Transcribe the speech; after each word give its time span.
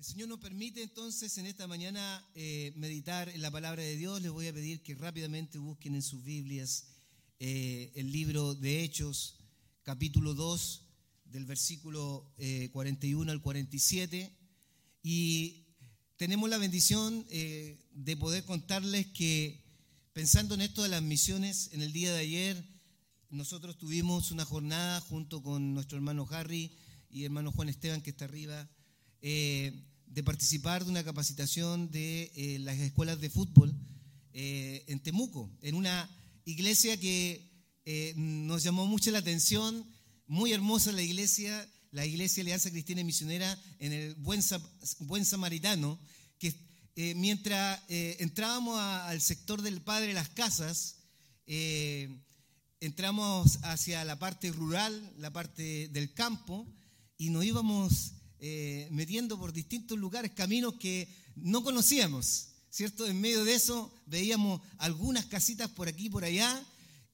El 0.00 0.06
Señor 0.06 0.28
nos 0.30 0.40
permite 0.40 0.82
entonces 0.82 1.36
en 1.36 1.44
esta 1.44 1.66
mañana 1.66 2.26
eh, 2.34 2.72
meditar 2.74 3.28
en 3.28 3.42
la 3.42 3.50
palabra 3.50 3.82
de 3.82 3.98
Dios. 3.98 4.22
Les 4.22 4.30
voy 4.32 4.46
a 4.46 4.52
pedir 4.54 4.82
que 4.82 4.94
rápidamente 4.94 5.58
busquen 5.58 5.94
en 5.94 6.00
sus 6.00 6.24
Biblias 6.24 6.86
eh, 7.38 7.92
el 7.94 8.10
libro 8.10 8.54
de 8.54 8.82
Hechos, 8.82 9.34
capítulo 9.82 10.32
2, 10.32 10.86
del 11.26 11.44
versículo 11.44 12.32
41 12.72 13.30
eh, 13.30 13.34
al 13.34 13.42
47. 13.42 14.32
Y 15.02 15.66
tenemos 16.16 16.48
la 16.48 16.56
bendición 16.56 17.26
de 17.28 18.16
poder 18.18 18.46
contarles 18.46 19.06
que 19.08 19.62
pensando 20.14 20.54
en 20.54 20.62
esto 20.62 20.82
de 20.82 20.88
las 20.88 21.02
misiones, 21.02 21.68
en 21.74 21.82
el 21.82 21.92
día 21.92 22.10
de 22.14 22.20
ayer 22.20 22.64
nosotros 23.28 23.76
tuvimos 23.76 24.30
una 24.30 24.46
jornada 24.46 25.02
junto 25.02 25.42
con 25.42 25.74
nuestro 25.74 25.98
hermano 25.98 26.26
Harry 26.30 26.72
y 27.10 27.24
hermano 27.24 27.52
Juan 27.52 27.68
Esteban 27.68 28.00
que 28.00 28.08
está 28.08 28.24
arriba 28.24 28.66
de 30.10 30.24
participar 30.24 30.84
de 30.84 30.90
una 30.90 31.04
capacitación 31.04 31.90
de 31.90 32.32
eh, 32.34 32.58
las 32.60 32.76
escuelas 32.78 33.20
de 33.20 33.30
fútbol 33.30 33.74
eh, 34.32 34.84
en 34.88 35.00
Temuco, 35.00 35.50
en 35.62 35.76
una 35.76 36.10
iglesia 36.44 36.98
que 36.98 37.48
eh, 37.84 38.12
nos 38.16 38.62
llamó 38.62 38.86
mucho 38.86 39.10
la 39.12 39.18
atención, 39.18 39.86
muy 40.26 40.52
hermosa 40.52 40.92
la 40.92 41.02
iglesia, 41.02 41.66
la 41.92 42.04
iglesia 42.06 42.42
Alianza 42.42 42.70
Cristiana 42.70 43.02
y 43.02 43.04
Misionera 43.04 43.56
en 43.78 43.92
el 43.92 44.14
Buen, 44.16 44.40
Buen 45.00 45.24
Samaritano, 45.24 45.98
que 46.38 46.54
mientras 47.14 47.80
entrábamos 47.88 48.78
al 48.78 49.20
sector 49.20 49.62
del 49.62 49.80
Padre 49.80 50.12
Las 50.12 50.28
Casas, 50.28 50.96
entramos 52.80 53.58
hacia 53.62 54.04
la 54.04 54.18
parte 54.18 54.52
rural, 54.52 55.12
la 55.16 55.32
parte 55.32 55.88
del 55.88 56.12
campo, 56.12 56.66
y 57.16 57.30
nos 57.30 57.44
íbamos 57.44 58.12
eh, 58.40 58.88
metiendo 58.90 59.38
por 59.38 59.52
distintos 59.52 59.98
lugares, 59.98 60.32
caminos 60.32 60.74
que 60.74 61.08
no 61.36 61.62
conocíamos, 61.62 62.48
¿cierto? 62.70 63.06
En 63.06 63.20
medio 63.20 63.44
de 63.44 63.54
eso 63.54 63.92
veíamos 64.06 64.60
algunas 64.78 65.26
casitas 65.26 65.68
por 65.68 65.88
aquí 65.88 66.06
y 66.06 66.10
por 66.10 66.24
allá 66.24 66.64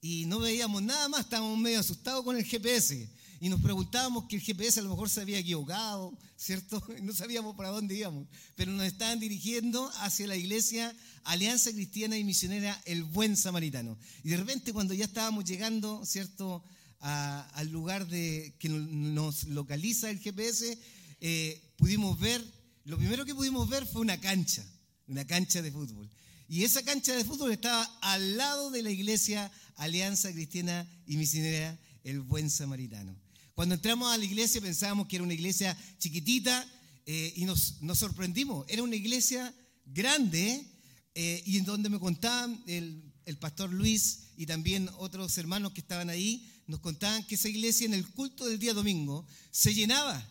y 0.01 0.25
no 0.25 0.39
veíamos 0.39 0.81
nada 0.83 1.09
más, 1.09 1.21
estábamos 1.21 1.57
medio 1.57 1.79
asustados 1.79 2.23
con 2.23 2.37
el 2.37 2.45
GPS 2.45 3.09
y 3.39 3.49
nos 3.49 3.61
preguntábamos 3.61 4.25
que 4.25 4.37
el 4.37 4.41
GPS 4.41 4.79
a 4.79 4.83
lo 4.83 4.89
mejor 4.89 5.09
se 5.09 5.21
había 5.21 5.39
equivocado, 5.39 6.17
¿cierto? 6.37 6.81
No 7.01 7.13
sabíamos 7.13 7.55
para 7.55 7.69
dónde 7.69 7.95
íbamos, 7.95 8.27
pero 8.55 8.71
nos 8.71 8.85
estaban 8.85 9.19
dirigiendo 9.19 9.91
hacia 9.97 10.27
la 10.27 10.35
iglesia 10.35 10.95
Alianza 11.23 11.71
Cristiana 11.71 12.17
y 12.17 12.23
Misionera 12.23 12.81
El 12.85 13.03
Buen 13.03 13.35
Samaritano. 13.35 13.97
Y 14.23 14.29
de 14.29 14.37
repente 14.37 14.73
cuando 14.73 14.93
ya 14.93 15.05
estábamos 15.05 15.45
llegando, 15.45 16.05
¿cierto? 16.05 16.63
al 16.99 17.69
lugar 17.69 18.07
de, 18.07 18.55
que 18.57 18.69
nos 18.69 19.43
localiza 19.45 20.09
el 20.09 20.19
GPS, 20.19 20.79
eh, 21.19 21.73
pudimos 21.77 22.19
ver, 22.19 22.43
lo 22.85 22.97
primero 22.97 23.25
que 23.25 23.35
pudimos 23.35 23.67
ver 23.69 23.85
fue 23.85 24.01
una 24.01 24.19
cancha, 24.19 24.65
una 25.07 25.25
cancha 25.25 25.61
de 25.61 25.71
fútbol. 25.71 26.09
Y 26.49 26.63
esa 26.63 26.83
cancha 26.83 27.15
de 27.15 27.25
fútbol 27.25 27.51
estaba 27.51 27.83
al 28.01 28.37
lado 28.37 28.71
de 28.71 28.81
la 28.81 28.91
iglesia 28.91 29.51
Alianza 29.75 30.31
Cristiana 30.31 30.87
y 31.05 31.17
Misionera 31.17 31.77
El 32.03 32.21
Buen 32.21 32.49
Samaritano. 32.49 33.15
Cuando 33.53 33.75
entramos 33.75 34.11
a 34.13 34.17
la 34.17 34.23
iglesia 34.23 34.61
pensábamos 34.61 35.07
que 35.07 35.17
era 35.17 35.23
una 35.23 35.33
iglesia 35.33 35.77
chiquitita 35.97 36.65
eh, 37.05 37.33
y 37.35 37.45
nos, 37.45 37.81
nos, 37.81 37.97
sorprendimos. 37.99 38.65
Era 38.69 38.83
una 38.83 38.95
iglesia 38.95 39.53
grande 39.85 40.65
eh, 41.15 41.43
y 41.45 41.57
en 41.57 41.65
donde 41.65 41.89
me 41.89 41.99
contaban 41.99 42.63
el, 42.67 43.03
el 43.25 43.37
pastor 43.37 43.73
Luis 43.73 44.27
y 44.37 44.45
también 44.45 44.89
otros 44.99 45.37
hermanos 45.37 45.73
que 45.73 45.81
estaban 45.81 46.09
ahí, 46.09 46.47
nos 46.67 46.79
contaban 46.79 47.25
que 47.25 47.35
esa 47.35 47.49
iglesia 47.49 47.85
en 47.85 47.93
el 47.93 48.07
culto 48.07 48.45
del 48.45 48.59
día 48.59 48.73
domingo 48.73 49.25
se 49.51 49.73
llenaba 49.73 50.25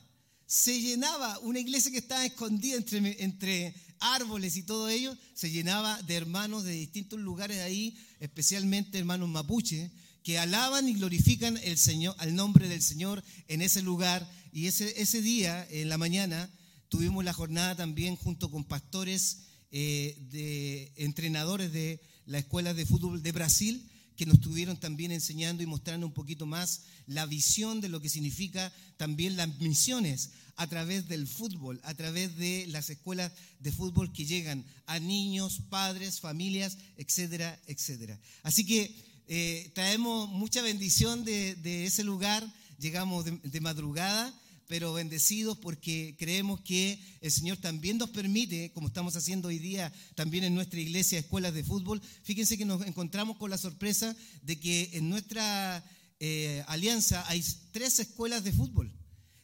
se 0.46 0.80
llenaba, 0.80 1.38
una 1.40 1.58
iglesia 1.58 1.90
que 1.90 1.98
estaba 1.98 2.24
escondida 2.24 2.76
entre, 2.76 3.22
entre 3.24 3.74
árboles 3.98 4.56
y 4.56 4.62
todo 4.62 4.88
ello, 4.88 5.16
se 5.34 5.50
llenaba 5.50 6.00
de 6.02 6.14
hermanos 6.14 6.64
de 6.64 6.72
distintos 6.72 7.18
lugares 7.18 7.58
ahí, 7.60 7.96
especialmente 8.20 8.98
hermanos 8.98 9.28
mapuche, 9.28 9.90
que 10.22 10.38
alaban 10.38 10.88
y 10.88 10.94
glorifican 10.94 11.56
el 11.58 11.78
Señor, 11.78 12.14
al 12.18 12.34
nombre 12.34 12.68
del 12.68 12.82
Señor 12.82 13.22
en 13.48 13.62
ese 13.62 13.82
lugar. 13.82 14.28
Y 14.52 14.66
ese, 14.66 15.00
ese 15.00 15.22
día, 15.22 15.66
en 15.70 15.88
la 15.88 15.98
mañana, 15.98 16.50
tuvimos 16.88 17.24
la 17.24 17.32
jornada 17.32 17.76
también 17.76 18.16
junto 18.16 18.50
con 18.50 18.64
pastores 18.64 19.42
eh, 19.70 20.16
de 20.30 20.92
entrenadores 20.96 21.72
de 21.72 22.00
la 22.24 22.38
Escuela 22.38 22.74
de 22.74 22.86
Fútbol 22.86 23.22
de 23.22 23.32
Brasil, 23.32 23.88
que 24.16 24.26
nos 24.26 24.36
estuvieron 24.36 24.76
también 24.78 25.12
enseñando 25.12 25.62
y 25.62 25.66
mostrando 25.66 26.06
un 26.06 26.12
poquito 26.12 26.46
más 26.46 26.82
la 27.06 27.26
visión 27.26 27.80
de 27.80 27.88
lo 27.88 28.00
que 28.00 28.08
significa 28.08 28.72
también 28.96 29.36
las 29.36 29.48
misiones 29.60 30.30
a 30.56 30.66
través 30.66 31.06
del 31.08 31.26
fútbol, 31.26 31.80
a 31.84 31.94
través 31.94 32.36
de 32.36 32.66
las 32.68 32.88
escuelas 32.88 33.32
de 33.60 33.72
fútbol 33.72 34.12
que 34.12 34.24
llegan 34.24 34.64
a 34.86 34.98
niños, 34.98 35.60
padres, 35.68 36.20
familias, 36.20 36.78
etcétera, 36.96 37.60
etcétera. 37.66 38.18
Así 38.42 38.64
que 38.64 38.94
eh, 39.28 39.70
traemos 39.74 40.28
mucha 40.30 40.62
bendición 40.62 41.24
de, 41.24 41.84
ese 41.84 42.04
lugar, 42.04 42.46
llegamos 42.78 43.26
de 43.26 43.60
madrugada 43.60 44.32
pero 44.68 44.92
bendecidos 44.92 45.58
porque 45.58 46.16
creemos 46.18 46.60
que 46.60 46.98
el 47.20 47.30
Señor 47.30 47.58
también 47.58 47.98
nos 47.98 48.10
permite, 48.10 48.72
como 48.72 48.88
estamos 48.88 49.14
haciendo 49.16 49.48
hoy 49.48 49.58
día 49.58 49.92
también 50.14 50.44
en 50.44 50.54
nuestra 50.54 50.80
iglesia, 50.80 51.18
escuelas 51.18 51.54
de 51.54 51.64
fútbol. 51.64 52.02
Fíjense 52.22 52.58
que 52.58 52.64
nos 52.64 52.84
encontramos 52.86 53.36
con 53.36 53.50
la 53.50 53.58
sorpresa 53.58 54.14
de 54.42 54.58
que 54.58 54.90
en 54.94 55.08
nuestra 55.08 55.84
eh, 56.18 56.64
alianza 56.66 57.24
hay 57.28 57.44
tres 57.72 57.98
escuelas 58.00 58.42
de 58.42 58.52
fútbol. 58.52 58.92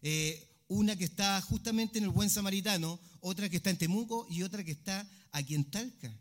Eh, 0.03 0.49
una 0.69 0.97
que 0.97 1.05
está 1.05 1.41
justamente 1.43 1.99
en 1.99 2.05
el 2.05 2.11
Buen 2.11 2.31
Samaritano, 2.31 2.99
otra 3.21 3.49
que 3.49 3.59
está 3.59 3.71
en 3.71 3.79
Temuco 3.79 4.27
y 4.31 4.43
otra 4.43 4.65
que 4.65 4.73
está 4.73 5.09
aquí 5.31 5.55
en 5.55 5.71
Talca. 5.71 6.13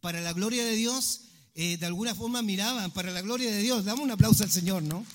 Para 0.00 0.20
la 0.20 0.32
gloria 0.32 0.64
de 0.64 0.74
Dios, 0.74 1.22
eh, 1.54 1.76
de 1.78 1.86
alguna 1.86 2.14
forma 2.14 2.42
miraban, 2.42 2.90
para 2.90 3.12
la 3.12 3.22
gloria 3.22 3.50
de 3.50 3.62
Dios, 3.62 3.84
damos 3.84 4.04
un 4.04 4.10
aplauso 4.10 4.42
al 4.42 4.50
Señor, 4.50 4.82
¿no? 4.82 5.06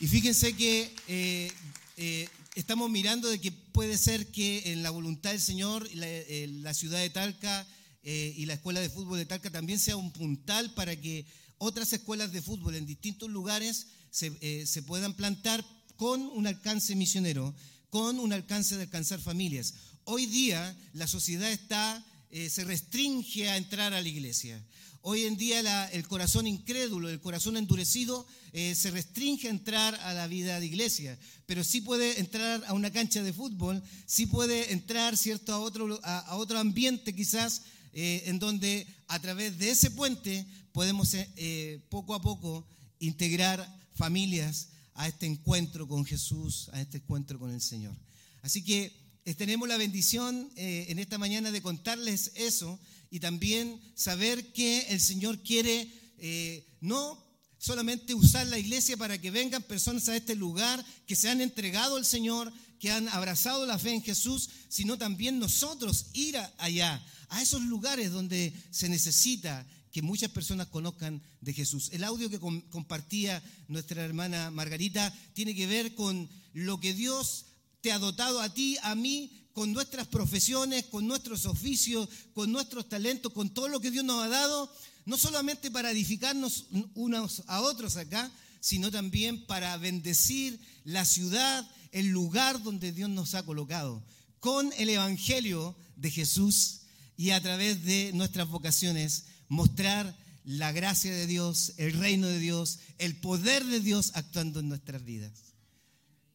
Y 0.00 0.08
fíjense 0.08 0.56
que 0.56 1.52
eh, 1.96 2.28
estamos 2.56 2.90
mirando 2.90 3.28
de 3.28 3.40
que 3.40 3.52
puede 3.52 3.98
ser 3.98 4.26
que 4.32 4.72
en 4.72 4.82
la 4.82 4.90
voluntad 4.90 5.30
del 5.30 5.40
Señor 5.40 5.88
la, 5.94 6.06
eh, 6.08 6.74
ciudad 6.74 6.98
de 6.98 7.10
Talca 7.10 7.66
eh, 8.02 8.34
y 8.36 8.46
la 8.46 8.54
escuela 8.54 8.80
de 8.80 8.90
fútbol 8.90 9.18
de 9.18 9.26
Talca 9.26 9.50
también 9.50 9.78
sea 9.78 9.96
un 9.96 10.12
puntal 10.12 10.74
para 10.74 10.96
que 10.96 11.24
otras 11.58 11.92
escuelas 11.92 12.32
de 12.32 12.42
fútbol 12.42 12.74
en 12.74 12.86
distintos 12.86 13.30
lugares 13.30 13.86
se, 14.10 14.66
se 14.66 14.82
puedan 14.82 15.14
plantar 15.14 15.64
con 15.96 16.20
un 16.20 16.46
alcance 16.46 16.96
misionero, 16.96 17.54
con 17.90 18.18
un 18.18 18.32
alcance 18.32 18.76
de 18.76 18.82
alcanzar 18.82 19.20
familias. 19.20 19.74
Hoy 20.04 20.26
día 20.26 20.76
la 20.92 21.06
sociedad 21.06 21.50
está, 21.50 22.04
se 22.30 22.64
restringe 22.64 23.48
a 23.48 23.56
entrar 23.56 23.94
a 23.94 24.02
la 24.02 24.08
iglesia. 24.08 24.62
Hoy 25.06 25.26
en 25.26 25.36
día 25.36 25.84
el 25.90 26.08
corazón 26.08 26.46
incrédulo, 26.46 27.10
el 27.10 27.20
corazón 27.20 27.58
endurecido, 27.58 28.26
eh, 28.54 28.74
se 28.74 28.90
restringe 28.90 29.48
a 29.48 29.50
entrar 29.50 29.94
a 29.96 30.14
la 30.14 30.26
vida 30.26 30.58
de 30.58 30.64
iglesia, 30.64 31.18
pero 31.44 31.62
sí 31.62 31.82
puede 31.82 32.18
entrar 32.20 32.64
a 32.66 32.72
una 32.72 32.90
cancha 32.90 33.22
de 33.22 33.34
fútbol, 33.34 33.82
sí 34.06 34.24
puede 34.24 34.72
entrar 34.72 35.18
¿cierto? 35.18 35.52
A, 35.52 35.58
otro, 35.58 36.00
a, 36.02 36.36
otro 36.36 36.58
ambiente 36.58 37.14
quizás 37.14 37.64
eh, 37.92 38.22
en 38.28 38.38
donde 38.38 38.86
a 39.08 39.18
través 39.18 39.58
de 39.58 39.72
ese 39.72 39.90
puente 39.90 40.46
podemos 40.72 41.12
eh, 41.12 41.84
poco 41.90 42.14
a 42.14 42.22
poco 42.22 42.66
integrar 42.98 43.60
familias 43.92 44.68
a 44.94 45.06
este 45.06 45.26
encuentro 45.26 45.86
con 45.86 46.06
Jesús, 46.06 46.70
a 46.72 46.80
este 46.80 46.96
encuentro 46.96 47.38
con 47.38 47.52
el 47.52 47.60
Señor. 47.60 47.94
Así 48.40 48.64
que 48.64 48.90
tenemos 49.36 49.68
la 49.68 49.76
bendición 49.76 50.50
en 50.56 50.98
esta 50.98 51.18
mañana 51.18 51.50
de 51.50 51.60
contarles 51.60 52.32
eso 52.36 52.80
y 53.14 53.20
también 53.20 53.80
saber 53.94 54.52
que 54.52 54.88
el 54.88 55.00
Señor 55.00 55.40
quiere 55.40 55.88
eh, 56.18 56.66
no 56.80 57.24
solamente 57.58 58.12
usar 58.12 58.44
la 58.48 58.58
iglesia 58.58 58.96
para 58.96 59.20
que 59.20 59.30
vengan 59.30 59.62
personas 59.62 60.08
a 60.08 60.16
este 60.16 60.34
lugar 60.34 60.84
que 61.06 61.14
se 61.14 61.30
han 61.30 61.40
entregado 61.40 61.94
al 61.94 62.04
Señor, 62.04 62.52
que 62.80 62.90
han 62.90 63.08
abrazado 63.10 63.66
la 63.66 63.78
fe 63.78 63.94
en 63.94 64.02
Jesús, 64.02 64.50
sino 64.68 64.98
también 64.98 65.38
nosotros 65.38 66.06
ir 66.12 66.36
allá, 66.58 67.00
a 67.28 67.40
esos 67.40 67.62
lugares 67.62 68.10
donde 68.10 68.52
se 68.72 68.88
necesita 68.88 69.64
que 69.92 70.02
muchas 70.02 70.32
personas 70.32 70.66
conozcan 70.66 71.22
de 71.40 71.52
Jesús. 71.52 71.90
El 71.92 72.02
audio 72.02 72.28
que 72.28 72.40
compartía 72.40 73.40
nuestra 73.68 74.04
hermana 74.04 74.50
Margarita 74.50 75.16
tiene 75.34 75.54
que 75.54 75.68
ver 75.68 75.94
con 75.94 76.28
lo 76.52 76.80
que 76.80 76.92
Dios 76.94 77.46
te 77.80 77.92
ha 77.92 78.00
dotado 78.00 78.40
a 78.40 78.52
ti, 78.52 78.76
a 78.82 78.96
mí, 78.96 79.43
con 79.54 79.72
nuestras 79.72 80.08
profesiones, 80.08 80.84
con 80.86 81.06
nuestros 81.06 81.46
oficios, 81.46 82.08
con 82.34 82.50
nuestros 82.50 82.88
talentos, 82.88 83.32
con 83.32 83.48
todo 83.48 83.68
lo 83.68 83.80
que 83.80 83.92
Dios 83.92 84.04
nos 84.04 84.22
ha 84.22 84.28
dado, 84.28 84.70
no 85.06 85.16
solamente 85.16 85.70
para 85.70 85.92
edificarnos 85.92 86.66
unos 86.94 87.44
a 87.46 87.60
otros 87.62 87.96
acá, 87.96 88.30
sino 88.60 88.90
también 88.90 89.46
para 89.46 89.76
bendecir 89.76 90.58
la 90.84 91.04
ciudad, 91.04 91.70
el 91.92 92.08
lugar 92.08 92.62
donde 92.64 92.90
Dios 92.90 93.08
nos 93.08 93.34
ha 93.34 93.44
colocado, 93.44 94.02
con 94.40 94.72
el 94.76 94.88
Evangelio 94.88 95.76
de 95.96 96.10
Jesús 96.10 96.80
y 97.16 97.30
a 97.30 97.40
través 97.40 97.84
de 97.84 98.10
nuestras 98.12 98.48
vocaciones 98.48 99.26
mostrar 99.48 100.18
la 100.44 100.72
gracia 100.72 101.12
de 101.12 101.28
Dios, 101.28 101.74
el 101.76 101.92
reino 101.92 102.26
de 102.26 102.40
Dios, 102.40 102.80
el 102.98 103.16
poder 103.16 103.64
de 103.64 103.78
Dios 103.78 104.10
actuando 104.14 104.58
en 104.58 104.68
nuestras 104.68 105.04
vidas. 105.04 105.32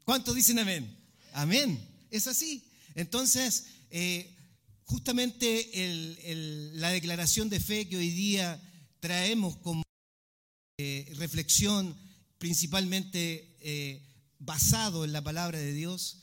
¿Cuántos 0.06 0.36
dicen 0.36 0.58
amén? 0.58 0.98
Amén. 1.34 1.86
Es 2.10 2.26
así. 2.28 2.64
Entonces, 3.00 3.66
eh, 3.92 4.36
justamente 4.84 5.72
la 6.74 6.90
declaración 6.90 7.48
de 7.48 7.62
fe 7.62 7.88
que 7.88 7.96
hoy 7.96 8.10
día 8.10 8.62
traemos 9.00 9.56
como 9.56 9.84
eh, 10.78 11.10
reflexión 11.16 11.98
principalmente 12.40 13.56
eh, 13.62 14.02
basado 14.38 15.06
en 15.06 15.14
la 15.14 15.24
palabra 15.24 15.60
de 15.60 15.74
Dios, 15.74 16.18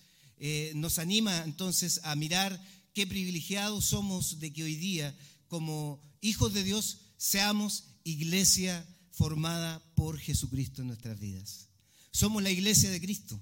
nos 0.75 0.99
anima 0.99 1.45
entonces 1.45 2.01
a 2.05 2.15
mirar 2.15 2.63
qué 2.93 3.07
privilegiados 3.07 3.87
somos 3.87 4.39
de 4.39 4.53
que 4.53 4.65
hoy 4.65 4.77
día, 4.77 5.17
como 5.49 6.03
hijos 6.21 6.53
de 6.53 6.63
Dios, 6.63 6.99
seamos 7.17 7.85
iglesia 8.05 8.87
formada 9.13 9.83
por 9.95 10.19
Jesucristo 10.19 10.83
en 10.83 10.89
nuestras 10.89 11.19
vidas. 11.19 11.69
Somos 12.11 12.43
la 12.43 12.51
iglesia 12.51 12.91
de 12.91 13.01
Cristo 13.01 13.41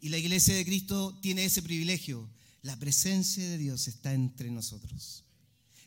y 0.00 0.10
la 0.10 0.18
iglesia 0.18 0.54
de 0.54 0.64
Cristo 0.64 1.18
tiene 1.20 1.44
ese 1.44 1.62
privilegio. 1.62 2.30
La 2.62 2.76
presencia 2.76 3.48
de 3.48 3.58
Dios 3.58 3.88
está 3.88 4.12
entre 4.12 4.50
nosotros. 4.50 5.24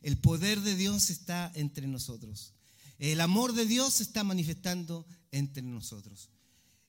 El 0.01 0.17
poder 0.17 0.61
de 0.61 0.75
Dios 0.75 1.09
está 1.09 1.51
entre 1.55 1.87
nosotros. 1.87 2.53
El 2.97 3.21
amor 3.21 3.53
de 3.53 3.65
Dios 3.65 3.95
se 3.95 4.03
está 4.03 4.23
manifestando 4.23 5.05
entre 5.31 5.63
nosotros. 5.63 6.29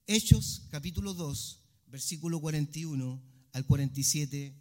Hechos 0.06 0.62
capítulo 0.70 1.14
2, 1.14 1.60
versículo 1.88 2.40
41 2.40 3.22
al 3.52 3.66
47 3.66 4.54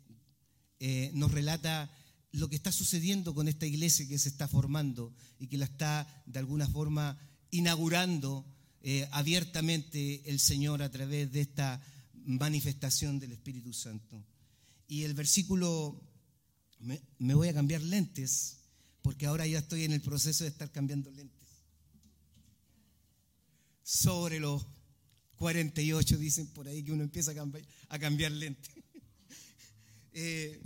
eh, 0.79 1.11
nos 1.13 1.31
relata 1.31 1.91
lo 2.31 2.49
que 2.49 2.55
está 2.55 2.71
sucediendo 2.71 3.33
con 3.33 3.47
esta 3.47 3.65
iglesia 3.65 4.07
que 4.07 4.19
se 4.19 4.29
está 4.29 4.47
formando 4.47 5.13
y 5.39 5.47
que 5.47 5.57
la 5.57 5.65
está 5.65 6.23
de 6.25 6.39
alguna 6.39 6.67
forma 6.67 7.17
inaugurando 7.51 8.45
eh, 8.81 9.07
abiertamente 9.11 10.29
el 10.29 10.39
Señor 10.39 10.81
a 10.81 10.91
través 10.91 11.31
de 11.31 11.41
esta 11.41 11.81
manifestación 12.25 13.19
del 13.19 13.31
Espíritu 13.31 13.71
Santo. 13.71 14.25
Y 14.87 15.03
el 15.03 15.13
versículo, 15.13 16.01
me, 16.79 17.33
voy 17.33 17.47
a 17.47 17.53
cambiar 17.53 17.81
lentes, 17.81 18.57
porque 19.01 19.25
ahora 19.25 19.47
ya 19.47 19.59
estoy 19.59 19.83
en 19.83 19.93
el 19.93 20.01
proceso 20.01 20.43
de 20.43 20.49
estar 20.49 20.71
cambiando 20.71 21.09
lentes. 21.11 21.49
Sobre 23.83 24.39
los 24.39 24.65
48 25.37 26.17
dicen 26.17 26.47
por 26.47 26.67
ahí 26.67 26.83
que 26.83 26.91
uno 26.91 27.03
empieza 27.03 27.31
a 27.31 27.35
cambiar, 27.35 27.65
a 27.89 27.99
cambiar 27.99 28.31
lentes. 28.31 28.73
Eh, 30.15 30.61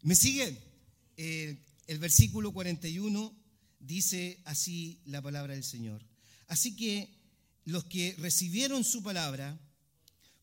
¿Me 0.00 0.14
siguen? 0.14 0.58
Eh, 1.18 1.62
el 1.86 1.98
versículo 1.98 2.50
41 2.50 3.36
dice 3.78 4.40
así 4.46 5.00
la 5.04 5.20
palabra 5.20 5.52
del 5.52 5.64
Señor. 5.64 6.02
Así 6.48 6.74
que 6.76 7.10
los 7.66 7.84
que 7.84 8.14
recibieron 8.18 8.84
su 8.84 9.02
palabra 9.02 9.58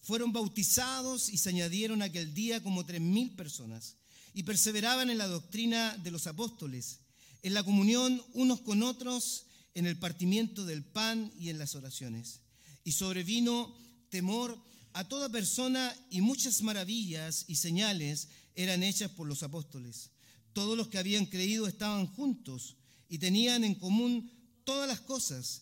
fueron 0.03 0.33
bautizados 0.33 1.29
y 1.29 1.37
se 1.37 1.49
añadieron 1.49 2.01
aquel 2.01 2.33
día 2.33 2.61
como 2.61 2.85
tres 2.85 3.01
mil 3.01 3.31
personas 3.35 3.95
y 4.33 4.43
perseveraban 4.43 5.09
en 5.09 5.17
la 5.17 5.27
doctrina 5.27 5.97
de 5.97 6.11
los 6.11 6.27
apóstoles, 6.27 6.99
en 7.41 7.53
la 7.53 7.63
comunión 7.63 8.21
unos 8.33 8.61
con 8.61 8.83
otros, 8.83 9.45
en 9.73 9.85
el 9.85 9.97
partimiento 9.97 10.65
del 10.65 10.83
pan 10.83 11.31
y 11.39 11.49
en 11.49 11.57
las 11.57 11.75
oraciones. 11.75 12.41
Y 12.83 12.91
sobrevino 12.91 13.73
temor 14.09 14.61
a 14.91 15.07
toda 15.07 15.29
persona 15.29 15.95
y 16.09 16.21
muchas 16.21 16.61
maravillas 16.61 17.45
y 17.47 17.55
señales 17.55 18.27
eran 18.55 18.83
hechas 18.83 19.09
por 19.11 19.27
los 19.27 19.41
apóstoles. 19.41 20.11
Todos 20.51 20.77
los 20.77 20.89
que 20.89 20.97
habían 20.97 21.25
creído 21.25 21.65
estaban 21.65 22.07
juntos 22.07 22.75
y 23.07 23.19
tenían 23.19 23.63
en 23.63 23.75
común 23.75 24.31
todas 24.65 24.87
las 24.87 24.99
cosas 24.99 25.61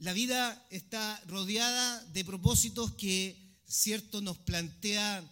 La 0.00 0.14
vida 0.14 0.66
está 0.70 1.22
rodeada 1.26 2.02
de 2.14 2.24
propósitos 2.24 2.94
que, 2.94 3.36
cierto, 3.66 4.22
nos 4.22 4.38
plantean 4.38 5.30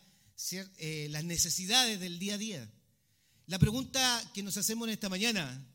eh, 0.77 1.09
las 1.11 1.25
necesidades 1.25 1.99
del 2.01 2.19
día 2.19 2.35
a 2.35 2.39
día. 2.39 2.71
La 3.47 3.59
pregunta 3.59 4.31
que 4.35 4.43
nos 4.43 4.59
hacemos 4.59 4.91
esta 4.91 5.09
mañana, 5.09 5.67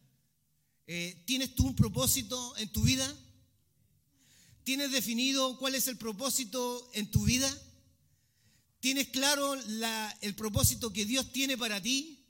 eh, 0.85 1.23
¿tienes 1.25 1.55
tú 1.55 1.65
un 1.65 1.75
propósito 1.75 2.55
en 2.57 2.71
tu 2.71 2.83
vida? 2.83 3.11
¿Tienes 4.63 4.91
definido 4.91 5.57
cuál 5.57 5.73
es 5.73 5.87
el 5.87 5.97
propósito 5.97 6.87
en 6.93 7.09
tu 7.09 7.23
vida? 7.23 7.51
¿Tienes 8.79 9.07
claro 9.07 9.55
el 10.21 10.35
propósito 10.35 10.93
que 10.93 11.07
Dios 11.07 11.33
tiene 11.33 11.57
para 11.57 11.81
ti? 11.81 12.23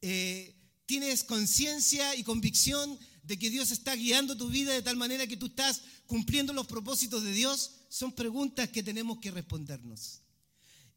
Eh, 0.00 0.54
¿Tienes 0.86 1.24
conciencia 1.24 2.14
y 2.14 2.24
convicción 2.24 2.98
de 3.28 3.38
que 3.38 3.50
Dios 3.50 3.70
está 3.70 3.94
guiando 3.94 4.36
tu 4.36 4.48
vida 4.48 4.72
de 4.72 4.80
tal 4.80 4.96
manera 4.96 5.26
que 5.26 5.36
tú 5.36 5.46
estás 5.46 5.82
cumpliendo 6.06 6.54
los 6.54 6.66
propósitos 6.66 7.22
de 7.22 7.32
Dios? 7.32 7.72
Son 7.90 8.10
preguntas 8.10 8.70
que 8.70 8.82
tenemos 8.82 9.18
que 9.18 9.30
respondernos. 9.30 10.22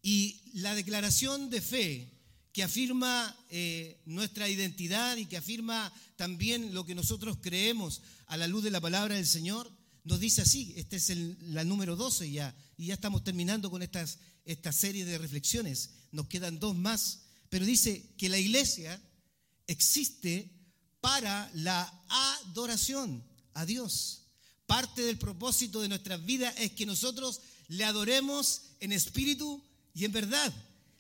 Y 0.01 0.39
la 0.53 0.73
declaración 0.73 1.49
de 1.49 1.59
fe 1.61 2.09
que 2.53 2.63
afirma 2.63 3.35
eh, 3.49 4.01
nuestra 4.05 4.47
identidad 4.47 5.17
y 5.17 5.25
que 5.25 5.35
afirma 5.35 5.93
también 6.15 6.73
lo 6.73 6.85
que 6.85 6.95
nosotros 6.95 7.37
creemos 7.41 8.01
a 8.27 8.37
la 8.37 8.47
luz 8.47 8.63
de 8.63 8.71
la 8.71 8.79
palabra 8.79 9.15
del 9.15 9.27
Señor, 9.27 9.69
nos 10.05 10.21
dice 10.21 10.41
así, 10.41 10.73
esta 10.77 10.95
es 10.95 11.09
la 11.41 11.65
número 11.65 11.97
12 11.97 12.31
ya, 12.31 12.55
y 12.77 12.87
ya 12.87 12.93
estamos 12.93 13.25
terminando 13.25 13.69
con 13.69 13.81
estas, 13.81 14.19
esta 14.45 14.71
serie 14.71 15.03
de 15.03 15.17
reflexiones, 15.17 15.91
nos 16.13 16.27
quedan 16.27 16.59
dos 16.59 16.75
más, 16.75 17.23
pero 17.49 17.65
dice 17.65 18.13
que 18.17 18.29
la 18.29 18.39
iglesia 18.39 19.01
existe 19.67 20.60
para 21.01 21.49
la 21.55 21.91
adoración 22.07 23.23
a 23.53 23.65
Dios. 23.65 24.21
Parte 24.65 25.01
del 25.01 25.17
propósito 25.17 25.81
de 25.81 25.89
nuestras 25.89 26.23
vidas 26.23 26.53
es 26.57 26.71
que 26.71 26.85
nosotros 26.85 27.41
le 27.67 27.83
adoremos 27.83 28.61
en 28.79 28.91
espíritu 28.91 29.61
y 29.93 30.05
en 30.05 30.11
verdad. 30.11 30.53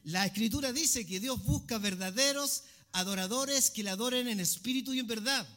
La 0.03 0.25
escritura 0.25 0.73
dice 0.73 1.05
que 1.05 1.19
Dios 1.19 1.43
busca 1.45 1.77
verdaderos 1.77 2.63
adoradores 2.91 3.69
que 3.69 3.83
le 3.83 3.91
adoren 3.91 4.27
en 4.27 4.39
espíritu 4.39 4.93
y 4.93 4.99
en 4.99 5.07
verdad. 5.07 5.47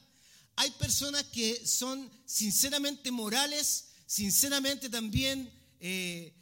Hay 0.57 0.71
personas 0.73 1.25
que 1.25 1.67
son 1.67 2.09
sinceramente 2.27 3.11
morales, 3.11 3.87
sinceramente 4.07 4.89
también 4.89 5.51
eh, 5.81 6.33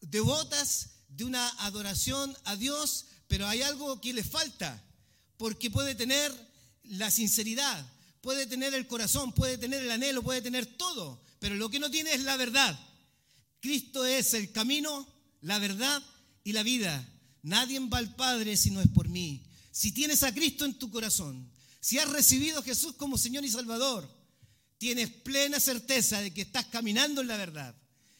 devotas 0.00 0.90
de 1.08 1.24
una 1.24 1.48
adoración 1.64 2.36
a 2.44 2.56
Dios, 2.56 3.06
pero 3.28 3.46
hay 3.48 3.62
algo 3.62 4.00
que 4.00 4.12
le 4.12 4.24
falta 4.24 4.82
porque 5.38 5.70
puede 5.70 5.94
tener 5.94 6.32
la 6.92 7.10
sinceridad, 7.10 7.86
puede 8.20 8.46
tener 8.46 8.74
el 8.74 8.86
corazón, 8.86 9.32
puede 9.32 9.58
tener 9.58 9.82
el 9.82 9.90
anhelo, 9.90 10.22
puede 10.22 10.42
tener 10.42 10.66
todo, 10.66 11.22
pero 11.38 11.54
lo 11.54 11.68
que 11.70 11.80
no 11.80 11.90
tiene 11.90 12.12
es 12.12 12.22
la 12.22 12.36
verdad. 12.36 12.78
Cristo 13.60 14.04
es 14.04 14.34
el 14.34 14.52
camino, 14.52 15.06
la 15.40 15.58
verdad 15.58 16.02
y 16.44 16.52
la 16.52 16.62
vida. 16.62 17.08
Nadie 17.42 17.80
va 17.80 17.98
al 17.98 18.14
Padre 18.14 18.56
si 18.56 18.70
no 18.70 18.80
es 18.80 18.88
por 18.88 19.08
mí. 19.08 19.42
Si 19.70 19.92
tienes 19.92 20.22
a 20.22 20.34
Cristo 20.34 20.64
en 20.64 20.74
tu 20.74 20.90
corazón, 20.90 21.50
si 21.80 21.98
has 21.98 22.08
recibido 22.10 22.60
a 22.60 22.62
Jesús 22.62 22.94
como 22.96 23.16
Señor 23.16 23.44
y 23.44 23.50
Salvador, 23.50 24.08
tienes 24.78 25.10
plena 25.10 25.58
certeza 25.58 26.20
de 26.20 26.32
que 26.32 26.42
estás 26.42 26.66
caminando 26.66 27.22
en 27.22 27.28
la 27.28 27.36
verdad. 27.36 27.74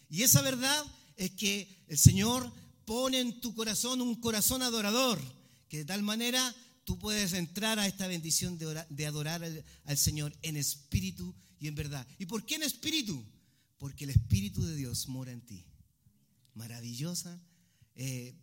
Y 0.09 0.23
esa 0.23 0.43
verdad 0.43 0.85
es 1.17 1.33
que 1.33 1.85
el 1.89 1.99
Señor 1.99 2.51
pone 2.87 3.21
en 3.21 3.41
tu 3.41 3.55
corazón 3.55 4.01
un 4.01 4.15
corazón 4.17 4.63
adorador, 4.63 5.21
que 5.69 5.79
de 5.79 5.85
tal 5.85 6.03
manera 6.03 6.55
tú 6.85 6.99
puedes 6.99 7.33
entrar 7.33 7.79
a 7.79 7.87
esta 7.87 8.07
bendición 8.07 8.59
de, 8.59 9.07
adorar 9.07 9.43
al, 9.85 9.99
Señor 9.99 10.37
en 10.43 10.57
espíritu 10.57 11.35
y 11.59 11.69
en 11.69 11.75
verdad. 11.75 12.07
¿Y 12.19 12.27
por 12.27 12.45
qué 12.45 12.57
en 12.57 12.65
espíritu? 12.65 13.25
Porque 13.79 14.05
el 14.05 14.11
Espíritu 14.11 14.65
de 14.65 14.77
Dios 14.77 15.09
mora 15.09 15.33
en 15.33 15.41
ti. 15.41 15.65
Maravillosa 16.55 17.41
eh, 17.97 18.35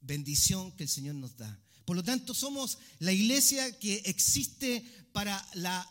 bendición 0.00 0.70
que 0.72 0.84
el 0.84 0.88
Señor 0.88 1.16
nos 1.16 1.36
da. 1.36 1.60
Por 1.84 1.96
lo 1.96 2.04
tanto, 2.04 2.32
somos 2.32 2.78
la 2.98 3.12
iglesia 3.12 3.78
que 3.78 3.96
existe 4.06 4.84
para 5.12 5.46
la 5.54 5.86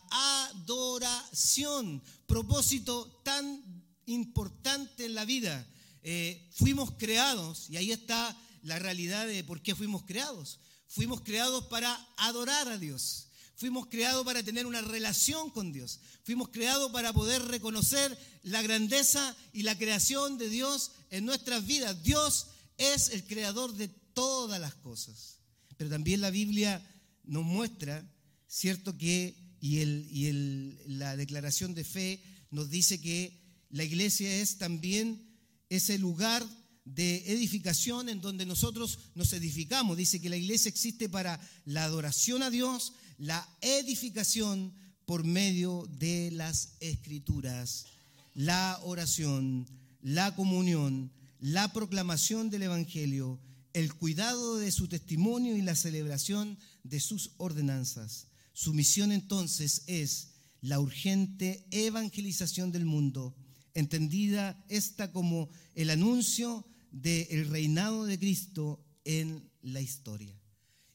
adoración, 0.50 2.02
propósito 2.26 3.20
tan 3.24 3.62
importante 4.06 5.06
en 5.06 5.14
la 5.14 5.24
vida. 5.24 5.66
Eh, 6.02 6.50
fuimos 6.52 6.92
creados, 6.92 7.70
y 7.70 7.76
ahí 7.76 7.92
está 7.92 8.36
la 8.62 8.78
realidad 8.78 9.26
de 9.26 9.44
por 9.44 9.62
qué 9.62 9.74
fuimos 9.74 10.04
creados. 10.04 10.60
Fuimos 10.94 11.22
creados 11.22 11.64
para 11.64 11.92
adorar 12.18 12.68
a 12.68 12.78
Dios. 12.78 13.26
Fuimos 13.56 13.86
creados 13.86 14.24
para 14.24 14.44
tener 14.44 14.64
una 14.64 14.80
relación 14.80 15.50
con 15.50 15.72
Dios. 15.72 15.98
Fuimos 16.22 16.50
creados 16.50 16.92
para 16.92 17.12
poder 17.12 17.42
reconocer 17.46 18.16
la 18.44 18.62
grandeza 18.62 19.36
y 19.52 19.64
la 19.64 19.76
creación 19.76 20.38
de 20.38 20.48
Dios 20.48 20.92
en 21.10 21.24
nuestras 21.24 21.66
vidas. 21.66 22.00
Dios 22.04 22.46
es 22.78 23.08
el 23.08 23.24
creador 23.24 23.74
de 23.74 23.88
todas 23.88 24.60
las 24.60 24.76
cosas. 24.76 25.40
Pero 25.76 25.90
también 25.90 26.20
la 26.20 26.30
Biblia 26.30 26.80
nos 27.24 27.42
muestra 27.42 28.08
cierto 28.46 28.96
que, 28.96 29.56
y, 29.60 29.80
el, 29.80 30.06
y 30.12 30.26
el, 30.26 30.80
la 30.86 31.16
declaración 31.16 31.74
de 31.74 31.82
fe 31.82 32.22
nos 32.52 32.70
dice 32.70 33.00
que 33.00 33.36
la 33.70 33.82
iglesia 33.82 34.32
es 34.36 34.58
también 34.58 35.28
ese 35.70 35.98
lugar 35.98 36.46
de 36.84 37.32
edificación 37.32 38.08
en 38.08 38.20
donde 38.20 38.46
nosotros 38.46 38.98
nos 39.14 39.32
edificamos. 39.32 39.96
Dice 39.96 40.20
que 40.20 40.28
la 40.28 40.36
iglesia 40.36 40.68
existe 40.68 41.08
para 41.08 41.40
la 41.64 41.84
adoración 41.84 42.42
a 42.42 42.50
Dios, 42.50 42.92
la 43.18 43.48
edificación 43.60 44.72
por 45.06 45.24
medio 45.24 45.88
de 45.98 46.30
las 46.30 46.76
escrituras, 46.80 47.86
la 48.34 48.78
oración, 48.84 49.66
la 50.02 50.34
comunión, 50.34 51.12
la 51.40 51.72
proclamación 51.72 52.50
del 52.50 52.64
Evangelio, 52.64 53.40
el 53.72 53.92
cuidado 53.94 54.56
de 54.56 54.70
su 54.70 54.88
testimonio 54.88 55.56
y 55.56 55.62
la 55.62 55.74
celebración 55.74 56.58
de 56.84 57.00
sus 57.00 57.32
ordenanzas. 57.38 58.28
Su 58.52 58.72
misión 58.72 59.12
entonces 59.12 59.82
es 59.86 60.28
la 60.60 60.80
urgente 60.80 61.66
evangelización 61.70 62.72
del 62.72 62.84
mundo, 62.84 63.34
entendida 63.74 64.64
esta 64.68 65.10
como 65.12 65.48
el 65.74 65.90
anuncio 65.90 66.64
del 66.94 67.48
reinado 67.48 68.04
de 68.06 68.18
Cristo 68.18 68.80
en 69.04 69.50
la 69.62 69.80
historia. 69.80 70.32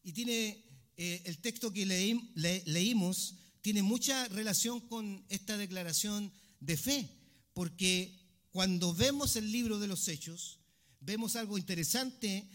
Y 0.01 0.13
tiene 0.13 0.63
eh, 0.95 1.21
el 1.25 1.39
texto 1.39 1.73
que 1.73 1.85
leímos, 1.85 3.35
tiene 3.61 3.83
mucha 3.83 4.27
relación 4.29 4.79
con 4.79 5.25
esta 5.27 5.57
declaración 5.57 6.31
de 6.61 6.77
fe, 6.77 7.09
porque 7.53 8.17
cuando 8.51 8.93
vemos 8.93 9.35
el 9.35 9.51
libro 9.51 9.77
de 9.77 9.87
los 9.87 10.07
hechos, 10.07 10.59
vemos 11.01 11.35
algo 11.35 11.57
interesante, 11.57 12.47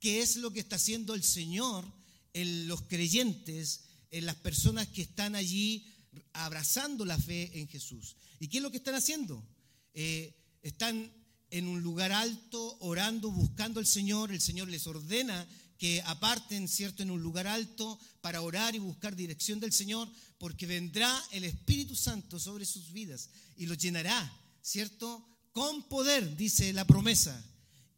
que 0.00 0.22
es 0.22 0.36
lo 0.36 0.50
que 0.50 0.60
está 0.60 0.76
haciendo 0.76 1.14
el 1.14 1.22
Señor 1.22 1.84
en 2.32 2.68
los 2.68 2.82
creyentes, 2.82 3.84
en 4.10 4.24
las 4.24 4.36
personas 4.36 4.88
que 4.88 5.02
están 5.02 5.34
allí 5.34 5.86
abrazando 6.32 7.04
la 7.04 7.18
fe 7.18 7.50
en 7.60 7.68
Jesús. 7.68 8.16
¿Y 8.40 8.48
qué 8.48 8.58
es 8.58 8.62
lo 8.62 8.70
que 8.70 8.78
están 8.78 8.94
haciendo? 8.94 9.46
Eh, 9.92 10.34
están 10.62 11.12
en 11.50 11.66
un 11.66 11.82
lugar 11.82 12.12
alto, 12.12 12.76
orando, 12.80 13.30
buscando 13.30 13.80
al 13.80 13.86
Señor. 13.86 14.32
El 14.32 14.40
Señor 14.40 14.68
les 14.68 14.86
ordena 14.86 15.46
que 15.78 16.02
aparten, 16.02 16.66
¿cierto?, 16.68 17.02
en 17.02 17.10
un 17.10 17.22
lugar 17.22 17.46
alto 17.46 17.98
para 18.20 18.42
orar 18.42 18.74
y 18.74 18.78
buscar 18.78 19.14
dirección 19.14 19.60
del 19.60 19.72
Señor, 19.72 20.08
porque 20.38 20.66
vendrá 20.66 21.24
el 21.30 21.44
Espíritu 21.44 21.94
Santo 21.94 22.38
sobre 22.38 22.66
sus 22.66 22.92
vidas 22.92 23.30
y 23.56 23.66
los 23.66 23.78
llenará, 23.78 24.32
¿cierto?, 24.60 25.24
con 25.52 25.88
poder, 25.88 26.36
dice 26.36 26.72
la 26.72 26.84
promesa, 26.84 27.44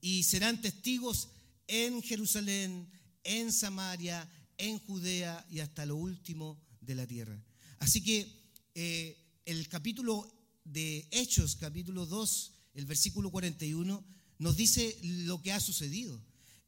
y 0.01 0.23
serán 0.23 0.61
testigos 0.61 1.29
en 1.67 2.03
Jerusalén, 2.03 2.89
en 3.25 3.53
Samaria, 3.53 4.29
en 4.59 4.79
Judea 4.81 5.47
y 5.51 5.61
hasta 5.61 5.87
lo 5.87 5.97
último 5.97 6.61
de 6.81 6.95
la 6.95 7.07
tierra. 7.07 7.43
Así 7.79 8.03
que 8.03 8.31
eh, 8.75 9.17
el 9.45 9.69
capítulo 9.69 10.31
de 10.65 11.09
Hechos, 11.11 11.57
capítulo 11.57 12.07
2, 12.07 12.53
el 12.75 12.87
versículo 12.87 13.31
41, 13.31 14.05
nos 14.39 14.57
dice 14.57 14.99
lo 15.03 15.43
que 15.43 15.53
ha 15.53 15.61
sucedido. 15.61 16.21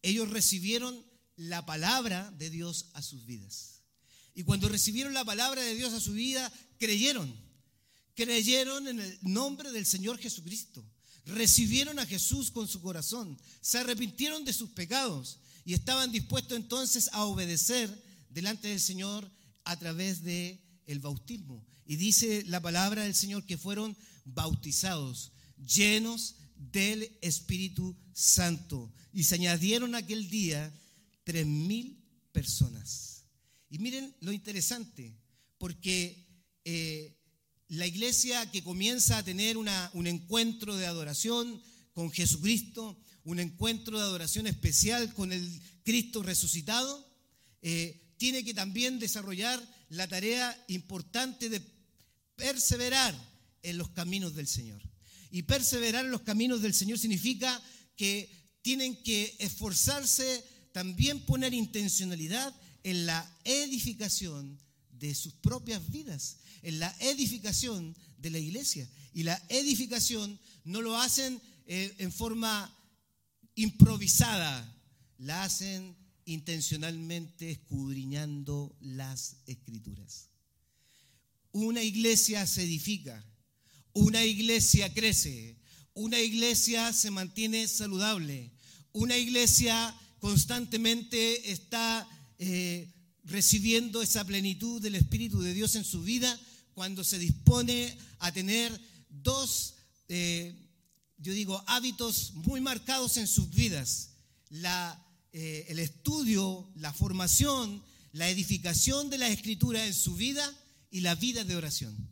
Ellos 0.02 0.28
recibieron 0.30 1.04
la 1.36 1.64
palabra 1.64 2.30
de 2.32 2.50
Dios 2.50 2.86
a 2.94 3.02
sus 3.02 3.24
vidas. 3.24 3.80
Y 4.34 4.44
cuando 4.44 4.68
recibieron 4.68 5.14
la 5.14 5.24
palabra 5.24 5.62
de 5.62 5.74
Dios 5.74 5.92
a 5.92 6.00
su 6.00 6.12
vida, 6.12 6.52
creyeron. 6.78 7.34
Creyeron 8.14 8.88
en 8.88 9.00
el 9.00 9.18
nombre 9.22 9.72
del 9.72 9.86
Señor 9.86 10.18
Jesucristo. 10.18 10.84
Recibieron 11.26 11.98
a 11.98 12.06
Jesús 12.06 12.50
con 12.50 12.68
su 12.68 12.80
corazón. 12.80 13.38
Se 13.60 13.78
arrepintieron 13.78 14.44
de 14.44 14.52
sus 14.52 14.70
pecados 14.70 15.38
y 15.64 15.74
estaban 15.74 16.12
dispuestos 16.12 16.56
entonces 16.56 17.10
a 17.12 17.24
obedecer 17.24 17.90
delante 18.30 18.68
del 18.68 18.80
Señor 18.80 19.30
a 19.64 19.78
través 19.78 20.22
de 20.22 20.60
el 20.86 20.98
bautismo. 20.98 21.64
Y 21.86 21.96
dice 21.96 22.44
la 22.46 22.60
palabra 22.60 23.04
del 23.04 23.14
Señor 23.14 23.44
que 23.44 23.58
fueron 23.58 23.96
bautizados 24.24 25.31
llenos 25.66 26.36
del 26.56 27.16
Espíritu 27.20 27.96
Santo. 28.12 28.92
Y 29.12 29.24
se 29.24 29.34
añadieron 29.36 29.94
aquel 29.94 30.28
día 30.28 30.72
tres 31.24 31.46
mil 31.46 32.02
personas. 32.32 33.24
Y 33.70 33.78
miren 33.78 34.14
lo 34.20 34.32
interesante, 34.32 35.16
porque 35.58 36.26
eh, 36.64 37.18
la 37.68 37.86
iglesia 37.86 38.50
que 38.50 38.62
comienza 38.62 39.18
a 39.18 39.22
tener 39.22 39.56
una, 39.56 39.90
un 39.94 40.06
encuentro 40.06 40.76
de 40.76 40.86
adoración 40.86 41.62
con 41.94 42.10
Jesucristo, 42.10 42.98
un 43.24 43.38
encuentro 43.38 43.98
de 43.98 44.04
adoración 44.04 44.46
especial 44.46 45.12
con 45.14 45.32
el 45.32 45.62
Cristo 45.84 46.22
resucitado, 46.22 47.06
eh, 47.62 48.14
tiene 48.18 48.44
que 48.44 48.54
también 48.54 48.98
desarrollar 48.98 49.60
la 49.88 50.06
tarea 50.08 50.64
importante 50.68 51.48
de 51.48 51.62
perseverar 52.36 53.14
en 53.62 53.78
los 53.78 53.90
caminos 53.90 54.34
del 54.34 54.48
Señor. 54.48 54.82
Y 55.32 55.42
perseverar 55.42 56.04
en 56.04 56.10
los 56.10 56.20
caminos 56.20 56.60
del 56.60 56.74
Señor 56.74 56.98
significa 56.98 57.60
que 57.96 58.30
tienen 58.60 58.94
que 59.02 59.34
esforzarse, 59.38 60.44
también 60.72 61.24
poner 61.24 61.54
intencionalidad 61.54 62.54
en 62.84 63.06
la 63.06 63.38
edificación 63.44 64.60
de 64.90 65.14
sus 65.14 65.32
propias 65.32 65.90
vidas, 65.90 66.36
en 66.60 66.78
la 66.78 66.94
edificación 67.00 67.96
de 68.18 68.28
la 68.28 68.38
iglesia. 68.38 68.86
Y 69.14 69.22
la 69.22 69.42
edificación 69.48 70.38
no 70.64 70.82
lo 70.82 70.98
hacen 70.98 71.40
eh, 71.64 71.94
en 71.96 72.12
forma 72.12 72.70
improvisada, 73.54 74.70
la 75.16 75.44
hacen 75.44 75.96
intencionalmente 76.26 77.50
escudriñando 77.50 78.76
las 78.80 79.36
escrituras. 79.46 80.28
Una 81.52 81.82
iglesia 81.82 82.46
se 82.46 82.64
edifica 82.64 83.24
una 83.94 84.24
iglesia 84.24 84.92
crece, 84.92 85.56
una 85.94 86.20
iglesia 86.20 86.92
se 86.92 87.10
mantiene 87.10 87.68
saludable, 87.68 88.50
una 88.92 89.16
iglesia 89.16 89.94
constantemente 90.20 91.50
está 91.50 92.08
eh, 92.38 92.92
recibiendo 93.24 94.02
esa 94.02 94.24
plenitud 94.24 94.80
del 94.80 94.94
Espíritu 94.94 95.40
de 95.40 95.54
Dios 95.54 95.74
en 95.74 95.84
su 95.84 96.02
vida 96.02 96.38
cuando 96.74 97.04
se 97.04 97.18
dispone 97.18 97.96
a 98.18 98.32
tener 98.32 98.78
dos, 99.08 99.74
eh, 100.08 100.54
yo 101.18 101.32
digo, 101.32 101.62
hábitos 101.66 102.32
muy 102.34 102.60
marcados 102.60 103.16
en 103.16 103.26
sus 103.26 103.50
vidas. 103.50 104.10
Eh, 105.34 105.66
el 105.68 105.78
estudio, 105.78 106.70
la 106.76 106.92
formación, 106.92 107.82
la 108.12 108.28
edificación 108.28 109.08
de 109.08 109.18
la 109.18 109.28
escritura 109.28 109.86
en 109.86 109.94
su 109.94 110.14
vida 110.14 110.52
y 110.90 111.00
la 111.00 111.14
vida 111.14 111.44
de 111.44 111.56
oración. 111.56 112.11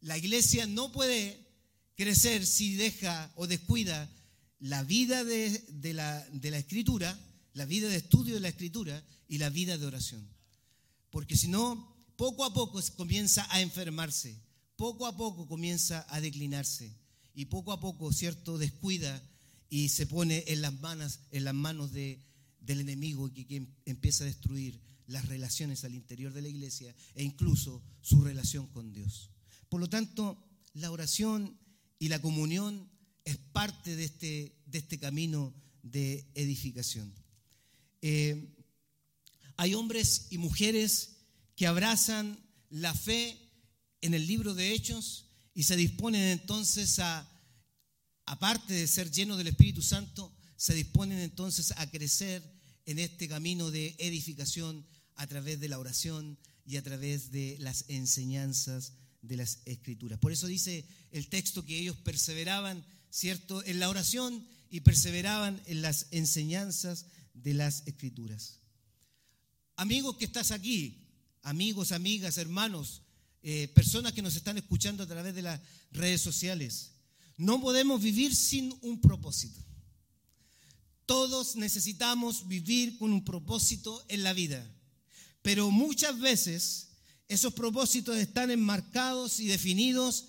La 0.00 0.16
iglesia 0.16 0.66
no 0.66 0.92
puede 0.92 1.46
crecer 1.94 2.46
si 2.46 2.76
deja 2.76 3.30
o 3.36 3.46
descuida 3.46 4.08
la 4.58 4.82
vida 4.84 5.24
de, 5.24 5.92
la, 5.94 6.26
escritura, 6.58 7.18
la 7.54 7.64
vida 7.64 7.88
de 7.88 7.96
estudio 7.96 8.34
de 8.34 8.40
la 8.40 8.48
escritura 8.48 9.04
y 9.28 9.38
la 9.38 9.50
vida 9.50 9.76
de 9.76 9.86
oración. 9.86 10.26
Porque 11.10 11.36
si 11.36 11.48
no, 11.48 11.94
poco 12.16 12.44
a 12.44 12.54
poco 12.54 12.80
comienza 12.96 13.46
a 13.50 13.60
enfermarse, 13.60 14.38
poco 14.76 15.06
a 15.06 15.16
poco 15.16 15.46
comienza 15.46 16.06
a 16.08 16.20
declinarse 16.20 16.94
y 17.34 17.46
poco 17.46 17.72
a 17.72 17.80
poco, 17.80 18.12
¿cierto?, 18.12 18.58
descuida 18.58 19.22
y 19.68 19.88
se 19.88 20.06
pone 20.06 20.44
en 20.48 20.62
las 20.62 20.78
manos, 20.80 21.20
en 21.30 21.44
las 21.44 21.54
manos 21.54 21.92
de, 21.92 22.22
del 22.60 22.80
enemigo 22.80 23.32
que 23.32 23.66
empieza 23.86 24.24
a 24.24 24.26
destruir 24.26 24.80
las 25.06 25.26
relaciones 25.26 25.84
al 25.84 25.94
interior 25.94 26.32
de 26.32 26.42
la 26.42 26.48
iglesia 26.48 26.94
e 27.14 27.24
incluso 27.24 27.82
su 28.00 28.22
relación 28.22 28.66
con 28.68 28.92
Dios. 28.92 29.30
Por 29.70 29.80
lo 29.80 29.88
tanto, 29.88 30.36
la 30.74 30.90
oración 30.90 31.56
y 31.98 32.08
la 32.08 32.20
comunión 32.20 32.90
es 33.24 33.36
parte 33.38 33.94
de 33.94 34.04
este, 34.04 34.56
de 34.66 34.78
este 34.78 34.98
camino 34.98 35.54
de 35.82 36.28
edificación. 36.34 37.14
Eh, 38.02 38.52
hay 39.56 39.74
hombres 39.74 40.26
y 40.30 40.38
mujeres 40.38 41.18
que 41.54 41.68
abrazan 41.68 42.38
la 42.68 42.92
fe 42.94 43.38
en 44.00 44.14
el 44.14 44.26
libro 44.26 44.54
de 44.54 44.72
Hechos 44.72 45.26
y 45.54 45.62
se 45.62 45.76
disponen 45.76 46.22
entonces 46.22 46.98
a, 46.98 47.28
aparte 48.26 48.74
de 48.74 48.88
ser 48.88 49.10
llenos 49.12 49.38
del 49.38 49.48
Espíritu 49.48 49.82
Santo, 49.82 50.34
se 50.56 50.74
disponen 50.74 51.20
entonces 51.20 51.72
a 51.76 51.88
crecer 51.90 52.42
en 52.86 52.98
este 52.98 53.28
camino 53.28 53.70
de 53.70 53.94
edificación 53.98 54.84
a 55.14 55.28
través 55.28 55.60
de 55.60 55.68
la 55.68 55.78
oración 55.78 56.38
y 56.66 56.76
a 56.76 56.82
través 56.82 57.30
de 57.30 57.56
las 57.60 57.84
enseñanzas 57.88 58.94
de 59.22 59.36
las 59.36 59.58
escrituras. 59.64 60.18
Por 60.18 60.32
eso 60.32 60.46
dice 60.46 60.84
el 61.10 61.28
texto 61.28 61.64
que 61.64 61.78
ellos 61.78 61.96
perseveraban, 61.96 62.84
¿cierto?, 63.10 63.64
en 63.64 63.78
la 63.78 63.88
oración 63.88 64.46
y 64.70 64.80
perseveraban 64.80 65.60
en 65.66 65.82
las 65.82 66.06
enseñanzas 66.10 67.06
de 67.34 67.54
las 67.54 67.86
escrituras. 67.86 68.60
Amigos 69.76 70.16
que 70.16 70.26
estás 70.26 70.50
aquí, 70.50 71.08
amigos, 71.42 71.92
amigas, 71.92 72.38
hermanos, 72.38 73.02
eh, 73.42 73.68
personas 73.68 74.12
que 74.12 74.22
nos 74.22 74.36
están 74.36 74.58
escuchando 74.58 75.02
a 75.02 75.06
través 75.06 75.34
de 75.34 75.42
las 75.42 75.60
redes 75.90 76.20
sociales, 76.20 76.92
no 77.36 77.60
podemos 77.60 78.02
vivir 78.02 78.34
sin 78.36 78.74
un 78.82 79.00
propósito. 79.00 79.64
Todos 81.06 81.56
necesitamos 81.56 82.46
vivir 82.46 82.98
con 82.98 83.12
un 83.12 83.24
propósito 83.24 84.04
en 84.08 84.22
la 84.22 84.32
vida. 84.32 84.64
Pero 85.42 85.70
muchas 85.70 86.20
veces 86.20 86.89
esos 87.30 87.54
propósitos 87.54 88.16
están 88.16 88.50
enmarcados 88.50 89.38
y 89.38 89.46
definidos 89.46 90.24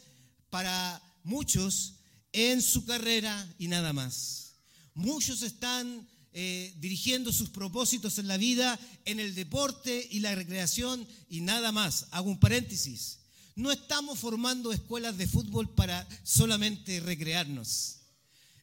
para 0.52 1.02
muchos 1.24 1.96
en 2.32 2.62
su 2.62 2.86
carrera 2.86 3.56
y 3.58 3.68
nada 3.68 3.92
más. 3.92 4.54
Muchos 4.94 5.42
están 5.42 6.08
eh, 6.32 6.76
dirigiendo 6.78 7.34
sus 7.34 7.50
propósitos 7.50 8.20
en 8.20 8.28
la 8.28 8.38
vida, 8.38 8.80
en 9.06 9.20
el 9.20 9.34
deporte 9.34 10.08
y 10.12 10.20
la 10.20 10.36
recreación 10.36 11.08
y 11.28 11.42
nada 11.42 11.72
más. 11.72 12.06
Hago 12.12 12.30
un 12.30 12.40
paréntesis. 12.40 13.18
No 13.56 13.72
estamos 13.72 14.20
formando 14.20 14.72
escuelas 14.72 15.18
de 15.18 15.28
fútbol 15.28 15.74
para 15.74 16.08
solamente 16.22 17.00
recrearnos. 17.00 17.98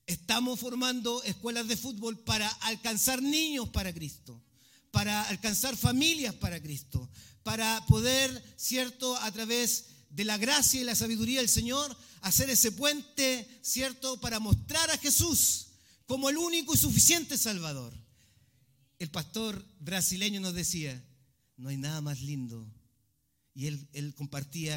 Estamos 0.07 0.61
formando 0.61 1.25
escuelas 1.25 1.67
de 1.67 1.77
fútbol 1.77 2.17
para 2.21 2.49
alcanzar 2.49 3.21
niños 3.21 3.69
para 3.71 3.93
Cristo, 3.93 4.41
para 4.93 5.25
alcanzar 5.25 5.77
familias 5.77 6.37
para 6.37 6.63
Cristo, 6.63 7.11
para 7.49 7.83
poder, 7.87 8.45
¿cierto?, 8.59 9.17
a 9.17 9.33
través 9.33 9.87
de 10.11 10.27
la 10.27 10.37
gracia 10.37 10.83
y 10.83 10.85
la 10.85 10.95
sabiduría 10.95 11.41
del 11.41 11.49
Señor, 11.49 11.97
hacer 12.21 12.51
ese 12.51 12.73
puente, 12.73 13.49
¿cierto?, 13.63 14.21
para 14.21 14.39
mostrar 14.39 14.91
a 14.91 14.99
Jesús 14.99 15.69
como 16.05 16.29
el 16.29 16.37
único 16.37 16.75
y 16.75 16.77
suficiente 16.77 17.39
Salvador. 17.39 17.95
El 18.99 19.09
pastor 19.09 19.65
brasileño 19.81 20.43
nos 20.43 20.53
decía, 20.53 21.03
no 21.57 21.71
hay 21.71 21.79
nada 21.79 22.03
más 22.03 22.21
lindo. 22.21 22.71
Y 23.55 23.69
él, 23.69 24.15
compartía 24.15 24.77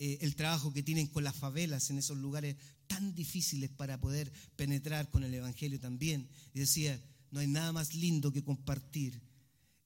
eh, 0.00 0.18
el 0.22 0.34
trabajo 0.34 0.72
que 0.72 0.82
tienen 0.82 1.06
con 1.06 1.22
las 1.22 1.36
favelas 1.36 1.88
en 1.90 1.98
esos 1.98 2.18
lugares 2.18 2.56
tan 2.88 3.14
difíciles 3.14 3.70
para 3.70 4.00
poder 4.00 4.32
penetrar 4.56 5.08
con 5.08 5.22
el 5.22 5.32
Evangelio 5.34 5.78
también. 5.78 6.28
Y 6.52 6.58
decía, 6.58 7.00
no 7.30 7.38
hay 7.38 7.46
nada 7.46 7.70
más 7.70 7.94
lindo 7.94 8.32
que 8.32 8.42
compartir 8.42 9.22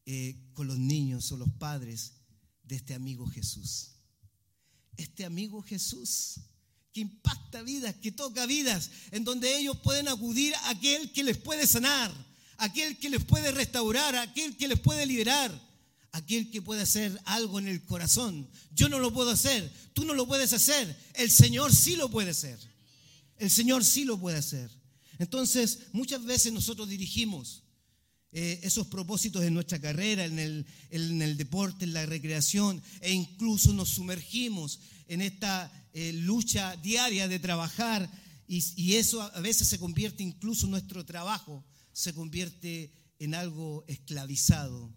eh, 0.07 0.37
con 0.55 0.67
los 0.69 0.79
niños 0.79 1.31
o 1.33 1.37
los 1.37 1.51
padres 1.55 2.13
de 2.63 2.77
este 2.77 2.95
amigo 2.95 3.27
Jesús. 3.27 3.91
Este 4.97 5.25
amigo 5.25 5.63
Jesús 5.63 6.37
que 6.93 7.01
impacta 7.01 7.63
vidas, 7.63 7.95
que 7.97 8.11
toca 8.11 8.47
vidas, 8.47 8.91
en 9.11 9.25
donde 9.25 9.59
ellos 9.59 9.77
pueden 9.83 10.09
acudir 10.09 10.55
a 10.55 10.71
aquel 10.71 11.13
que 11.13 11.25
les 11.25 11.37
puede 11.37 11.67
sanar, 11.67 12.11
aquel 12.57 12.99
que 12.99 13.11
les 13.11 13.23
puede 13.23 13.51
restaurar, 13.51 14.17
aquel 14.17 14.57
que 14.57 14.69
les 14.69 14.81
puede 14.81 15.05
liberar, 15.05 15.53
aquel 16.13 16.51
que 16.51 16.63
puede 16.63 16.83
hacer 16.83 17.21
algo 17.27 17.59
en 17.59 17.69
el 17.69 17.85
corazón. 17.85 18.49
Yo 18.75 18.89
no 18.89 18.99
lo 18.99 19.13
puedo 19.13 19.31
hacer, 19.31 19.71
tú 19.93 20.07
no 20.07 20.15
lo 20.15 20.27
puedes 20.27 20.55
hacer, 20.55 20.97
el 21.15 21.31
Señor 21.31 21.75
sí 21.75 21.97
lo 21.97 22.11
puede 22.11 22.31
hacer. 22.31 22.59
El 23.39 23.51
Señor 23.51 23.85
sí 23.85 24.05
lo 24.05 24.19
puede 24.19 24.39
hacer. 24.39 24.71
Entonces, 25.19 25.81
muchas 25.93 26.25
veces 26.25 26.53
nosotros 26.53 26.89
dirigimos 26.89 27.63
eh, 28.38 28.61
esos 28.64 28.88
propósitos 28.88 29.43
en 29.43 29.55
nuestra 29.55 29.81
carrera, 29.81 30.26
en 30.26 30.38
el, 30.38 30.66
en 30.90 31.23
el 31.23 31.38
deporte, 31.38 31.87
en 31.87 31.95
la 31.95 32.05
recreación, 32.05 32.83
e 33.00 33.11
incluso 33.11 33.73
nos 33.73 33.88
sumergimos 33.88 34.78
en 35.09 35.23
esta 35.23 35.73
eh, 35.95 36.12
lucha 36.12 36.76
diaria 36.76 37.28
de 37.28 37.38
trabajar 37.38 38.07
y, 38.47 38.95
eso 38.97 39.23
a 39.23 39.40
veces 39.40 39.69
se 39.69 39.78
convierte 39.78 40.23
incluso 40.23 40.66
nuestro 40.66 41.07
trabajo, 41.07 41.64
se 41.95 42.12
convierte 42.12 42.93
en 43.19 43.35
algo 43.35 43.87
esclavizado. 43.88 44.95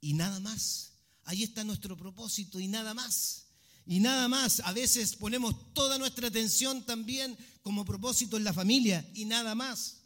Y 0.00 0.14
nada 0.14 0.40
más. 0.40 0.92
Ahí 1.24 1.42
está 1.42 1.64
nuestro 1.64 1.98
propósito 1.98 2.58
y 2.60 2.66
nada 2.66 2.94
más. 2.94 3.44
Y 3.84 4.00
nada 4.00 4.26
más. 4.26 4.60
A 4.60 4.72
veces 4.72 5.16
ponemos 5.16 5.74
toda 5.74 5.98
nuestra 5.98 6.28
atención 6.28 6.82
también 6.86 7.36
como 7.60 7.84
propósito 7.84 8.38
en 8.38 8.44
la 8.44 8.54
familia 8.54 9.06
y 9.12 9.26
nada 9.26 9.54
más. 9.54 9.98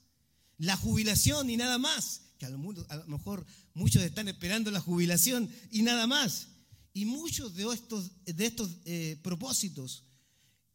La 0.58 0.76
jubilación 0.76 1.50
y 1.50 1.56
nada 1.56 1.78
más. 1.78 2.22
Que 2.38 2.46
a 2.46 2.50
lo, 2.50 2.58
mejor 3.06 3.44
muchos 3.74 4.02
están 4.02 4.28
esperando 4.28 4.70
la 4.70 4.80
jubilación 4.80 5.50
y 5.70 5.82
nada 5.82 6.06
más. 6.06 6.48
Y 6.94 7.04
muchos 7.04 7.54
de 7.54 7.70
estos, 7.72 8.10
de 8.24 8.46
estos 8.46 8.70
eh, 8.84 9.18
propósitos, 9.22 10.04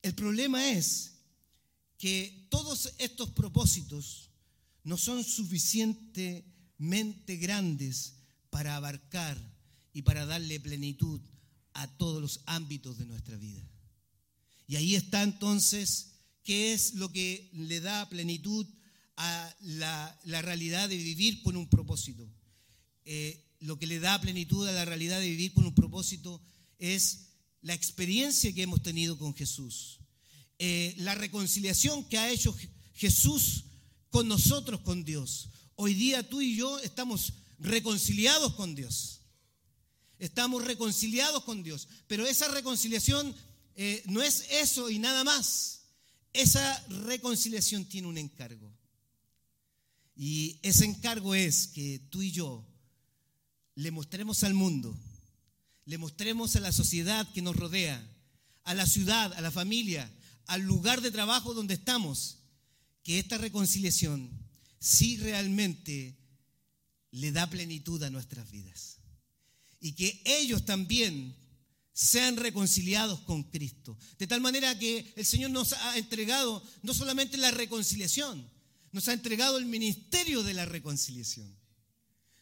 el 0.01 0.13
problema 0.13 0.71
es 0.71 1.13
que 1.97 2.47
todos 2.49 2.93
estos 2.97 3.31
propósitos 3.31 4.29
no 4.83 4.97
son 4.97 5.23
suficientemente 5.23 7.37
grandes 7.37 8.15
para 8.49 8.75
abarcar 8.75 9.37
y 9.93 10.01
para 10.01 10.25
darle 10.25 10.59
plenitud 10.59 11.21
a 11.73 11.87
todos 11.97 12.21
los 12.21 12.41
ámbitos 12.45 12.97
de 12.97 13.05
nuestra 13.05 13.37
vida. 13.37 13.65
Y 14.67 14.75
ahí 14.75 14.95
está 14.95 15.23
entonces 15.23 16.15
qué 16.43 16.73
es 16.73 16.95
lo 16.95 17.09
que 17.11 17.49
le 17.53 17.79
da 17.79 18.09
plenitud 18.09 18.67
a 19.17 19.55
la, 19.61 20.41
realidad 20.41 20.89
de 20.89 20.97
vivir 20.97 21.41
con 21.43 21.55
un 21.55 21.67
propósito. 21.67 22.27
Eh, 23.05 23.43
lo 23.59 23.77
que 23.77 23.87
le 23.87 23.99
da 23.99 24.19
plenitud 24.19 24.67
a 24.67 24.71
la 24.71 24.85
realidad 24.85 25.19
de 25.19 25.29
vivir 25.29 25.53
con 25.53 25.65
un 25.65 25.75
propósito 25.75 26.41
es 26.79 27.27
la 27.61 27.73
experiencia 27.73 28.53
que 28.53 28.63
hemos 28.63 28.81
tenido 28.81 29.17
con 29.17 29.33
Jesús, 29.33 29.99
eh, 30.59 30.93
la 30.97 31.15
reconciliación 31.15 32.03
que 32.05 32.17
ha 32.17 32.29
hecho 32.29 32.55
Jesús 32.93 33.65
con 34.09 34.27
nosotros, 34.27 34.81
con 34.81 35.03
Dios. 35.03 35.49
Hoy 35.75 35.93
día 35.93 36.27
tú 36.27 36.41
y 36.41 36.55
yo 36.55 36.79
estamos 36.79 37.33
reconciliados 37.59 38.53
con 38.55 38.75
Dios. 38.75 39.21
Estamos 40.19 40.63
reconciliados 40.63 41.43
con 41.43 41.63
Dios. 41.63 41.87
Pero 42.07 42.25
esa 42.25 42.47
reconciliación 42.47 43.35
eh, 43.75 44.03
no 44.05 44.21
es 44.21 44.45
eso 44.51 44.89
y 44.89 44.99
nada 44.99 45.23
más. 45.23 45.81
Esa 46.31 46.79
reconciliación 46.87 47.85
tiene 47.85 48.07
un 48.07 48.17
encargo. 48.17 48.71
Y 50.15 50.59
ese 50.61 50.85
encargo 50.85 51.35
es 51.35 51.67
que 51.67 51.99
tú 52.09 52.21
y 52.21 52.31
yo 52.31 52.65
le 53.75 53.91
mostremos 53.91 54.43
al 54.43 54.53
mundo, 54.53 54.95
le 55.85 55.97
mostremos 55.97 56.55
a 56.55 56.59
la 56.59 56.71
sociedad 56.71 57.31
que 57.33 57.41
nos 57.41 57.55
rodea, 57.55 58.01
a 58.63 58.73
la 58.73 58.85
ciudad, 58.85 59.33
a 59.33 59.41
la 59.41 59.51
familia, 59.51 60.11
al 60.47 60.61
lugar 60.61 61.01
de 61.01 61.11
trabajo 61.11 61.53
donde 61.53 61.73
estamos, 61.73 62.39
que 63.03 63.19
esta 63.19 63.37
reconciliación 63.37 64.29
sí 64.79 65.17
realmente 65.17 66.17
le 67.11 67.31
da 67.31 67.49
plenitud 67.49 68.01
a 68.03 68.09
nuestras 68.09 68.49
vidas. 68.51 68.99
Y 69.79 69.93
que 69.93 70.21
ellos 70.25 70.65
también 70.65 71.35
sean 71.93 72.37
reconciliados 72.37 73.19
con 73.21 73.43
Cristo. 73.43 73.97
De 74.17 74.27
tal 74.27 74.41
manera 74.41 74.77
que 74.79 75.13
el 75.15 75.25
Señor 75.25 75.51
nos 75.51 75.73
ha 75.73 75.97
entregado 75.97 76.63
no 76.81 76.93
solamente 76.93 77.37
la 77.37 77.51
reconciliación, 77.51 78.49
nos 78.93 79.07
ha 79.07 79.13
entregado 79.13 79.57
el 79.57 79.65
ministerio 79.65 80.43
de 80.43 80.53
la 80.53 80.65
reconciliación. 80.65 81.53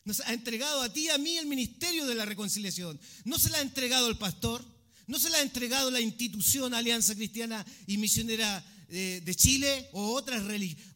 Nos 0.04 0.20
ha 0.20 0.34
entregado 0.34 0.82
a 0.82 0.92
ti 0.92 1.06
y 1.06 1.10
a 1.10 1.18
mí 1.18 1.38
el 1.38 1.46
ministerio 1.46 2.06
de 2.06 2.14
la 2.14 2.26
reconciliación. 2.26 3.00
No 3.24 3.40
se 3.40 3.50
la 3.50 3.60
ha 3.60 3.62
entregado 3.62 4.10
el 4.10 4.18
pastor, 4.18 4.64
no 5.08 5.18
se 5.18 5.30
la 5.30 5.38
ha 5.38 5.42
entregado 5.42 5.90
la 5.90 6.02
institución 6.02 6.74
Alianza 6.74 7.16
Cristiana 7.16 7.66
y 7.88 7.98
Misionera 7.98 8.64
eh, 8.90 9.22
de 9.24 9.36
Chile 9.36 9.90
o 9.94 10.14
otras, 10.14 10.44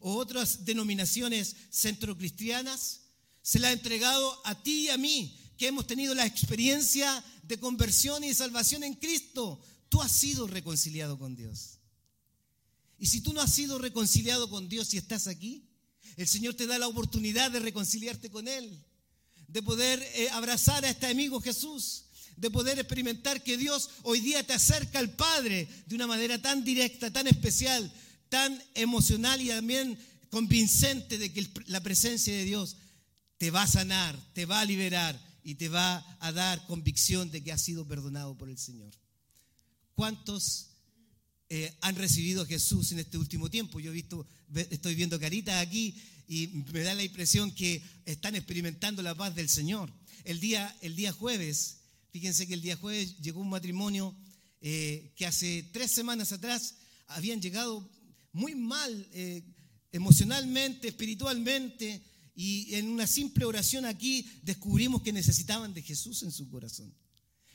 o 0.00 0.16
otras 0.16 0.64
denominaciones 0.66 1.56
centrocristianas. 1.70 3.00
Se 3.40 3.58
la 3.58 3.68
ha 3.68 3.72
entregado 3.72 4.40
a 4.44 4.62
ti 4.62 4.84
y 4.84 4.88
a 4.90 4.98
mí, 4.98 5.38
que 5.56 5.68
hemos 5.68 5.86
tenido 5.86 6.14
la 6.14 6.26
experiencia 6.26 7.24
de 7.44 7.58
conversión 7.58 8.22
y 8.24 8.28
de 8.28 8.34
salvación 8.34 8.84
en 8.84 8.94
Cristo. 8.94 9.58
Tú 9.88 10.02
has 10.02 10.12
sido 10.12 10.46
reconciliado 10.46 11.18
con 11.18 11.34
Dios. 11.34 11.75
Y 12.98 13.06
si 13.06 13.20
tú 13.20 13.32
no 13.32 13.40
has 13.40 13.52
sido 13.52 13.78
reconciliado 13.78 14.48
con 14.48 14.68
Dios 14.68 14.92
y 14.94 14.98
estás 14.98 15.26
aquí, 15.26 15.68
el 16.16 16.26
Señor 16.26 16.54
te 16.54 16.66
da 16.66 16.78
la 16.78 16.88
oportunidad 16.88 17.50
de 17.50 17.60
reconciliarte 17.60 18.30
con 18.30 18.48
Él 18.48 18.82
de 19.48 19.62
poder 19.62 20.02
eh, 20.14 20.28
abrazar 20.30 20.84
a 20.84 20.90
este 20.90 21.06
amigo 21.06 21.40
Jesús, 21.40 22.04
de 22.36 22.50
poder 22.50 22.78
experimentar 22.78 23.42
que 23.42 23.56
Dios 23.56 23.90
hoy 24.02 24.20
día 24.20 24.46
te 24.46 24.52
acerca 24.52 24.98
al 24.98 25.10
Padre 25.10 25.68
de 25.86 25.94
una 25.94 26.06
manera 26.06 26.40
tan 26.40 26.64
directa, 26.64 27.12
tan 27.12 27.26
especial, 27.26 27.90
tan 28.28 28.62
emocional 28.74 29.40
y 29.40 29.48
también 29.48 29.98
convincente 30.30 31.18
de 31.18 31.32
que 31.32 31.48
la 31.66 31.82
presencia 31.82 32.34
de 32.34 32.44
Dios 32.44 32.76
te 33.38 33.50
va 33.50 33.62
a 33.62 33.66
sanar, 33.66 34.18
te 34.34 34.44
va 34.46 34.60
a 34.60 34.64
liberar 34.64 35.18
y 35.42 35.54
te 35.54 35.68
va 35.68 36.04
a 36.20 36.32
dar 36.32 36.66
convicción 36.66 37.30
de 37.30 37.42
que 37.42 37.52
has 37.52 37.62
sido 37.62 37.86
perdonado 37.86 38.36
por 38.36 38.50
el 38.50 38.58
Señor. 38.58 38.92
¿Cuántos 39.94 40.75
eh, 41.48 41.72
han 41.80 41.96
recibido 41.96 42.42
a 42.42 42.46
Jesús 42.46 42.92
en 42.92 42.98
este 42.98 43.18
último 43.18 43.48
tiempo? 43.50 43.80
Yo 43.80 43.90
he 43.90 43.94
visto, 43.94 44.26
estoy 44.54 44.94
viendo 44.94 45.18
caritas 45.20 45.64
aquí 45.64 45.94
y 46.28 46.48
me 46.72 46.80
da 46.80 46.94
la 46.94 47.04
impresión 47.04 47.52
que 47.52 47.82
están 48.04 48.34
experimentando 48.34 49.02
la 49.02 49.14
paz 49.14 49.34
del 49.34 49.48
Señor. 49.48 49.92
El 50.24 50.40
día, 50.40 50.76
el 50.80 50.96
día 50.96 51.12
jueves, 51.12 51.78
fíjense 52.10 52.46
que 52.46 52.54
el 52.54 52.62
día 52.62 52.76
jueves 52.76 53.18
llegó 53.18 53.40
un 53.40 53.50
matrimonio 53.50 54.16
eh, 54.60 55.12
que 55.16 55.26
hace 55.26 55.68
tres 55.72 55.92
semanas 55.92 56.32
atrás 56.32 56.74
habían 57.06 57.40
llegado 57.40 57.88
muy 58.32 58.54
mal 58.54 59.08
eh, 59.12 59.42
emocionalmente, 59.92 60.88
espiritualmente, 60.88 62.02
y 62.34 62.74
en 62.74 62.88
una 62.88 63.06
simple 63.06 63.44
oración 63.44 63.86
aquí 63.86 64.26
descubrimos 64.42 65.02
que 65.02 65.12
necesitaban 65.12 65.72
de 65.72 65.82
Jesús 65.82 66.22
en 66.22 66.32
su 66.32 66.48
corazón. 66.50 66.92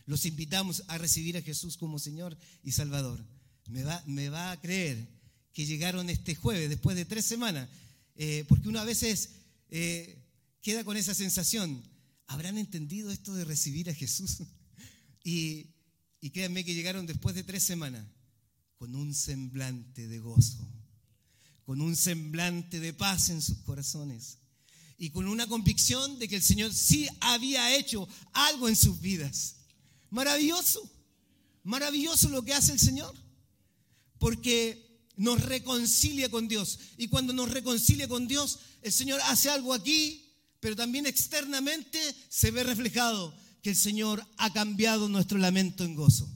Los 0.05 0.25
invitamos 0.25 0.83
a 0.87 0.97
recibir 0.97 1.37
a 1.37 1.41
Jesús 1.41 1.77
como 1.77 1.99
Señor 1.99 2.37
y 2.63 2.71
Salvador. 2.71 3.23
Me 3.67 4.29
va, 4.29 4.51
a 4.51 4.59
creer 4.59 5.07
que 5.53 5.65
llegaron 5.65 6.09
este 6.09 6.35
jueves, 6.35 6.69
después 6.69 6.95
de 6.95 7.05
tres 7.05 7.25
semanas, 7.25 7.69
eh, 8.15 8.45
porque 8.47 8.69
uno 8.69 8.79
a 8.79 8.83
veces 8.83 9.29
eh, 9.69 10.17
queda 10.61 10.83
con 10.83 10.97
esa 10.97 11.13
sensación, 11.13 11.81
¿Habrán 12.31 12.57
entendido 12.57 13.11
esto 13.11 13.33
de 13.33 13.43
recibir 13.43 13.89
a 13.89 13.93
Jesús? 13.93 14.37
Y, 15.23 15.67
y 16.19 16.31
créanme 16.31 16.65
que 16.65 16.73
llegaron 16.73 17.05
después 17.05 17.35
de 17.35 17.43
tres 17.43 17.61
semanas 17.61 18.03
con 18.79 18.95
un 18.95 19.13
semblante 19.13 20.07
de 20.07 20.17
gozo, 20.17 20.67
con 21.63 21.79
un 21.79 21.95
semblante 21.95 22.79
de 22.79 22.91
paz 22.91 23.29
en 23.29 23.39
sus 23.39 23.59
corazones 23.59 24.39
y 24.97 25.11
con 25.11 25.27
una 25.27 25.45
convicción 25.45 26.17
de 26.17 26.27
que 26.27 26.37
el 26.37 26.41
Señor 26.41 26.73
sí 26.73 27.07
había 27.19 27.75
hecho 27.75 28.09
algo 28.33 28.67
en 28.67 28.75
sus 28.75 28.99
vidas. 28.99 29.57
Maravilloso, 30.09 30.81
maravilloso 31.63 32.27
lo 32.29 32.43
que 32.43 32.55
hace 32.55 32.71
el 32.71 32.79
Señor, 32.79 33.13
porque 34.21 35.09
nos 35.17 35.41
reconcilia 35.41 36.29
con 36.29 36.47
Dios. 36.47 36.77
Y 36.95 37.07
cuando 37.07 37.33
nos 37.33 37.49
reconcilia 37.49 38.07
con 38.07 38.27
Dios, 38.27 38.59
el 38.83 38.91
Señor 38.93 39.19
hace 39.23 39.49
algo 39.49 39.73
aquí, 39.73 40.23
pero 40.59 40.75
también 40.75 41.07
externamente 41.07 41.99
se 42.29 42.51
ve 42.51 42.63
reflejado 42.63 43.35
que 43.63 43.71
el 43.71 43.75
Señor 43.75 44.23
ha 44.37 44.53
cambiado 44.53 45.09
nuestro 45.09 45.39
lamento 45.39 45.83
en 45.83 45.95
gozo. 45.95 46.29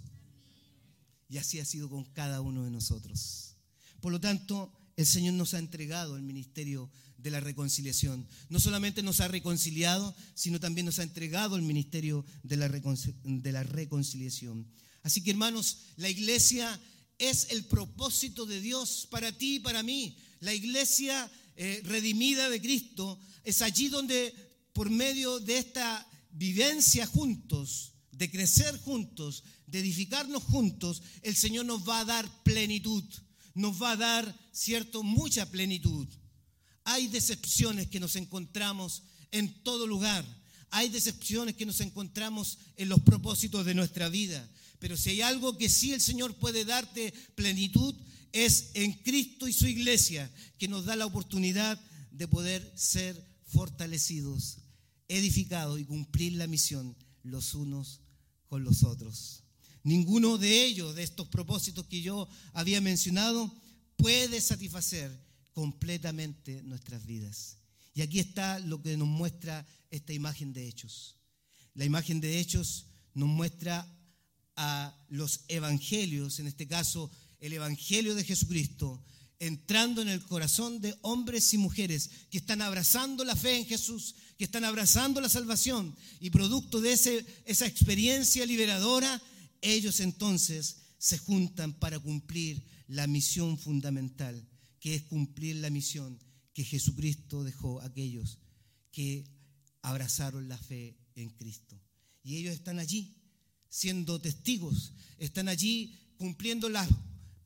Y 1.29 1.37
así 1.37 1.59
ha 1.59 1.65
sido 1.65 1.87
con 1.87 2.05
cada 2.05 2.41
uno 2.41 2.63
de 2.63 2.71
nosotros. 2.71 3.55
Por 4.01 4.11
lo 4.11 4.19
tanto, 4.19 4.73
el 4.97 5.05
Señor 5.05 5.35
nos 5.35 5.53
ha 5.53 5.59
entregado 5.59 6.15
el 6.15 6.23
ministerio 6.23 6.89
de 7.19 7.29
la 7.29 7.39
reconciliación. 7.39 8.27
No 8.49 8.59
solamente 8.59 9.03
nos 9.03 9.19
ha 9.19 9.27
reconciliado, 9.27 10.15
sino 10.33 10.59
también 10.59 10.87
nos 10.87 10.97
ha 10.97 11.03
entregado 11.03 11.55
el 11.55 11.61
ministerio 11.61 12.25
de 12.41 12.57
la, 12.57 12.67
de 12.67 13.51
la 13.51 13.61
reconciliación. 13.61 14.65
Así 15.03 15.21
que 15.21 15.29
hermanos, 15.29 15.77
la 15.97 16.09
iglesia 16.09 16.81
es 17.17 17.47
el 17.51 17.65
propósito 17.65 18.45
de 18.45 18.61
Dios 18.61 19.07
para 19.09 19.31
ti 19.31 19.55
y 19.55 19.59
para 19.59 19.83
mí. 19.83 20.17
La 20.39 20.53
iglesia 20.53 21.31
eh, 21.55 21.81
redimida 21.85 22.49
de 22.49 22.61
Cristo 22.61 23.19
es 23.43 23.61
allí 23.61 23.87
donde 23.89 24.33
por 24.73 24.89
medio 24.89 25.39
de 25.39 25.57
esta 25.57 26.05
vivencia 26.31 27.07
juntos, 27.07 27.93
de 28.11 28.29
crecer 28.29 28.77
juntos, 28.79 29.43
de 29.67 29.79
edificarnos 29.79 30.43
juntos, 30.43 31.01
el 31.21 31.35
Señor 31.35 31.65
nos 31.65 31.87
va 31.87 32.01
a 32.01 32.05
dar 32.05 32.43
plenitud, 32.43 33.03
nos 33.53 33.81
va 33.81 33.91
a 33.91 33.97
dar, 33.97 34.39
cierto, 34.51 35.01
mucha 35.01 35.49
plenitud. 35.49 36.07
Hay 36.83 37.07
decepciones 37.07 37.87
que 37.87 37.99
nos 37.99 38.15
encontramos 38.15 39.03
en 39.31 39.63
todo 39.63 39.87
lugar, 39.87 40.25
hay 40.71 40.89
decepciones 40.89 41.55
que 41.55 41.65
nos 41.65 41.79
encontramos 41.79 42.57
en 42.75 42.89
los 42.89 42.99
propósitos 42.99 43.65
de 43.65 43.73
nuestra 43.73 44.09
vida, 44.09 44.47
pero 44.85 44.97
si 44.97 45.09
hay 45.09 45.21
algo 45.21 45.57
que 45.57 45.67
sí 45.67 45.93
el 45.93 45.99
Señor 45.99 46.35
puede 46.35 46.63
darte 46.63 47.11
plenitud, 47.33 47.95
es 48.31 48.69
en 48.75 48.93
Cristo 48.93 49.47
y 49.47 49.51
su 49.51 49.65
iglesia, 49.65 50.31
que 50.59 50.67
nos 50.67 50.85
da 50.85 50.95
la 50.95 51.07
oportunidad 51.07 51.81
de 52.11 52.27
poder 52.27 52.71
ser 52.75 53.19
fortalecidos 53.47 54.59
edificados 55.07 55.79
y 55.79 55.85
cumplir 55.85 56.33
la 56.33 56.45
misión 56.45 56.95
los 57.23 57.55
unos 57.55 58.01
con 58.47 58.63
los 58.63 58.83
otros. 58.83 59.41
Ninguno 59.81 60.37
de 60.37 60.65
ellos, 60.65 60.93
de 60.93 61.01
estos 61.01 61.29
propósitos 61.29 61.87
que 61.87 62.03
yo 62.03 62.29
había 62.53 62.79
mencionado, 62.79 63.51
puede 63.95 64.39
satisfacer 64.39 65.19
completamente 65.53 66.61
nuestras 66.61 67.07
vidas. 67.07 67.57
Y 67.95 68.03
aquí 68.03 68.19
está 68.19 68.59
lo 68.59 68.83
que 68.83 68.95
nos 68.97 69.07
muestra 69.07 69.65
esta 69.89 70.13
imagen 70.13 70.53
de 70.53 70.67
hechos. 70.67 71.15
La 71.73 71.85
imagen 71.85 72.21
de 72.21 72.39
hechos 72.39 72.85
nos 73.15 73.29
muestra 73.29 73.91
a 74.55 74.95
los 75.09 75.41
evangelios, 75.47 76.39
en 76.39 76.47
este 76.47 76.67
caso 76.67 77.11
el 77.39 77.53
evangelio 77.53 78.15
de 78.15 78.23
Jesucristo, 78.23 79.03
entrando 79.39 80.01
en 80.01 80.07
el 80.07 80.23
corazón 80.23 80.79
de 80.79 80.95
hombres 81.01 81.53
y 81.53 81.57
mujeres 81.57 82.09
que 82.31 82.37
están 82.37 82.61
abrazando 82.61 83.23
la 83.23 83.35
fe 83.35 83.57
en 83.57 83.65
Jesús, 83.65 84.15
que 84.37 84.45
están 84.45 84.63
abrazando 84.63 85.21
la 85.21 85.29
salvación 85.29 85.95
y 86.19 86.29
producto 86.29 86.81
de 86.81 86.93
ese, 86.93 87.25
esa 87.45 87.67
experiencia 87.67 88.45
liberadora, 88.45 89.21
ellos 89.61 89.99
entonces 89.99 90.77
se 90.97 91.17
juntan 91.17 91.73
para 91.73 91.99
cumplir 91.99 92.65
la 92.87 93.07
misión 93.07 93.57
fundamental, 93.57 94.47
que 94.79 94.95
es 94.95 95.03
cumplir 95.03 95.57
la 95.57 95.69
misión 95.69 96.19
que 96.53 96.63
Jesucristo 96.63 97.43
dejó 97.43 97.81
a 97.81 97.85
aquellos 97.85 98.39
que 98.91 99.25
abrazaron 99.81 100.47
la 100.47 100.57
fe 100.57 100.97
en 101.15 101.29
Cristo. 101.31 101.79
Y 102.23 102.37
ellos 102.37 102.53
están 102.53 102.79
allí 102.79 103.13
siendo 103.75 104.21
testigos, 104.21 104.93
están 105.17 105.49
allí 105.49 105.93
cumpliendo 106.17 106.69
las 106.69 106.87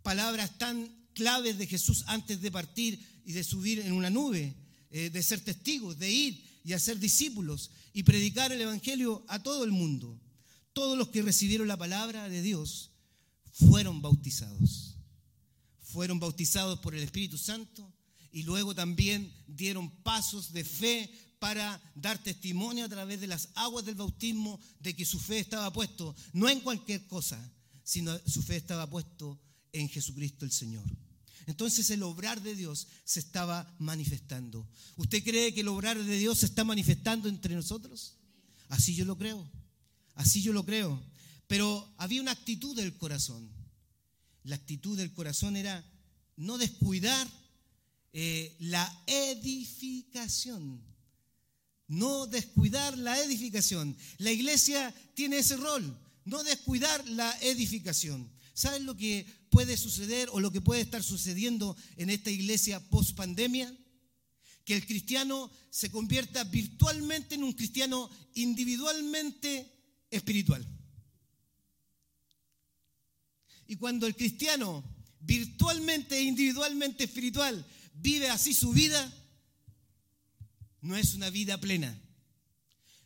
palabras 0.03 0.59
tan 0.59 0.87
claves 1.13 1.57
de 1.57 1.65
Jesús 1.65 2.03
antes 2.05 2.39
de 2.39 2.51
partir 2.51 2.99
y 3.25 3.33
de 3.33 3.43
subir 3.43 3.79
en 3.79 3.93
una 3.93 4.11
nube, 4.11 4.55
eh, 4.91 5.09
de 5.09 5.23
ser 5.23 5.39
testigos, 5.39 5.97
de 5.97 6.11
ir 6.11 6.45
y 6.63 6.73
hacer 6.73 6.99
discípulos 6.99 7.71
y 7.93 8.03
predicar 8.03 8.51
el 8.51 8.61
Evangelio 8.61 9.25
a 9.27 9.41
todo 9.41 9.63
el 9.63 9.71
mundo. 9.71 10.21
Todos 10.71 10.95
los 10.95 11.09
que 11.09 11.23
recibieron 11.23 11.67
la 11.67 11.77
palabra 11.77 12.29
de 12.29 12.43
Dios 12.43 12.91
fueron 13.51 14.03
bautizados. 14.03 14.97
Fueron 15.81 16.19
bautizados 16.19 16.77
por 16.77 16.93
el 16.93 17.01
Espíritu 17.01 17.39
Santo 17.39 17.91
y 18.31 18.43
luego 18.43 18.75
también 18.75 19.33
dieron 19.47 19.89
pasos 20.03 20.53
de 20.53 20.63
fe 20.63 21.11
para 21.39 21.82
dar 21.95 22.21
testimonio 22.21 22.86
a 22.86 22.89
través 22.89 23.21
de 23.21 23.28
las 23.28 23.49
aguas 23.56 23.86
del 23.86 23.95
bautismo 23.95 24.60
de 24.80 24.95
que 24.95 25.06
su 25.06 25.19
fe 25.19 25.39
estaba 25.39 25.71
puesto, 25.71 26.15
no 26.34 26.49
en 26.49 26.60
cualquier 26.60 27.08
cosa, 27.08 27.39
sino 27.84 28.17
su 28.28 28.43
fe 28.43 28.58
estaba 28.58 28.89
puesto 28.89 29.39
en 29.71 29.89
Jesucristo 29.89 30.45
el 30.45 30.52
Señor. 30.52 30.86
Entonces 31.47 31.89
el 31.89 32.04
obrar 32.04 32.41
de 32.41 32.56
Dios 32.56 32.88
se 33.06 33.19
estaba 33.19 33.75
manifestando. 33.80 34.67
¿Usted 34.97 35.23
cree 35.23 35.54
que 35.54 35.62
el 35.62 35.69
obrar 35.69 35.97
de 35.97 36.17
Dios 36.17 36.39
se 36.39 36.45
está 36.45 36.63
manifestando 36.63 37.28
entre 37.28 37.56
nosotros? 37.56 38.17
Así 38.67 38.93
yo 38.93 39.06
lo 39.06 39.17
creo. 39.17 39.49
Así 40.13 40.43
yo 40.43 40.54
lo 40.54 40.63
creo. 40.63 41.02
Pero 41.47 41.91
había 41.97 42.21
una 42.21 42.34
actitud 42.34 42.75
del 42.75 42.95
corazón. 42.97 43.49
La 44.43 44.56
actitud 44.56 44.95
del 44.95 45.12
corazón 45.12 45.56
era 45.56 45.84
no 46.38 46.60
descuidar 46.60 47.28
eh, 48.13 48.56
la 48.60 49.04
edificación. 49.08 50.84
No 51.89 52.28
descuidar 52.28 52.97
la 52.97 53.19
edificación. 53.19 53.97
La 54.19 54.32
iglesia 54.32 54.93
tiene 55.15 55.39
ese 55.39 55.58
rol, 55.58 55.99
no 56.23 56.43
descuidar 56.43 57.06
la 57.10 57.36
edificación. 57.41 58.32
¿Saben 58.54 58.86
lo 58.86 58.95
que 58.95 59.25
puede 59.49 59.75
suceder 59.75 60.30
o 60.32 60.39
lo 60.39 60.52
que 60.52 60.62
puede 60.62 60.82
estar 60.82 61.04
sucediendo 61.04 61.75
en 61.97 62.10
esta 62.10 62.30
iglesia 62.30 62.80
post 62.89 63.15
pandemia? 63.15 63.75
Que 64.65 64.75
el 64.75 64.86
cristiano 64.86 65.52
se 65.71 65.89
convierta 65.89 66.43
virtualmente 66.43 67.36
en 67.36 67.43
un 67.43 67.54
cristiano 67.54 68.10
individualmente 68.36 69.69
espiritual. 70.12 70.65
Y 73.65 73.75
cuando 73.75 74.08
el 74.08 74.15
cristiano 74.15 74.84
virtualmente 75.21 76.17
e 76.17 76.21
individualmente 76.21 77.04
espiritual 77.04 77.65
vive 77.93 78.30
así 78.30 78.54
su 78.54 78.71
vida, 78.71 79.12
no 80.81 80.95
es 80.95 81.13
una 81.13 81.29
vida 81.29 81.59
plena. 81.59 81.99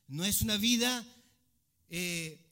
No 0.08 0.24
es 0.24 0.42
una 0.42 0.58
vida 0.58 1.06
eh, 1.90 2.44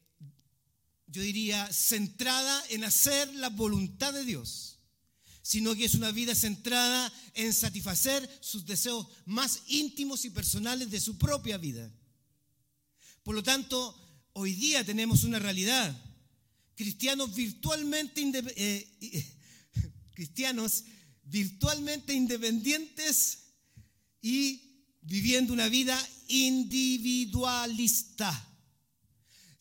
yo 1.11 1.21
diría, 1.21 1.67
centrada 1.73 2.63
en 2.69 2.85
hacer 2.85 3.33
la 3.35 3.49
voluntad 3.49 4.13
de 4.13 4.23
Dios, 4.23 4.79
sino 5.41 5.75
que 5.75 5.85
es 5.85 5.95
una 5.95 6.11
vida 6.11 6.33
centrada 6.33 7.11
en 7.33 7.53
satisfacer 7.53 8.29
sus 8.39 8.65
deseos 8.65 9.07
más 9.25 9.63
íntimos 9.67 10.23
y 10.23 10.29
personales 10.29 10.89
de 10.89 11.01
su 11.01 11.17
propia 11.17 11.57
vida. 11.57 11.91
Por 13.23 13.35
lo 13.35 13.43
tanto, 13.43 14.29
hoy 14.33 14.53
día 14.53 14.85
tenemos 14.85 15.23
una 15.23 15.37
realidad. 15.37 15.93
Cristianos 16.75 17.35
virtualmente, 17.35 18.43
eh, 18.55 19.37
cristianos 20.13 20.85
virtualmente 21.23 22.13
independientes 22.13 23.39
y 24.21 24.70
viviendo 25.01 25.53
una 25.53 25.69
vida 25.69 25.97
individualista. 26.27 28.47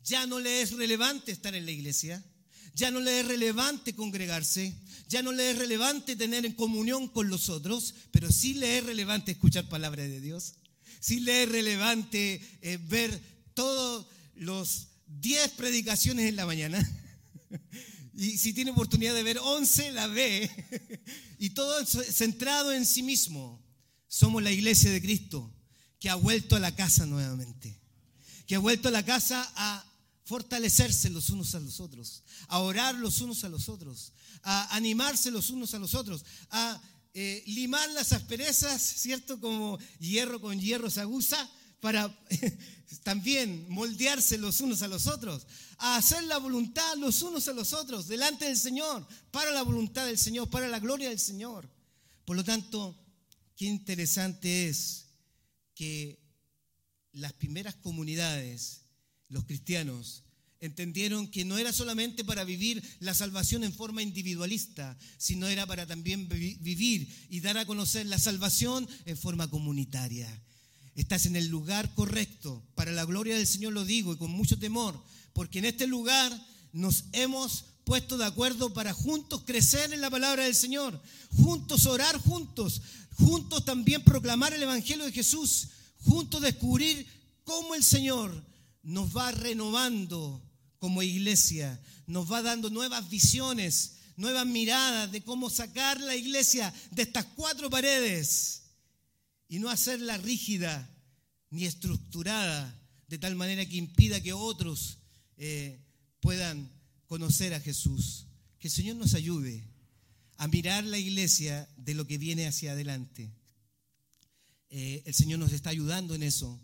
Ya 0.04 0.26
no 0.26 0.40
le 0.40 0.62
es 0.62 0.72
relevante 0.72 1.32
estar 1.32 1.54
en 1.54 1.66
la 1.66 1.70
iglesia, 1.70 2.24
ya 2.74 2.90
no 2.90 3.00
le 3.00 3.20
es 3.20 3.26
relevante 3.26 3.94
congregarse, 3.94 4.74
ya 5.08 5.22
no 5.22 5.32
le 5.32 5.50
es 5.50 5.58
relevante 5.58 6.16
tener 6.16 6.46
en 6.46 6.52
comunión 6.52 7.08
con 7.08 7.28
los 7.28 7.48
otros, 7.48 7.94
pero 8.10 8.30
sí 8.30 8.54
le 8.54 8.78
es 8.78 8.84
relevante 8.84 9.32
escuchar 9.32 9.68
palabra 9.68 10.02
de 10.02 10.20
Dios, 10.20 10.54
sí 11.00 11.20
le 11.20 11.42
es 11.42 11.48
relevante 11.48 12.40
eh, 12.62 12.78
ver 12.88 13.20
todos 13.54 14.06
los 14.34 14.88
10 15.06 15.50
predicaciones 15.52 16.28
en 16.28 16.36
la 16.36 16.46
mañana. 16.46 16.88
Y 18.12 18.36
si 18.36 18.52
tiene 18.52 18.72
oportunidad 18.72 19.14
de 19.14 19.22
ver 19.22 19.38
11, 19.38 19.92
la 19.92 20.06
ve. 20.06 20.50
Y 21.38 21.50
todo 21.50 21.86
centrado 21.86 22.70
en 22.70 22.84
sí 22.84 23.02
mismo. 23.02 23.64
Somos 24.12 24.42
la 24.42 24.50
iglesia 24.50 24.90
de 24.90 25.00
Cristo 25.00 25.48
que 26.00 26.10
ha 26.10 26.16
vuelto 26.16 26.56
a 26.56 26.58
la 26.58 26.74
casa 26.74 27.06
nuevamente. 27.06 27.78
Que 28.44 28.56
ha 28.56 28.58
vuelto 28.58 28.88
a 28.88 28.90
la 28.90 29.04
casa 29.04 29.48
a 29.54 29.86
fortalecerse 30.24 31.10
los 31.10 31.30
unos 31.30 31.54
a 31.54 31.60
los 31.60 31.78
otros, 31.78 32.24
a 32.48 32.58
orar 32.58 32.96
los 32.96 33.20
unos 33.20 33.44
a 33.44 33.48
los 33.48 33.68
otros, 33.68 34.12
a 34.42 34.74
animarse 34.74 35.30
los 35.30 35.50
unos 35.50 35.74
a 35.74 35.78
los 35.78 35.94
otros, 35.94 36.24
a 36.50 36.82
eh, 37.14 37.44
limar 37.46 37.88
las 37.90 38.12
asperezas, 38.12 38.82
¿cierto? 38.82 39.38
Como 39.38 39.78
hierro 40.00 40.40
con 40.40 40.58
hierro 40.60 40.90
se 40.90 41.02
aguza, 41.02 41.48
para 41.78 42.12
también 43.04 43.64
moldearse 43.68 44.38
los 44.38 44.60
unos 44.60 44.82
a 44.82 44.88
los 44.88 45.06
otros, 45.06 45.46
a 45.78 45.94
hacer 45.96 46.24
la 46.24 46.38
voluntad 46.38 46.96
los 46.96 47.22
unos 47.22 47.46
a 47.46 47.52
los 47.52 47.72
otros 47.74 48.08
delante 48.08 48.46
del 48.46 48.58
Señor, 48.58 49.06
para 49.30 49.52
la 49.52 49.62
voluntad 49.62 50.04
del 50.06 50.18
Señor, 50.18 50.50
para 50.50 50.66
la 50.66 50.80
gloria 50.80 51.10
del 51.10 51.20
Señor. 51.20 51.70
Por 52.24 52.34
lo 52.34 52.42
tanto, 52.42 52.96
qué 53.60 53.66
interesante 53.66 54.68
es 54.70 55.08
que 55.74 56.18
las 57.12 57.34
primeras 57.34 57.74
comunidades, 57.74 58.86
los 59.28 59.44
cristianos, 59.44 60.22
entendieron 60.60 61.28
que 61.28 61.44
no 61.44 61.58
era 61.58 61.70
solamente 61.70 62.24
para 62.24 62.44
vivir 62.44 62.82
la 63.00 63.12
salvación 63.12 63.62
en 63.62 63.74
forma 63.74 64.00
individualista, 64.00 64.96
sino 65.18 65.46
era 65.46 65.66
para 65.66 65.86
también 65.86 66.26
vivir 66.26 67.14
y 67.28 67.40
dar 67.40 67.58
a 67.58 67.66
conocer 67.66 68.06
la 68.06 68.18
salvación 68.18 68.88
en 69.04 69.18
forma 69.18 69.50
comunitaria. 69.50 70.26
Estás 70.94 71.26
en 71.26 71.36
el 71.36 71.48
lugar 71.48 71.94
correcto, 71.94 72.66
para 72.74 72.92
la 72.92 73.04
gloria 73.04 73.36
del 73.36 73.46
Señor 73.46 73.74
lo 73.74 73.84
digo 73.84 74.14
y 74.14 74.16
con 74.16 74.30
mucho 74.30 74.58
temor, 74.58 75.04
porque 75.34 75.58
en 75.58 75.66
este 75.66 75.86
lugar 75.86 76.32
nos 76.72 77.04
hemos 77.12 77.66
puesto 77.90 78.16
de 78.16 78.24
acuerdo 78.24 78.72
para 78.72 78.92
juntos 78.92 79.42
crecer 79.44 79.92
en 79.92 80.00
la 80.00 80.10
palabra 80.10 80.44
del 80.44 80.54
Señor, 80.54 81.02
juntos 81.34 81.86
orar 81.86 82.16
juntos, 82.18 82.82
juntos 83.16 83.64
también 83.64 84.04
proclamar 84.04 84.54
el 84.54 84.62
Evangelio 84.62 85.06
de 85.06 85.10
Jesús, 85.10 85.70
juntos 86.04 86.40
descubrir 86.40 87.04
cómo 87.42 87.74
el 87.74 87.82
Señor 87.82 88.46
nos 88.84 89.10
va 89.16 89.32
renovando 89.32 90.40
como 90.78 91.02
iglesia, 91.02 91.82
nos 92.06 92.30
va 92.30 92.42
dando 92.42 92.70
nuevas 92.70 93.10
visiones, 93.10 93.96
nuevas 94.14 94.46
miradas 94.46 95.10
de 95.10 95.24
cómo 95.24 95.50
sacar 95.50 96.00
la 96.00 96.14
iglesia 96.14 96.72
de 96.92 97.02
estas 97.02 97.24
cuatro 97.34 97.68
paredes 97.70 98.62
y 99.48 99.58
no 99.58 99.68
hacerla 99.68 100.16
rígida 100.16 100.88
ni 101.50 101.64
estructurada 101.64 102.72
de 103.08 103.18
tal 103.18 103.34
manera 103.34 103.66
que 103.66 103.78
impida 103.78 104.20
que 104.20 104.32
otros 104.32 104.98
eh, 105.36 105.84
puedan 106.20 106.70
conocer 107.10 107.54
a 107.54 107.60
Jesús. 107.60 108.28
Que 108.60 108.68
el 108.68 108.72
Señor 108.72 108.94
nos 108.94 109.14
ayude 109.14 109.64
a 110.36 110.46
mirar 110.46 110.84
la 110.84 110.96
iglesia 110.96 111.68
de 111.76 111.94
lo 111.94 112.06
que 112.06 112.18
viene 112.18 112.46
hacia 112.46 112.70
adelante. 112.70 113.32
Eh, 114.70 115.02
el 115.04 115.12
Señor 115.12 115.40
nos 115.40 115.52
está 115.52 115.70
ayudando 115.70 116.14
en 116.14 116.22
eso. 116.22 116.60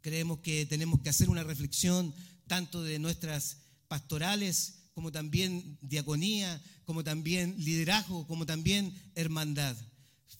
Creemos 0.00 0.38
que 0.38 0.64
tenemos 0.64 1.02
que 1.02 1.10
hacer 1.10 1.28
una 1.28 1.44
reflexión 1.44 2.14
tanto 2.46 2.82
de 2.82 2.98
nuestras 2.98 3.58
pastorales, 3.88 4.86
como 4.94 5.12
también 5.12 5.76
diaconía, 5.82 6.62
como 6.86 7.04
también 7.04 7.54
liderazgo, 7.58 8.26
como 8.26 8.46
también 8.46 8.94
hermandad. 9.14 9.76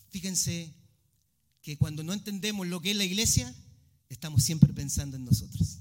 Fíjense 0.08 0.72
que 1.60 1.76
cuando 1.76 2.02
no 2.02 2.14
entendemos 2.14 2.66
lo 2.66 2.80
que 2.80 2.92
es 2.92 2.96
la 2.96 3.04
iglesia, 3.04 3.54
estamos 4.08 4.42
siempre 4.42 4.72
pensando 4.72 5.18
en 5.18 5.26
nosotros. 5.26 5.80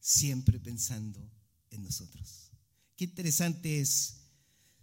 Siempre 0.00 0.58
pensando 0.58 1.35
nosotros. 1.78 2.50
Qué 2.96 3.04
interesante 3.04 3.80
es. 3.80 4.14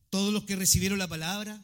Todos 0.09 0.31
los 0.31 0.43
que 0.43 0.55
recibieron 0.55 0.99
la 0.99 1.07
palabra 1.07 1.59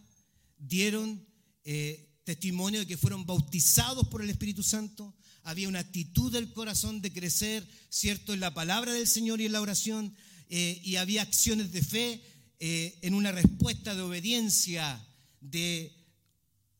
dieron 0.57 1.25
eh, 1.63 2.09
testimonio 2.23 2.79
de 2.79 2.87
que 2.87 2.97
fueron 2.97 3.25
bautizados 3.25 4.07
por 4.07 4.21
el 4.21 4.29
Espíritu 4.29 4.63
Santo, 4.63 5.15
había 5.43 5.67
una 5.67 5.79
actitud 5.79 6.31
del 6.31 6.53
corazón 6.53 7.01
de 7.01 7.11
crecer, 7.11 7.67
¿cierto?, 7.89 8.33
en 8.33 8.39
la 8.39 8.53
palabra 8.53 8.93
del 8.93 9.07
Señor 9.07 9.41
y 9.41 9.45
en 9.45 9.51
la 9.51 9.61
oración, 9.61 10.15
eh, 10.49 10.81
y 10.83 10.97
había 10.97 11.21
acciones 11.21 11.71
de 11.71 11.81
fe 11.81 12.21
eh, 12.59 12.99
en 13.01 13.13
una 13.13 13.31
respuesta 13.31 13.95
de 13.95 14.01
obediencia, 14.01 15.03
de 15.41 15.95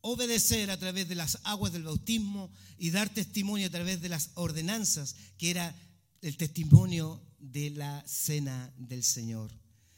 obedecer 0.02 0.72
a 0.72 0.78
través 0.78 1.08
de 1.08 1.16
las 1.16 1.40
aguas 1.44 1.72
del 1.74 1.84
bautismo 1.84 2.52
y 2.78 2.90
dar 2.90 3.10
testimonio 3.10 3.68
a 3.68 3.72
través 3.72 4.02
de 4.02 4.10
las 4.10 4.32
ordenanzas, 4.36 5.16
que 5.38 5.52
era 5.52 5.76
el 6.22 6.38
testimonio 6.38 7.22
de 7.40 7.72
la 7.72 8.04
cena 8.08 8.74
del 8.78 9.04
Señor. 9.04 9.52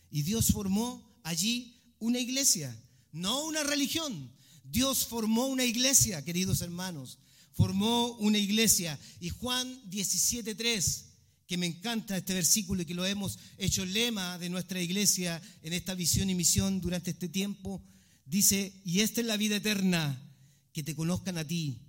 Y 0.09 0.23
Dios 0.23 0.47
formó 0.47 1.19
allí 1.23 1.75
una 1.99 2.19
iglesia, 2.19 2.75
no 3.11 3.45
una 3.45 3.63
religión. 3.63 4.31
Dios 4.63 5.05
formó 5.05 5.47
una 5.47 5.65
iglesia, 5.65 6.23
queridos 6.23 6.61
hermanos 6.61 7.17
formó 7.53 8.13
una 8.17 8.37
iglesia. 8.37 8.99
Y 9.19 9.29
Juan 9.29 9.67
17.3, 9.89 11.03
que 11.47 11.57
me 11.57 11.65
encanta 11.65 12.17
este 12.17 12.33
versículo 12.33 12.81
y 12.81 12.85
que 12.85 12.93
lo 12.93 13.05
hemos 13.05 13.37
hecho 13.57 13.85
lema 13.85 14.37
de 14.39 14.49
nuestra 14.49 14.81
iglesia 14.81 15.41
en 15.61 15.73
esta 15.73 15.93
visión 15.93 16.29
y 16.29 16.35
misión 16.35 16.81
durante 16.81 17.11
este 17.11 17.29
tiempo, 17.29 17.83
dice, 18.25 18.73
y 18.85 19.01
esta 19.01 19.21
es 19.21 19.27
la 19.27 19.37
vida 19.37 19.57
eterna, 19.57 20.27
que 20.73 20.83
te 20.83 20.95
conozcan 20.95 21.37
a 21.37 21.45
ti, 21.45 21.81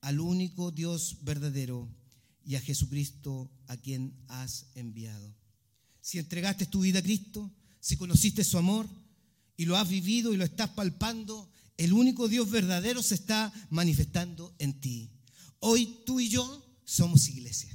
al 0.00 0.20
único 0.20 0.70
Dios 0.70 1.18
verdadero 1.22 1.88
y 2.50 2.56
a 2.56 2.60
Jesucristo 2.60 3.48
a 3.68 3.76
quien 3.76 4.12
has 4.26 4.66
enviado. 4.74 5.32
Si 6.00 6.18
entregaste 6.18 6.66
tu 6.66 6.80
vida 6.80 6.98
a 6.98 7.02
Cristo, 7.02 7.48
si 7.78 7.96
conociste 7.96 8.42
su 8.42 8.58
amor 8.58 8.88
y 9.56 9.66
lo 9.66 9.76
has 9.76 9.88
vivido 9.88 10.34
y 10.34 10.36
lo 10.36 10.42
estás 10.42 10.70
palpando, 10.70 11.48
el 11.76 11.92
único 11.92 12.26
Dios 12.26 12.50
verdadero 12.50 13.04
se 13.04 13.14
está 13.14 13.52
manifestando 13.70 14.52
en 14.58 14.80
ti. 14.80 15.12
Hoy 15.60 16.00
tú 16.04 16.18
y 16.18 16.28
yo 16.28 16.66
somos 16.84 17.28
iglesia. 17.28 17.70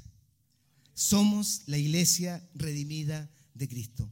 Somos 0.93 1.61
la 1.67 1.77
iglesia 1.77 2.45
redimida 2.53 3.31
de 3.53 3.69
Cristo. 3.69 4.11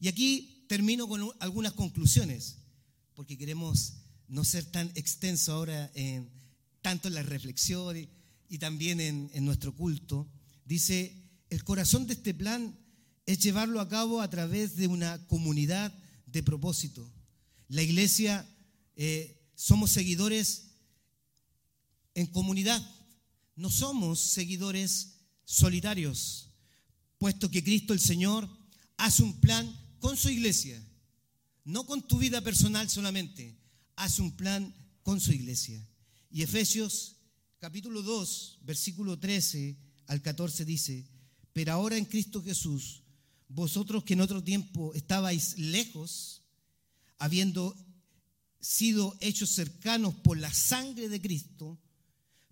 Y 0.00 0.08
aquí 0.08 0.64
termino 0.70 1.06
con 1.06 1.32
algunas 1.38 1.74
conclusiones, 1.74 2.56
porque 3.14 3.36
queremos 3.36 3.92
no 4.26 4.42
ser 4.42 4.64
tan 4.64 4.90
extenso 4.94 5.52
ahora 5.52 5.90
en 5.94 6.30
tanto 6.80 7.08
en 7.08 7.14
la 7.14 7.22
reflexión 7.22 8.08
y, 8.48 8.58
también 8.58 9.00
en, 9.00 9.44
nuestro 9.44 9.74
culto. 9.74 10.28
Dice, 10.64 11.14
el 11.50 11.64
corazón 11.64 12.06
de 12.06 12.14
este 12.14 12.34
plan 12.34 12.76
es 13.24 13.38
llevarlo 13.38 13.80
a 13.80 13.88
cabo 13.88 14.20
a 14.20 14.30
través 14.30 14.76
de 14.76 14.86
una 14.86 15.24
comunidad 15.26 15.92
de 16.26 16.42
propósito. 16.42 17.10
La 17.68 17.82
iglesia 17.82 18.48
eh, 18.94 19.50
somos 19.54 19.90
seguidores 19.90 20.66
en 22.14 22.26
comunidad, 22.26 22.82
no 23.56 23.70
somos 23.70 24.20
seguidores 24.20 25.16
solitarios, 25.44 26.50
puesto 27.18 27.50
que 27.50 27.64
Cristo 27.64 27.92
el 27.92 28.00
Señor 28.00 28.48
hace 28.96 29.22
un 29.22 29.40
plan 29.40 29.70
con 29.98 30.16
su 30.16 30.30
iglesia, 30.30 30.82
no 31.64 31.86
con 31.86 32.06
tu 32.06 32.18
vida 32.18 32.40
personal 32.40 32.88
solamente, 32.88 33.58
hace 33.96 34.22
un 34.22 34.32
plan 34.32 34.74
con 35.02 35.20
su 35.20 35.32
iglesia. 35.32 35.86
Y 36.30 36.42
Efesios 36.42 37.15
capítulo 37.58 38.02
2, 38.02 38.58
versículo 38.62 39.18
13 39.18 39.76
al 40.06 40.22
14 40.22 40.64
dice, 40.64 41.06
pero 41.52 41.72
ahora 41.72 41.96
en 41.96 42.04
Cristo 42.04 42.42
Jesús, 42.42 43.02
vosotros 43.48 44.04
que 44.04 44.14
en 44.14 44.20
otro 44.20 44.42
tiempo 44.42 44.92
estabais 44.94 45.58
lejos, 45.58 46.42
habiendo 47.18 47.74
sido 48.60 49.16
hechos 49.20 49.50
cercanos 49.50 50.14
por 50.14 50.38
la 50.38 50.52
sangre 50.52 51.08
de 51.08 51.20
Cristo, 51.20 51.78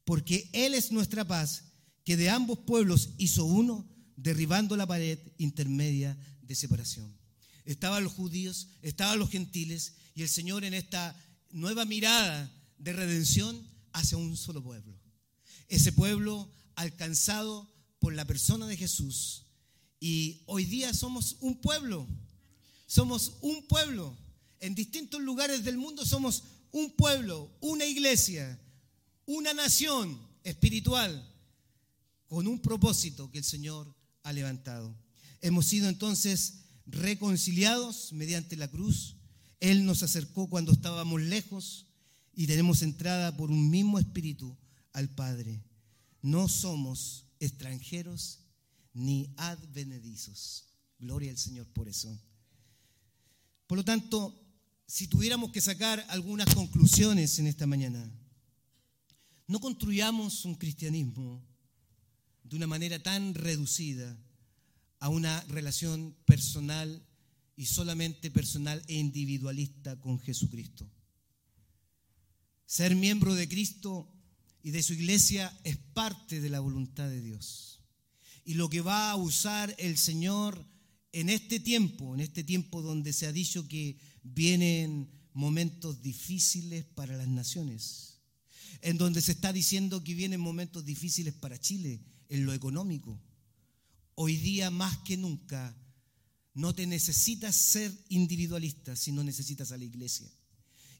porque 0.05 0.49
Él 0.53 0.75
es 0.75 0.91
nuestra 0.91 1.27
paz, 1.27 1.65
que 2.05 2.17
de 2.17 2.31
ambos 2.31 2.61
pueblos 2.61 3.11
hizo 3.19 3.45
uno, 3.45 3.87
derribando 4.17 4.77
la 4.77 4.87
pared 4.87 5.19
intermedia 5.39 6.17
de 6.43 6.55
separación. 6.55 7.15
Estaban 7.65 8.05
los 8.05 8.13
judíos, 8.13 8.69
estaban 8.83 9.19
los 9.19 9.31
gentiles, 9.31 9.95
y 10.15 10.23
el 10.23 10.29
Señor 10.29 10.65
en 10.65 10.75
esta 10.75 11.17
nueva 11.51 11.85
mirada 11.85 12.51
de 12.79 12.93
redención 12.93 13.74
hace 13.95 14.15
un 14.15 14.37
solo 14.37 14.63
pueblo. 14.63 15.01
Ese 15.69 15.91
pueblo 15.91 16.53
alcanzado 16.75 17.73
por 17.99 18.13
la 18.13 18.27
persona 18.27 18.67
de 18.67 18.77
Jesús. 18.77 19.47
Y 19.99 20.43
hoy 20.45 20.67
día 20.67 20.93
somos 20.93 21.39
un 21.41 21.63
pueblo, 21.63 22.07
somos 22.87 23.39
un 23.41 23.67
pueblo 23.67 24.15
en 24.65 24.75
distintos 24.75 25.21
lugares 25.21 25.63
del 25.63 25.77
mundo 25.77 26.07
somos 26.07 26.45
un 26.73 26.91
pueblo, 26.93 27.51
una 27.61 27.85
iglesia, 27.85 28.59
una 29.27 29.53
nación 29.53 30.19
espiritual 30.43 31.23
con 32.29 32.47
un 32.47 32.63
propósito 32.63 33.31
que 33.31 33.37
el 33.37 33.45
Señor 33.45 33.95
ha 34.23 34.33
levantado. 34.33 34.97
Hemos 35.43 35.67
sido 35.67 35.91
entonces 35.91 36.61
reconciliados 36.87 38.15
mediante 38.15 38.57
la 38.57 38.69
cruz. 38.69 39.17
Él 39.61 39.85
nos 39.85 40.03
acercó 40.03 40.49
cuando 40.49 40.73
estábamos 40.73 41.21
lejos 41.21 41.85
y 42.37 42.47
tenemos 42.47 42.83
entrada 42.83 43.37
por 43.37 43.51
un 43.51 43.71
mismo 43.71 43.99
espíritu 43.99 44.57
al 44.93 45.09
Padre. 45.09 45.63
No 46.23 46.49
somos 46.49 47.27
extranjeros 47.41 48.41
ni 48.93 49.33
advenedizos. 49.37 50.65
Gloria 50.99 51.31
al 51.31 51.39
Señor 51.39 51.67
por 51.69 51.89
eso. 51.89 52.19
Por 53.67 53.79
lo 53.79 53.85
tanto, 53.85 54.41
si 54.87 55.09
tuviéramos 55.09 55.51
que 55.51 55.61
sacar 55.61 56.05
algunas 56.09 56.55
conclusiones 56.55 57.39
en 57.39 57.47
esta 57.47 57.67
mañana, 57.67 58.11
no 59.47 59.61
construyamos 59.61 60.45
un 60.45 60.55
cristianismo 60.55 61.43
de 62.43 62.57
una 62.57 62.67
manera 62.67 63.03
tan 63.03 63.35
reducida 63.35 64.17
a 65.01 65.09
una 65.09 65.41
relación 65.43 66.15
personal 66.25 67.03
y 67.57 67.67
solamente 67.67 68.31
personal 68.31 68.83
e 68.89 68.95
individualista 68.95 70.01
con 70.01 70.19
Jesucristo. 70.19 70.89
Ser 72.67 72.95
miembro 72.97 73.35
de 73.35 73.49
Cristo 73.49 74.11
y 74.63 74.71
de 74.71 74.83
su 74.83 74.95
iglesia 74.95 75.57
es 75.65 75.77
parte 75.77 76.41
de 76.41 76.49
la 76.49 76.61
voluntad 76.61 77.09
de 77.09 77.21
Dios. 77.21 77.81
Y 78.45 78.55
lo 78.55 78.69
que 78.69 78.81
va 78.81 79.11
a 79.11 79.17
usar 79.17 79.75
el 79.79 79.97
Señor 79.97 80.67
en 81.13 81.29
este 81.29 81.61
tiempo, 81.61 82.15
en 82.15 82.21
este 82.21 82.43
tiempo 82.45 82.83
donde 82.83 83.13
se 83.13 83.27
ha 83.27 83.33
dicho 83.33 83.69
que 83.69 83.99
vienen 84.23 85.11
momentos 85.33 86.03
difíciles 86.03 86.85
para 86.85 87.17
las 87.17 87.29
naciones, 87.29 88.21
en 88.81 88.99
donde 88.99 89.21
se 89.23 89.33
está 89.33 89.53
diciendo 89.53 90.03
que 90.03 90.15
vienen 90.15 90.41
momentos 90.41 90.85
difíciles 90.85 91.35
para 91.35 91.61
Chile 91.61 92.01
en 92.29 92.45
lo 92.45 92.53
económico. 92.53 93.21
Hoy 94.15 94.37
día 94.37 94.71
más 94.71 94.99
que 94.99 95.17
nunca 95.17 95.77
no 96.55 96.75
te 96.75 96.87
necesitas 96.87 97.57
ser 97.57 97.93
individualista, 98.09 98.97
sino 98.97 99.25
necesitas 99.25 99.73
a 99.73 99.79
la 99.79 99.85
iglesia. 99.85 100.31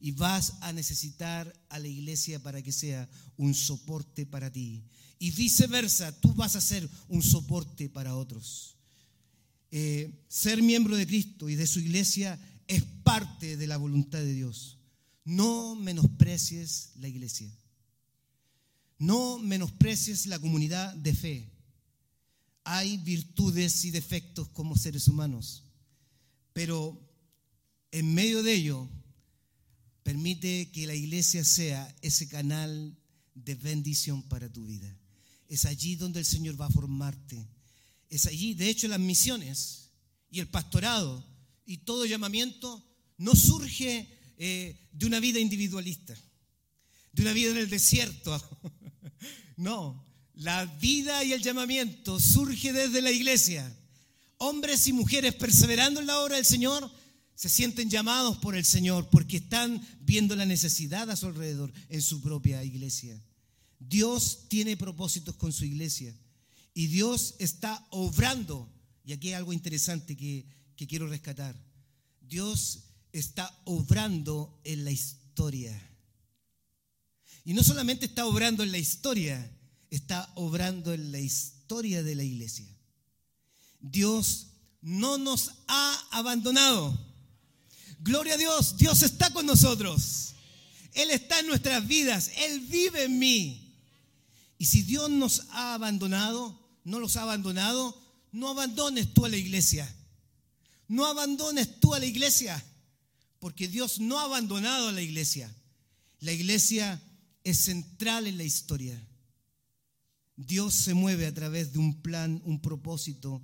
Y 0.01 0.13
vas 0.13 0.55
a 0.61 0.73
necesitar 0.73 1.53
a 1.69 1.79
la 1.79 1.89
iglesia 1.89 2.43
para 2.43 2.63
que 2.63 2.73
sea 2.73 3.09
un 3.37 3.55
soporte 3.55 4.27
para 4.27 4.51
ti. 4.51 4.85
Y 5.19 5.31
viceversa, 5.31 6.13
tú 6.21 6.35
vas 6.35 6.57
a 6.57 6.61
ser 6.61 6.89
un 7.09 7.23
soporte 7.23 7.89
para 7.89 8.17
otros. 8.17 8.77
Eh, 9.71 10.25
ser 10.29 10.63
miembro 10.63 10.97
de 10.97 11.07
Cristo 11.07 11.49
y 11.49 11.57
de 11.57 11.67
su 11.67 11.81
iglesia 11.81 12.39
es 12.69 12.83
parte 13.03 13.57
de 13.57 13.67
la 13.67 13.77
voluntad 13.77 14.19
de 14.19 14.33
Dios. 14.33 14.79
No 15.25 15.75
menosprecies 15.75 16.93
la 16.97 17.09
iglesia. 17.09 17.51
No 18.99 19.39
menosprecies 19.39 20.27
la 20.27 20.39
comunidad 20.39 20.95
de 20.95 21.15
fe. 21.15 21.51
Hay 22.65 22.97
virtudes 22.99 23.85
y 23.85 23.91
defectos 23.91 24.49
como 24.49 24.77
seres 24.77 25.09
humanos, 25.09 25.65
pero 26.53 26.99
en 27.91 28.15
medio 28.15 28.43
de 28.43 28.55
ello 28.55 28.89
permite 30.05 30.71
que 30.71 30.87
la 30.87 30.95
iglesia 30.95 31.43
sea 31.45 31.93
ese 32.03 32.29
canal 32.29 32.97
de 33.35 33.55
bendición 33.57 34.23
para 34.23 34.53
tu 34.53 34.65
vida. 34.65 34.95
Es 35.49 35.65
allí 35.65 35.97
donde 35.97 36.21
el 36.21 36.27
Señor 36.27 36.61
va 36.61 36.67
a 36.67 36.71
formarte. 36.71 37.45
Es 38.09 38.27
allí, 38.27 38.55
de 38.55 38.69
hecho, 38.69 38.87
las 38.87 39.01
misiones 39.01 39.91
y 40.31 40.41
el 40.41 40.47
pastorado 40.47 41.27
y 41.67 41.79
todo 41.79 42.05
llamamiento 42.05 42.87
no 43.17 43.35
surge 43.35 44.07
eh, 44.37 44.89
de 44.93 45.07
una 45.07 45.21
vida 45.21 45.41
individualista, 45.41 46.15
de 47.13 47.23
una 47.23 47.33
vida 47.33 47.53
en 47.53 47.59
el 47.59 47.71
desierto. 47.71 48.41
no, 49.57 50.05
la 50.35 50.67
vida 50.67 51.25
y 51.25 51.33
el 51.33 51.43
llamamiento 51.43 52.21
surge 52.21 52.75
desde 52.75 53.01
la 53.01 53.11
iglesia. 53.11 53.75
Hombres 54.37 54.87
y 54.87 54.93
mujeres 54.93 55.35
perseverando 55.35 56.01
en 56.01 56.07
la 56.07 56.21
obra 56.21 56.37
del 56.37 56.45
Señor 56.45 56.91
se 57.35 57.49
sienten 57.49 57.91
llamados 57.91 58.39
por 58.39 58.55
el 58.55 58.65
Señor 58.65 59.09
porque 59.11 59.39
están 59.39 59.81
viendo 60.01 60.37
la 60.37 60.47
necesidad 60.47 61.11
a 61.11 61.17
su 61.17 61.27
alrededor 61.27 61.73
en 61.89 62.03
su 62.03 62.21
propia 62.21 62.63
iglesia. 62.63 63.21
Dios 63.79 64.47
tiene 64.49 64.77
propósitos 64.77 65.35
con 65.37 65.53
su 65.53 65.65
iglesia 65.65 66.15
y 66.73 66.87
Dios 66.87 67.35
está 67.39 67.87
obrando. 67.91 68.71
Y 69.05 69.13
aquí 69.13 69.29
hay 69.29 69.35
algo 69.35 69.53
interesante 69.53 70.17
que, 70.17 70.47
que 70.77 70.87
quiero 70.87 71.09
rescatar. 71.09 71.55
Dios 72.21 72.85
está 73.13 73.55
obrando 73.65 74.61
en 74.65 74.85
la 74.85 74.91
historia. 74.91 75.91
Y 77.45 77.53
no 77.53 77.63
solamente 77.63 78.07
está 78.07 78.27
obrando 78.27 78.63
en 78.63 78.73
la 78.73 78.79
historia, 78.79 79.51
está 79.91 80.31
obrando 80.35 80.95
en 80.95 81.13
la 81.13 81.21
historia 81.21 82.03
de 82.03 82.15
la 82.15 82.25
iglesia. 82.25 82.67
Dios 83.81 84.49
no 84.81 85.19
nos 85.19 85.53
ha 85.69 86.09
abandonado. 86.11 87.14
Gloria 88.05 88.35
a 88.35 88.37
Dios, 88.37 88.77
Dios 88.77 89.03
está 89.03 89.33
con 89.33 89.47
nosotros. 89.47 90.35
Él 90.93 91.11
está 91.11 91.41
en 91.41 91.47
nuestras 91.47 91.87
vidas, 91.87 92.31
Él 92.37 92.61
vive 92.61 93.05
en 93.05 93.19
mí. 93.19 93.75
Y 94.59 94.67
si 94.67 94.83
Dios 94.83 95.09
nos 95.09 95.47
ha 95.53 95.73
abandonado, 95.73 96.55
no 96.85 97.01
los 97.01 97.17
ha 97.17 97.23
abandonado, 97.23 97.99
no 98.31 98.51
abandones 98.51 99.15
tú 99.15 99.25
a 99.25 99.31
la 99.31 99.39
iglesia. 99.39 99.91
No 100.87 101.07
abandones 101.07 101.81
tú 101.81 101.95
a 101.95 101.99
la 101.99 102.05
iglesia, 102.05 102.63
porque 103.41 103.69
Dios 103.69 103.99
no 103.99 104.19
ha 104.19 104.25
abandonado 104.25 104.89
a 104.89 104.93
la 104.93 105.01
iglesia. 105.01 105.51
La 106.21 106.33
iglesia 106.33 107.03
es 107.43 107.57
central 107.57 108.27
en 108.27 108.37
la 108.37 108.45
historia. 108.45 109.03
Dios 110.37 110.75
se 110.75 110.93
mueve 110.93 111.27
a 111.27 111.33
través 111.33 111.73
de 111.73 111.79
un 111.79 112.03
plan, 112.03 112.43
un 112.45 112.61
propósito 112.61 113.43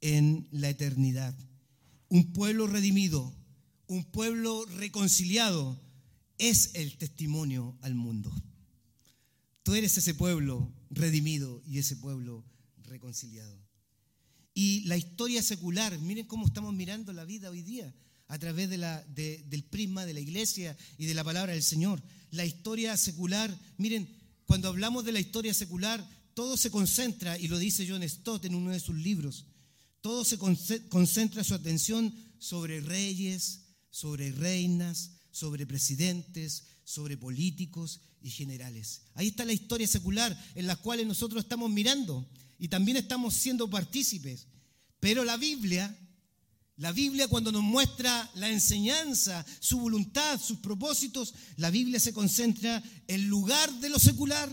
en 0.00 0.46
la 0.52 0.68
eternidad. 0.68 1.34
Un 2.08 2.32
pueblo 2.32 2.68
redimido, 2.68 3.34
un 3.88 4.04
pueblo 4.04 4.64
reconciliado, 4.66 5.80
es 6.38 6.70
el 6.74 6.96
testimonio 6.96 7.76
al 7.80 7.94
mundo. 7.94 8.32
Tú 9.62 9.74
eres 9.74 9.96
ese 9.98 10.14
pueblo 10.14 10.72
redimido 10.90 11.62
y 11.66 11.78
ese 11.78 11.96
pueblo 11.96 12.44
reconciliado. 12.84 13.58
Y 14.54 14.82
la 14.84 14.96
historia 14.96 15.42
secular, 15.42 15.98
miren 15.98 16.26
cómo 16.26 16.46
estamos 16.46 16.74
mirando 16.74 17.12
la 17.12 17.24
vida 17.24 17.50
hoy 17.50 17.62
día 17.62 17.94
a 18.28 18.38
través 18.38 18.68
de 18.68 18.78
del 19.48 19.64
prisma 19.64 20.04
de 20.04 20.14
la 20.14 20.20
iglesia 20.20 20.76
y 20.96 21.06
de 21.06 21.14
la 21.14 21.24
palabra 21.24 21.52
del 21.52 21.62
Señor. 21.62 22.02
La 22.30 22.44
historia 22.44 22.96
secular, 22.96 23.56
miren, 23.78 24.08
cuando 24.46 24.68
hablamos 24.68 25.04
de 25.04 25.12
la 25.12 25.20
historia 25.20 25.54
secular, 25.54 26.06
todo 26.34 26.56
se 26.56 26.70
concentra, 26.70 27.38
y 27.38 27.48
lo 27.48 27.58
dice 27.58 27.86
John 27.88 28.06
Stott 28.08 28.44
en 28.44 28.54
uno 28.54 28.70
de 28.70 28.80
sus 28.80 28.96
libros, 28.96 29.46
todo 30.00 30.24
se 30.24 30.38
concentra 30.38 31.42
su 31.42 31.54
atención 31.54 32.14
sobre 32.38 32.80
reyes, 32.80 33.67
sobre 33.90 34.32
reinas, 34.32 35.12
sobre 35.30 35.66
presidentes, 35.66 36.64
sobre 36.84 37.16
políticos 37.16 38.00
y 38.20 38.30
generales. 38.30 39.02
Ahí 39.14 39.28
está 39.28 39.44
la 39.44 39.52
historia 39.52 39.86
secular 39.86 40.36
en 40.54 40.66
la 40.66 40.76
cual 40.76 41.06
nosotros 41.06 41.44
estamos 41.44 41.70
mirando 41.70 42.28
y 42.58 42.68
también 42.68 42.96
estamos 42.96 43.34
siendo 43.34 43.68
partícipes. 43.68 44.46
Pero 45.00 45.24
la 45.24 45.36
Biblia, 45.36 45.96
la 46.76 46.92
Biblia 46.92 47.28
cuando 47.28 47.52
nos 47.52 47.62
muestra 47.62 48.30
la 48.34 48.48
enseñanza, 48.48 49.44
su 49.60 49.78
voluntad, 49.78 50.40
sus 50.40 50.58
propósitos, 50.58 51.34
la 51.56 51.70
Biblia 51.70 52.00
se 52.00 52.12
concentra 52.12 52.82
en 53.06 53.28
lugar 53.28 53.72
de 53.80 53.90
lo 53.90 53.98
secular, 53.98 54.50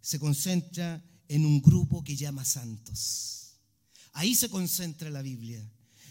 se 0.00 0.18
concentra 0.18 1.02
en 1.28 1.46
un 1.46 1.62
grupo 1.62 2.04
que 2.04 2.16
llama 2.16 2.44
santos. 2.44 3.54
Ahí 4.12 4.34
se 4.34 4.48
concentra 4.48 5.10
la 5.10 5.22
Biblia, 5.22 5.62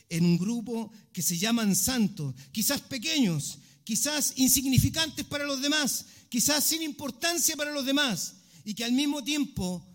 en 0.09 0.25
un 0.25 0.37
grupo 0.37 0.91
que 1.11 1.21
se 1.21 1.37
llaman 1.37 1.75
santos, 1.75 2.35
quizás 2.51 2.81
pequeños, 2.81 3.59
quizás 3.83 4.33
insignificantes 4.35 5.25
para 5.25 5.45
los 5.45 5.61
demás, 5.61 6.05
quizás 6.29 6.63
sin 6.63 6.81
importancia 6.81 7.55
para 7.55 7.71
los 7.71 7.85
demás, 7.85 8.35
y 8.63 8.73
que 8.73 8.83
al 8.83 8.91
mismo 8.91 9.23
tiempo 9.23 9.85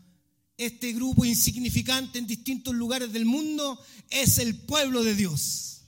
este 0.57 0.92
grupo 0.92 1.25
insignificante 1.25 2.18
en 2.18 2.27
distintos 2.27 2.75
lugares 2.75 3.12
del 3.12 3.25
mundo 3.25 3.83
es 4.11 4.38
el 4.38 4.55
pueblo 4.57 5.03
de 5.03 5.14
Dios. 5.14 5.83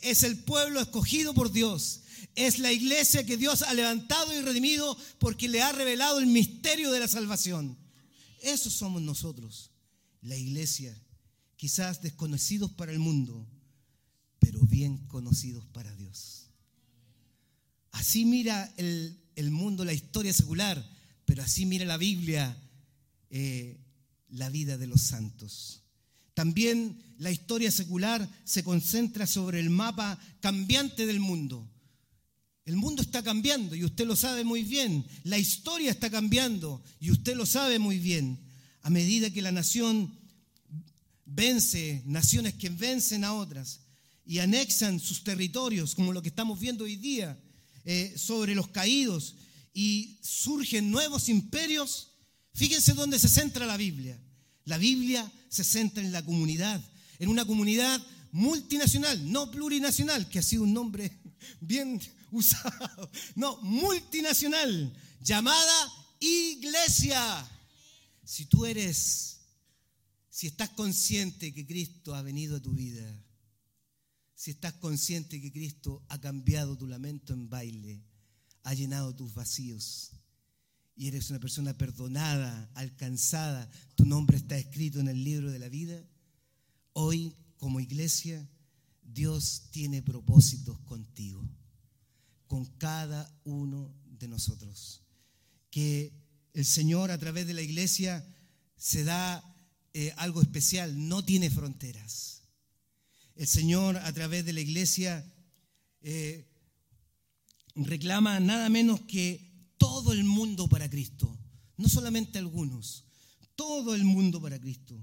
Es 0.00 0.22
el 0.22 0.38
pueblo 0.38 0.80
escogido 0.80 1.34
por 1.34 1.52
Dios. 1.52 2.00
Es 2.34 2.58
la 2.58 2.72
iglesia 2.72 3.26
que 3.26 3.36
Dios 3.36 3.62
ha 3.62 3.74
levantado 3.74 4.32
y 4.32 4.40
redimido 4.40 4.96
porque 5.18 5.48
le 5.48 5.60
ha 5.60 5.72
revelado 5.72 6.18
el 6.18 6.26
misterio 6.26 6.90
de 6.92 7.00
la 7.00 7.08
salvación. 7.08 7.76
Esos 8.42 8.72
somos 8.72 9.02
nosotros, 9.02 9.70
la 10.22 10.36
iglesia, 10.36 10.98
quizás 11.56 12.00
desconocidos 12.00 12.72
para 12.72 12.92
el 12.92 12.98
mundo, 12.98 13.46
pero 14.46 14.60
bien 14.60 14.98
conocidos 15.08 15.66
para 15.72 15.92
Dios. 15.96 16.50
Así 17.90 18.24
mira 18.24 18.72
el, 18.76 19.50
mundo, 19.50 19.84
la 19.84 19.92
historia 19.92 20.32
secular, 20.32 20.88
pero 21.24 21.42
así 21.42 21.66
mira 21.66 21.84
la 21.84 21.96
Biblia. 21.96 22.56
Eh, 23.28 23.76
la 24.28 24.48
vida 24.48 24.78
de 24.78 24.86
los 24.86 25.00
santos. 25.00 25.82
También 26.32 27.02
la 27.18 27.32
historia 27.32 27.72
secular 27.72 28.28
se 28.44 28.62
concentra 28.62 29.26
sobre 29.26 29.58
el 29.58 29.68
mapa 29.68 30.16
cambiante 30.38 31.06
del 31.06 31.18
mundo. 31.18 31.68
El 32.64 32.76
mundo 32.76 33.02
está 33.02 33.24
cambiando 33.24 33.74
y 33.74 33.82
usted 33.82 34.06
lo 34.06 34.14
sabe 34.14 34.44
muy 34.44 34.62
bien. 34.62 35.04
La 35.24 35.38
historia 35.38 35.90
está 35.90 36.08
cambiando 36.08 36.84
y 37.00 37.10
usted 37.10 37.34
lo 37.34 37.46
sabe 37.46 37.80
muy 37.80 37.98
bien. 37.98 38.38
A 38.82 38.90
medida 38.90 39.28
que 39.30 39.42
la 39.42 39.50
nación 39.50 40.16
vence, 41.24 42.04
naciones 42.06 42.54
que 42.54 42.68
vencen 42.68 43.24
a 43.24 43.34
otras 43.34 43.80
y 44.26 44.40
anexan 44.40 45.00
sus 45.00 45.22
territorios, 45.22 45.94
como 45.94 46.12
lo 46.12 46.20
que 46.20 46.28
estamos 46.28 46.58
viendo 46.58 46.84
hoy 46.84 46.96
día, 46.96 47.38
eh, 47.84 48.14
sobre 48.16 48.54
los 48.54 48.68
caídos, 48.68 49.36
y 49.72 50.18
surgen 50.22 50.90
nuevos 50.90 51.28
imperios, 51.28 52.08
Fíjense 52.56 52.94
dónde 52.94 53.18
se 53.18 53.28
centra 53.28 53.66
la 53.66 53.76
Biblia. 53.76 54.18
La 54.64 54.78
Biblia 54.78 55.30
se 55.50 55.62
centra 55.62 56.02
en 56.02 56.10
la 56.10 56.24
comunidad, 56.24 56.82
en 57.18 57.28
una 57.28 57.44
comunidad 57.44 58.00
multinacional, 58.32 59.30
no 59.30 59.50
plurinacional, 59.50 60.26
que 60.30 60.38
ha 60.38 60.42
sido 60.42 60.62
un 60.62 60.72
nombre 60.72 61.12
bien 61.60 62.00
usado, 62.32 63.10
no, 63.34 63.58
multinacional, 63.58 64.90
llamada 65.20 65.92
iglesia. 66.18 67.46
Si 68.24 68.46
tú 68.46 68.64
eres, 68.64 69.40
si 70.30 70.46
estás 70.46 70.70
consciente 70.70 71.52
que 71.52 71.66
Cristo 71.66 72.14
ha 72.14 72.22
venido 72.22 72.56
a 72.56 72.62
tu 72.62 72.72
vida, 72.72 73.04
si 74.36 74.50
estás 74.50 74.74
consciente 74.74 75.40
que 75.40 75.50
Cristo 75.50 76.04
ha 76.10 76.20
cambiado 76.20 76.76
tu 76.76 76.86
lamento 76.86 77.32
en 77.32 77.48
baile, 77.48 78.04
ha 78.64 78.74
llenado 78.74 79.16
tus 79.16 79.34
vacíos, 79.34 80.12
y 80.94 81.08
eres 81.08 81.30
una 81.30 81.40
persona 81.40 81.76
perdonada, 81.76 82.70
alcanzada, 82.74 83.68
tu 83.94 84.04
nombre 84.04 84.36
está 84.36 84.58
escrito 84.58 85.00
en 85.00 85.08
el 85.08 85.24
libro 85.24 85.50
de 85.50 85.58
la 85.58 85.70
vida, 85.70 86.04
hoy 86.92 87.34
como 87.56 87.80
iglesia 87.80 88.46
Dios 89.02 89.68
tiene 89.70 90.02
propósitos 90.02 90.78
contigo, 90.80 91.42
con 92.46 92.66
cada 92.76 93.34
uno 93.44 93.90
de 94.18 94.28
nosotros. 94.28 95.02
Que 95.70 96.12
el 96.52 96.66
Señor 96.66 97.10
a 97.10 97.18
través 97.18 97.46
de 97.46 97.54
la 97.54 97.62
iglesia 97.62 98.26
se 98.76 99.02
da 99.04 99.42
eh, 99.94 100.12
algo 100.18 100.42
especial, 100.42 101.08
no 101.08 101.24
tiene 101.24 101.48
fronteras. 101.48 102.35
El 103.36 103.46
Señor 103.46 103.96
a 103.98 104.12
través 104.12 104.44
de 104.44 104.52
la 104.52 104.60
iglesia 104.60 105.24
eh, 106.00 106.48
reclama 107.74 108.40
nada 108.40 108.68
menos 108.68 109.02
que 109.02 109.72
todo 109.76 110.12
el 110.12 110.24
mundo 110.24 110.68
para 110.68 110.88
Cristo, 110.88 111.38
no 111.76 111.88
solamente 111.88 112.38
algunos, 112.38 113.04
todo 113.54 113.94
el 113.94 114.04
mundo 114.04 114.40
para 114.40 114.58
Cristo 114.58 114.98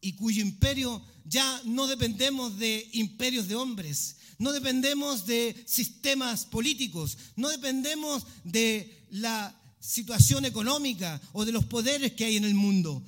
y 0.00 0.12
cuyo 0.14 0.42
imperio 0.42 1.02
ya 1.24 1.62
no 1.64 1.86
dependemos 1.86 2.58
de 2.58 2.88
imperios 2.92 3.48
de 3.48 3.54
hombres, 3.54 4.16
no 4.38 4.52
dependemos 4.52 5.26
de 5.26 5.54
sistemas 5.66 6.46
políticos, 6.46 7.18
no 7.36 7.48
dependemos 7.50 8.26
de 8.44 9.06
la 9.10 9.54
situación 9.78 10.44
económica 10.44 11.20
o 11.32 11.44
de 11.44 11.52
los 11.52 11.64
poderes 11.66 12.12
que 12.12 12.24
hay 12.24 12.36
en 12.36 12.44
el 12.44 12.54
mundo. 12.54 13.02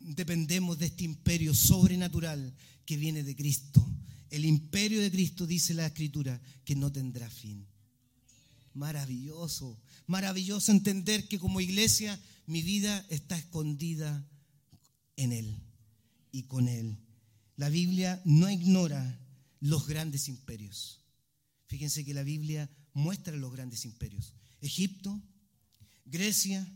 dependemos 0.00 0.78
de 0.78 0.86
este 0.86 1.04
imperio 1.04 1.54
sobrenatural 1.54 2.52
que 2.84 2.96
viene 2.96 3.22
de 3.22 3.36
Cristo. 3.36 3.86
El 4.30 4.44
imperio 4.44 5.00
de 5.00 5.10
Cristo, 5.10 5.46
dice 5.46 5.74
la 5.74 5.86
Escritura, 5.86 6.40
que 6.64 6.74
no 6.74 6.90
tendrá 6.90 7.28
fin. 7.28 7.66
Maravilloso, 8.74 9.78
maravilloso 10.06 10.72
entender 10.72 11.28
que 11.28 11.38
como 11.38 11.60
iglesia 11.60 12.18
mi 12.46 12.62
vida 12.62 13.04
está 13.10 13.36
escondida 13.36 14.26
en 15.16 15.32
Él 15.32 15.62
y 16.30 16.44
con 16.44 16.68
Él. 16.68 16.96
La 17.56 17.68
Biblia 17.68 18.20
no 18.24 18.48
ignora 18.50 19.20
los 19.60 19.86
grandes 19.86 20.28
imperios. 20.28 21.00
Fíjense 21.66 22.04
que 22.04 22.14
la 22.14 22.22
Biblia 22.22 22.70
muestra 22.94 23.36
los 23.36 23.52
grandes 23.52 23.84
imperios. 23.84 24.34
Egipto, 24.60 25.20
Grecia, 26.04 26.66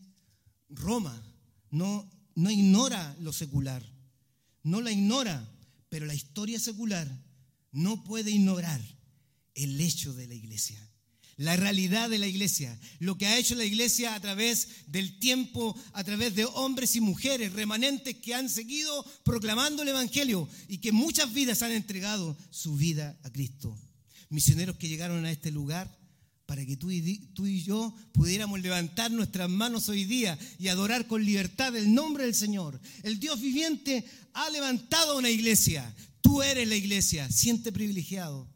Roma, 0.68 1.22
no, 1.70 2.10
no 2.34 2.50
ignora 2.50 3.16
lo 3.20 3.32
secular, 3.32 3.82
no 4.62 4.80
la 4.80 4.90
ignora, 4.90 5.48
pero 5.88 6.06
la 6.06 6.14
historia 6.14 6.58
secular 6.58 7.08
no 7.72 8.04
puede 8.04 8.30
ignorar 8.30 8.80
el 9.54 9.80
hecho 9.80 10.14
de 10.14 10.26
la 10.26 10.34
iglesia 10.34 10.86
la 11.36 11.54
realidad 11.56 12.08
de 12.08 12.18
la 12.18 12.26
iglesia, 12.26 12.78
lo 12.98 13.18
que 13.18 13.26
ha 13.26 13.38
hecho 13.38 13.54
la 13.54 13.64
iglesia 13.64 14.14
a 14.14 14.20
través 14.20 14.68
del 14.86 15.18
tiempo, 15.18 15.76
a 15.92 16.02
través 16.02 16.34
de 16.34 16.46
hombres 16.46 16.96
y 16.96 17.00
mujeres 17.00 17.52
remanentes 17.52 18.16
que 18.16 18.34
han 18.34 18.48
seguido 18.48 19.04
proclamando 19.22 19.82
el 19.82 19.88
Evangelio 19.88 20.48
y 20.66 20.78
que 20.78 20.92
muchas 20.92 21.32
vidas 21.32 21.62
han 21.62 21.72
entregado 21.72 22.36
su 22.50 22.76
vida 22.76 23.18
a 23.22 23.30
Cristo. 23.30 23.78
Misioneros 24.30 24.76
que 24.76 24.88
llegaron 24.88 25.24
a 25.24 25.30
este 25.30 25.50
lugar 25.50 25.94
para 26.46 26.64
que 26.64 26.76
tú 26.76 26.90
y, 26.90 27.18
tú 27.34 27.46
y 27.46 27.62
yo 27.62 27.94
pudiéramos 28.12 28.60
levantar 28.60 29.10
nuestras 29.10 29.50
manos 29.50 29.88
hoy 29.88 30.04
día 30.04 30.38
y 30.58 30.68
adorar 30.68 31.06
con 31.06 31.24
libertad 31.24 31.76
el 31.76 31.92
nombre 31.92 32.24
del 32.24 32.34
Señor. 32.34 32.80
El 33.02 33.18
Dios 33.18 33.40
viviente 33.40 34.04
ha 34.32 34.48
levantado 34.50 35.18
una 35.18 35.30
iglesia. 35.30 35.94
Tú 36.20 36.42
eres 36.42 36.68
la 36.68 36.76
iglesia. 36.76 37.30
Siente 37.30 37.72
privilegiado 37.72 38.48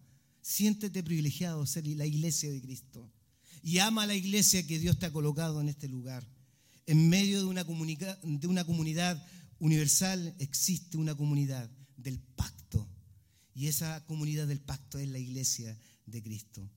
Siéntete 0.51 1.05
privilegiado 1.05 1.65
ser 1.65 1.87
la 1.87 2.07
iglesia 2.07 2.51
de 2.51 2.61
Cristo. 2.61 3.09
Y 3.63 3.79
ama 3.79 4.03
a 4.03 4.07
la 4.07 4.17
iglesia 4.17 4.67
que 4.67 4.81
Dios 4.81 4.99
te 4.99 5.07
ha 5.07 5.13
colocado 5.13 5.61
en 5.61 5.69
este 5.69 5.87
lugar. 5.87 6.27
En 6.87 7.09
medio 7.09 7.39
de 7.39 7.45
una, 7.45 7.63
de 7.63 8.47
una 8.49 8.65
comunidad 8.65 9.25
universal 9.61 10.35
existe 10.41 10.97
una 10.97 11.15
comunidad 11.15 11.71
del 11.97 12.19
pacto. 12.19 12.89
Y 13.55 13.69
esa 13.69 14.05
comunidad 14.07 14.49
del 14.49 14.61
pacto 14.61 14.99
es 14.99 15.09
la 15.09 15.21
iglesia 15.21 15.79
de 16.07 16.21
Cristo. 16.21 16.69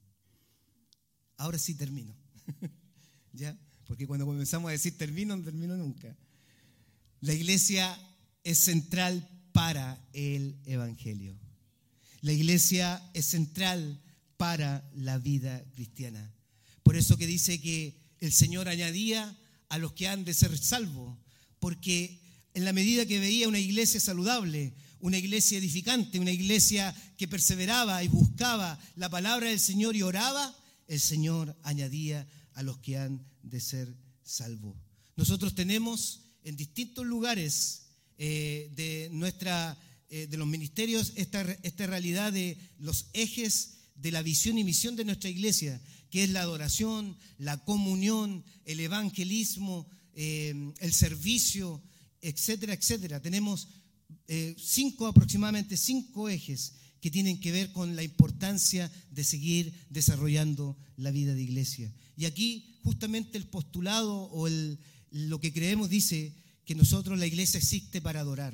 Ahora 1.44 1.58
sí 1.58 1.76
termino. 1.76 2.16
¿Ya? 3.34 3.58
Porque 3.86 4.08
cuando 4.08 4.26
comenzamos 4.26 4.70
a 4.70 4.72
decir 4.72 4.98
termino, 4.98 5.36
no 5.36 5.44
termino 5.44 5.76
nunca. 5.76 6.16
La 7.20 7.34
iglesia 7.34 8.00
es 8.46 8.60
central 8.60 9.28
para 9.52 10.02
el 10.14 10.56
Evangelio. 10.66 11.38
La 12.22 12.32
iglesia 12.32 13.04
es 13.14 13.26
central 13.26 14.02
para 14.38 14.90
la 14.96 15.18
vida 15.18 15.62
cristiana. 15.76 16.34
Por 16.82 16.96
eso 16.96 17.18
que 17.18 17.28
dice 17.28 17.60
que 17.60 17.94
el 18.22 18.32
Señor 18.32 18.70
añadía 18.70 19.38
a 19.68 19.78
los 19.80 19.92
que 19.92 20.08
han 20.08 20.24
de 20.24 20.34
ser 20.34 20.58
salvos, 20.58 21.18
porque 21.60 22.22
en 22.54 22.64
la 22.64 22.72
medida 22.72 23.06
que 23.06 23.20
veía 23.20 23.50
una 23.50 23.60
iglesia 23.60 24.00
saludable, 24.00 24.74
una 25.02 25.18
iglesia 25.18 25.58
edificante, 25.58 26.22
una 26.22 26.32
iglesia 26.32 26.96
que 27.18 27.28
perseveraba 27.28 28.02
y 28.02 28.08
buscaba 28.08 28.80
la 28.96 29.10
palabra 29.10 29.50
del 29.50 29.60
Señor 29.60 29.98
y 29.98 30.04
oraba, 30.04 30.56
el 30.94 31.00
Señor 31.00 31.58
añadía 31.64 32.28
a 32.54 32.64
los 32.64 32.78
que 32.78 32.98
han 32.98 33.26
de 33.42 33.60
ser 33.60 33.96
salvos. 34.24 34.78
Nosotros 35.16 35.56
tenemos 35.56 36.22
en 36.44 36.56
distintos 36.56 37.06
lugares 37.06 37.88
eh, 38.18 38.72
de 38.76 39.10
nuestra 39.12 39.78
eh, 40.10 40.28
de 40.28 40.38
los 40.38 40.48
ministerios 40.48 41.14
esta, 41.16 41.42
esta 41.64 41.88
realidad 41.88 42.32
de 42.32 42.58
los 42.78 43.08
ejes 43.14 43.78
de 43.96 44.12
la 44.12 44.22
visión 44.22 44.58
y 44.58 44.64
misión 44.64 44.96
de 44.96 45.06
nuestra 45.06 45.30
iglesia, 45.30 45.82
que 46.12 46.24
es 46.24 46.30
la 46.30 46.42
adoración, 46.42 47.18
la 47.40 47.58
comunión, 47.64 48.44
el 48.66 48.80
evangelismo, 48.80 49.88
eh, 50.14 50.74
el 50.80 50.94
servicio, 50.94 51.82
etcétera, 52.22 52.74
etcétera. 52.74 53.22
Tenemos 53.22 53.68
cinco, 54.58 55.06
aproximadamente 55.06 55.76
cinco 55.76 56.30
ejes 56.30 56.74
que 57.04 57.12
tienen 57.12 57.42
que 57.42 57.52
ver 57.52 57.74
con 57.74 57.98
la 57.98 58.04
importancia 58.04 58.90
de 59.12 59.26
seguir 59.26 59.74
desarrollando 59.90 60.78
la 60.96 61.12
vida 61.12 61.34
de 61.36 61.44
iglesia. 61.44 61.94
Y 62.16 62.24
aquí 62.24 62.78
justamente 62.82 63.38
el 63.38 63.46
postulado 63.46 64.24
o 64.32 64.48
el, 64.48 64.80
lo 65.12 65.42
que 65.42 65.52
creemos 65.52 65.90
dice 65.90 66.34
que 66.64 66.76
nosotros 66.76 67.20
la 67.20 67.26
iglesia 67.26 67.58
existe 67.58 68.00
para 68.00 68.22
adorar. 68.22 68.54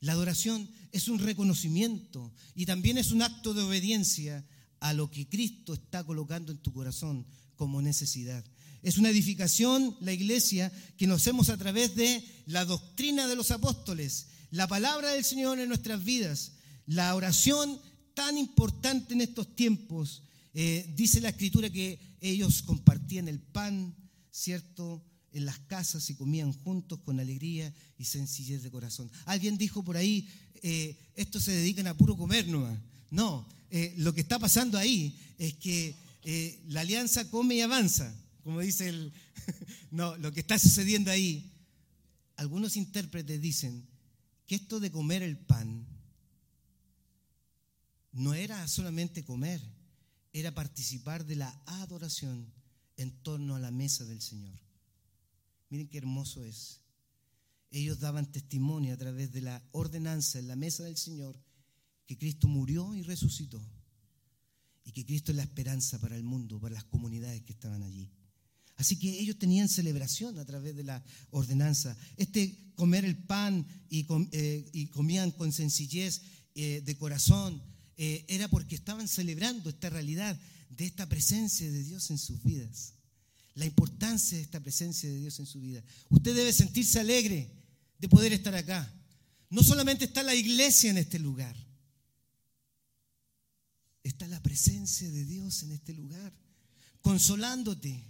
La 0.00 0.12
adoración 0.12 0.70
es 0.90 1.08
un 1.08 1.18
reconocimiento 1.18 2.32
y 2.54 2.64
también 2.64 2.96
es 2.96 3.10
un 3.10 3.20
acto 3.20 3.52
de 3.52 3.60
obediencia 3.60 4.42
a 4.80 4.94
lo 4.94 5.10
que 5.10 5.28
Cristo 5.28 5.74
está 5.74 6.02
colocando 6.02 6.50
en 6.50 6.62
tu 6.62 6.72
corazón 6.72 7.26
como 7.56 7.82
necesidad. 7.82 8.42
Es 8.82 8.96
una 8.96 9.10
edificación, 9.10 9.98
la 10.00 10.14
iglesia, 10.14 10.72
que 10.96 11.06
nos 11.06 11.20
hacemos 11.20 11.50
a 11.50 11.58
través 11.58 11.94
de 11.94 12.24
la 12.46 12.64
doctrina 12.64 13.26
de 13.26 13.36
los 13.36 13.50
apóstoles, 13.50 14.28
la 14.50 14.66
palabra 14.66 15.10
del 15.12 15.24
Señor 15.24 15.60
en 15.60 15.68
nuestras 15.68 16.02
vidas, 16.02 16.52
la 16.86 17.14
oración 17.14 17.80
tan 18.14 18.38
importante 18.38 19.14
en 19.14 19.20
estos 19.20 19.54
tiempos. 19.54 20.22
Eh, 20.54 20.92
dice 20.94 21.20
la 21.20 21.30
escritura 21.30 21.70
que 21.70 21.98
ellos 22.20 22.62
compartían 22.62 23.28
el 23.28 23.40
pan, 23.40 23.94
¿cierto? 24.30 25.02
en 25.34 25.46
las 25.46 25.58
casas 25.60 26.10
y 26.10 26.14
comían 26.14 26.52
juntos 26.52 27.00
con 27.00 27.18
alegría 27.18 27.72
y 27.96 28.04
sencillez 28.04 28.62
de 28.62 28.70
corazón. 28.70 29.10
Alguien 29.24 29.56
dijo 29.56 29.82
por 29.82 29.96
ahí, 29.96 30.28
eh, 30.62 30.94
estos 31.14 31.44
se 31.44 31.52
dedican 31.52 31.86
a 31.86 31.96
puro 31.96 32.18
comer 32.18 32.46
nomás. 32.48 32.78
No, 33.10 33.48
eh, 33.70 33.94
lo 33.96 34.12
que 34.12 34.20
está 34.20 34.38
pasando 34.38 34.76
ahí 34.76 35.18
es 35.38 35.54
que 35.54 35.96
la 36.68 36.82
alianza 36.82 37.30
come 37.30 37.54
y 37.56 37.60
avanza, 37.62 38.14
como 38.44 38.60
dice 38.60 38.88
el... 38.88 39.12
no, 39.90 40.16
lo 40.18 40.32
que 40.32 40.40
está 40.40 40.58
sucediendo 40.58 41.10
ahí, 41.10 41.50
algunos 42.36 42.76
intérpretes 42.76 43.40
dicen 43.40 43.88
que 44.46 44.56
esto 44.56 44.80
de 44.80 44.90
comer 44.90 45.22
el 45.22 45.38
pan 45.38 45.86
no 48.12 48.34
era 48.34 48.68
solamente 48.68 49.24
comer, 49.24 49.60
era 50.32 50.54
participar 50.54 51.24
de 51.26 51.36
la 51.36 51.62
adoración 51.66 52.52
en 52.96 53.10
torno 53.22 53.56
a 53.56 53.60
la 53.60 53.70
mesa 53.70 54.04
del 54.04 54.20
Señor. 54.20 54.58
Miren 55.70 55.88
qué 55.88 55.98
hermoso 55.98 56.44
es. 56.44 56.80
Ellos 57.70 58.00
daban 58.00 58.30
testimonio 58.30 58.92
a 58.92 58.98
través 58.98 59.32
de 59.32 59.40
la 59.40 59.62
ordenanza 59.72 60.38
en 60.38 60.48
la 60.48 60.56
mesa 60.56 60.84
del 60.84 60.98
Señor 60.98 61.40
que 62.06 62.18
Cristo 62.18 62.48
murió 62.48 62.94
y 62.94 63.02
resucitó. 63.02 63.62
Y 64.84 64.92
que 64.92 65.06
Cristo 65.06 65.32
es 65.32 65.36
la 65.36 65.44
esperanza 65.44 65.98
para 65.98 66.16
el 66.16 66.24
mundo, 66.24 66.60
para 66.60 66.74
las 66.74 66.84
comunidades 66.84 67.40
que 67.42 67.52
estaban 67.52 67.82
allí. 67.82 68.10
Así 68.76 68.98
que 68.98 69.20
ellos 69.20 69.38
tenían 69.38 69.68
celebración 69.68 70.38
a 70.38 70.44
través 70.44 70.74
de 70.74 70.82
la 70.82 71.02
ordenanza. 71.30 71.96
Este 72.16 72.72
comer 72.74 73.04
el 73.04 73.16
pan 73.16 73.66
y, 73.88 74.06
eh, 74.32 74.90
comían 74.90 75.30
con 75.30 75.52
sencillez 75.52 76.22
eh, 76.54 76.82
de 76.84 76.96
corazón 76.98 77.62
eh, 77.96 78.24
era 78.28 78.48
porque 78.48 78.74
estaban 78.74 79.08
celebrando 79.08 79.70
esta 79.70 79.90
realidad 79.90 80.38
de 80.70 80.86
esta 80.86 81.08
presencia 81.08 81.70
de 81.70 81.82
Dios 81.82 82.10
en 82.10 82.18
sus 82.18 82.42
vidas 82.42 82.94
la 83.54 83.66
importancia 83.66 84.36
de 84.38 84.44
esta 84.44 84.60
presencia 84.60 85.08
de 85.08 85.18
Dios 85.18 85.38
en 85.38 85.46
su 85.46 85.60
vida. 85.60 85.82
Usted 86.08 86.34
debe 86.34 86.52
sentirse 86.52 87.00
alegre 87.00 87.50
de 87.98 88.08
poder 88.08 88.32
estar 88.32 88.54
acá. 88.54 88.90
No 89.50 89.62
solamente 89.62 90.06
está 90.06 90.22
la 90.22 90.34
iglesia 90.34 90.90
en 90.90 90.98
este 90.98 91.18
lugar, 91.18 91.54
está 94.02 94.26
la 94.28 94.42
presencia 94.42 95.10
de 95.10 95.24
Dios 95.24 95.62
en 95.62 95.72
este 95.72 95.92
lugar, 95.92 96.32
consolándote, 97.02 98.02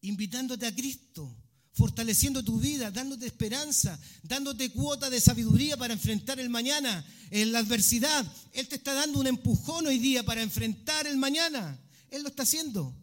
invitándote 0.00 0.66
a 0.66 0.74
Cristo, 0.74 1.36
fortaleciendo 1.72 2.42
tu 2.42 2.58
vida, 2.58 2.90
dándote 2.90 3.26
esperanza, 3.26 3.98
dándote 4.22 4.70
cuota 4.70 5.08
de 5.08 5.20
sabiduría 5.20 5.76
para 5.76 5.94
enfrentar 5.94 6.40
el 6.40 6.50
mañana, 6.50 7.04
en 7.30 7.52
la 7.52 7.60
adversidad. 7.60 8.26
Él 8.52 8.68
te 8.68 8.76
está 8.76 8.92
dando 8.94 9.20
un 9.20 9.26
empujón 9.26 9.86
hoy 9.86 9.98
día 9.98 10.22
para 10.22 10.42
enfrentar 10.42 11.06
el 11.06 11.16
mañana. 11.16 11.78
Él 12.10 12.22
lo 12.22 12.28
está 12.28 12.42
haciendo. 12.42 12.94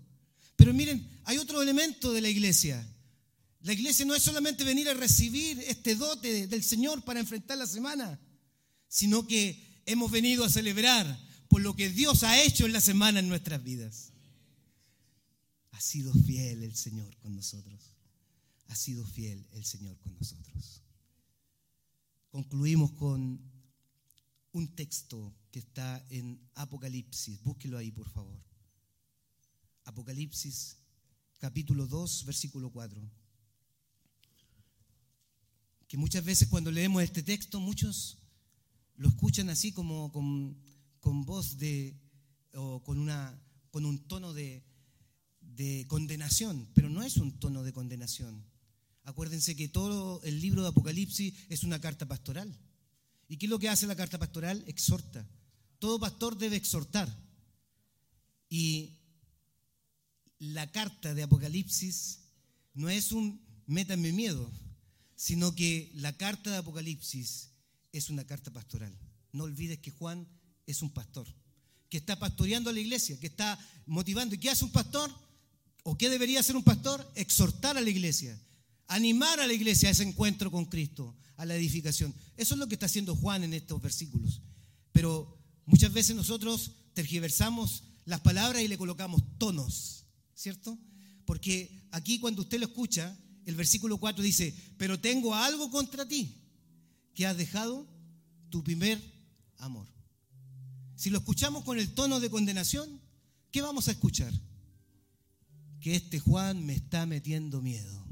Pero 0.55 0.73
miren, 0.73 1.07
hay 1.23 1.37
otro 1.37 1.61
elemento 1.61 2.11
de 2.11 2.21
la 2.21 2.29
iglesia. 2.29 2.85
La 3.61 3.73
iglesia 3.73 4.05
no 4.05 4.15
es 4.15 4.23
solamente 4.23 4.63
venir 4.63 4.89
a 4.89 4.93
recibir 4.93 5.59
este 5.67 5.95
dote 5.95 6.47
del 6.47 6.63
Señor 6.63 7.03
para 7.03 7.19
enfrentar 7.19 7.57
la 7.57 7.67
semana, 7.67 8.19
sino 8.87 9.27
que 9.27 9.81
hemos 9.85 10.11
venido 10.11 10.43
a 10.43 10.49
celebrar 10.49 11.19
por 11.47 11.61
lo 11.61 11.75
que 11.75 11.89
Dios 11.89 12.23
ha 12.23 12.41
hecho 12.41 12.65
en 12.65 12.73
la 12.73 12.81
semana 12.81 13.19
en 13.19 13.29
nuestras 13.29 13.63
vidas. 13.63 14.11
Ha 15.71 15.81
sido 15.81 16.13
fiel 16.13 16.63
el 16.63 16.75
Señor 16.75 17.15
con 17.17 17.35
nosotros. 17.35 17.96
Ha 18.67 18.75
sido 18.75 19.05
fiel 19.05 19.47
el 19.51 19.63
Señor 19.63 19.97
con 19.99 20.15
nosotros. 20.15 20.83
Concluimos 22.29 22.91
con 22.91 23.39
un 24.51 24.75
texto 24.75 25.33
que 25.51 25.59
está 25.59 26.05
en 26.09 26.39
Apocalipsis. 26.55 27.41
Búsquelo 27.43 27.77
ahí, 27.77 27.91
por 27.91 28.09
favor. 28.09 28.39
Apocalipsis 29.85 30.77
capítulo 31.39 31.87
2, 31.87 32.25
versículo 32.25 32.69
4. 32.71 33.01
Que 35.87 35.97
muchas 35.97 36.23
veces 36.25 36.47
cuando 36.47 36.71
leemos 36.71 37.03
este 37.03 37.23
texto, 37.23 37.59
muchos 37.59 38.17
lo 38.95 39.09
escuchan 39.09 39.49
así 39.49 39.71
como 39.71 40.11
con, 40.11 40.57
con 40.99 41.23
voz 41.23 41.57
de, 41.57 41.95
o 42.53 42.83
con, 42.83 42.97
una, 42.97 43.39
con 43.71 43.85
un 43.85 43.99
tono 44.07 44.33
de, 44.33 44.63
de 45.39 45.85
condenación, 45.87 46.67
pero 46.73 46.89
no 46.89 47.03
es 47.03 47.17
un 47.17 47.39
tono 47.39 47.63
de 47.63 47.73
condenación. 47.73 48.43
Acuérdense 49.07 49.55
que 49.55 49.69
todo 49.69 50.21
el 50.23 50.41
libro 50.41 50.61
de 50.63 50.67
Apocalipsis 50.67 51.33
es 51.47 51.63
una 51.63 51.79
carta 51.79 52.05
pastoral. 52.05 52.53
¿Y 53.29 53.37
qué 53.37 53.45
es 53.45 53.49
lo 53.49 53.57
que 53.57 53.69
hace 53.69 53.87
la 53.87 53.95
carta 53.95 54.19
pastoral? 54.19 54.61
Exhorta. 54.67 55.25
Todo 55.79 55.97
pastor 55.97 56.37
debe 56.37 56.57
exhortar. 56.57 57.07
Y 58.49 58.97
la 60.39 60.69
carta 60.73 61.13
de 61.13 61.23
Apocalipsis 61.23 62.19
no 62.73 62.89
es 62.89 63.13
un 63.13 63.39
métame 63.65 64.11
miedo, 64.11 64.51
sino 65.15 65.55
que 65.55 65.89
la 65.95 66.11
carta 66.17 66.51
de 66.51 66.57
Apocalipsis 66.57 67.51
es 67.93 68.09
una 68.09 68.25
carta 68.25 68.51
pastoral. 68.51 68.93
No 69.31 69.45
olvides 69.45 69.79
que 69.79 69.91
Juan 69.91 70.27
es 70.65 70.81
un 70.81 70.89
pastor, 70.89 71.33
que 71.87 71.95
está 71.95 72.19
pastoreando 72.19 72.71
a 72.71 72.73
la 72.73 72.81
iglesia, 72.81 73.17
que 73.21 73.27
está 73.27 73.57
motivando. 73.85 74.35
¿Y 74.35 74.37
qué 74.37 74.49
hace 74.49 74.65
un 74.65 74.71
pastor? 74.73 75.09
¿O 75.83 75.97
qué 75.97 76.09
debería 76.09 76.41
hacer 76.41 76.57
un 76.57 76.63
pastor? 76.65 77.09
Exhortar 77.15 77.77
a 77.77 77.81
la 77.81 77.89
iglesia, 77.89 78.37
animar 78.87 79.39
a 79.39 79.47
la 79.47 79.53
iglesia 79.53 79.89
a 79.89 79.91
ese 79.91 80.03
encuentro 80.03 80.51
con 80.51 80.65
Cristo, 80.65 81.15
a 81.35 81.45
la 81.45 81.55
edificación. 81.55 82.13
Eso 82.35 82.55
es 82.55 82.59
lo 82.59 82.67
que 82.67 82.75
está 82.75 82.87
haciendo 82.87 83.15
Juan 83.15 83.43
en 83.43 83.53
estos 83.53 83.81
versículos. 83.81 84.41
Pero 84.91 85.37
muchas 85.65 85.93
veces 85.93 86.15
nosotros 86.15 86.71
tergiversamos 86.93 87.83
las 88.05 88.21
palabras 88.21 88.61
y 88.61 88.67
le 88.67 88.77
colocamos 88.77 89.21
tonos. 89.37 89.97
¿cierto? 90.37 90.77
Porque 91.25 91.89
aquí 91.91 92.19
cuando 92.19 92.43
usted 92.43 92.59
lo 92.59 92.67
escucha, 92.67 93.17
el 93.45 93.55
versículo 93.55 93.97
4 93.97 94.23
dice, 94.23 94.55
pero 94.77 94.99
tengo 94.99 95.33
algo 95.33 95.69
contra 95.71 96.07
ti, 96.07 96.35
que 97.13 97.25
has 97.25 97.35
dejado 97.35 97.87
tu 98.49 98.63
primer 98.63 99.01
amor. 99.57 99.87
Si 100.95 101.09
lo 101.09 101.17
escuchamos 101.17 101.63
con 101.63 101.79
el 101.79 101.93
tono 101.93 102.19
de 102.19 102.29
condenación, 102.29 103.01
¿qué 103.51 103.61
vamos 103.61 103.87
a 103.87 103.91
escuchar? 103.91 104.31
Que 105.79 105.95
este 105.95 106.19
Juan 106.19 106.65
me 106.65 106.73
está 106.73 107.05
metiendo 107.05 107.61
miedo. 107.61 108.06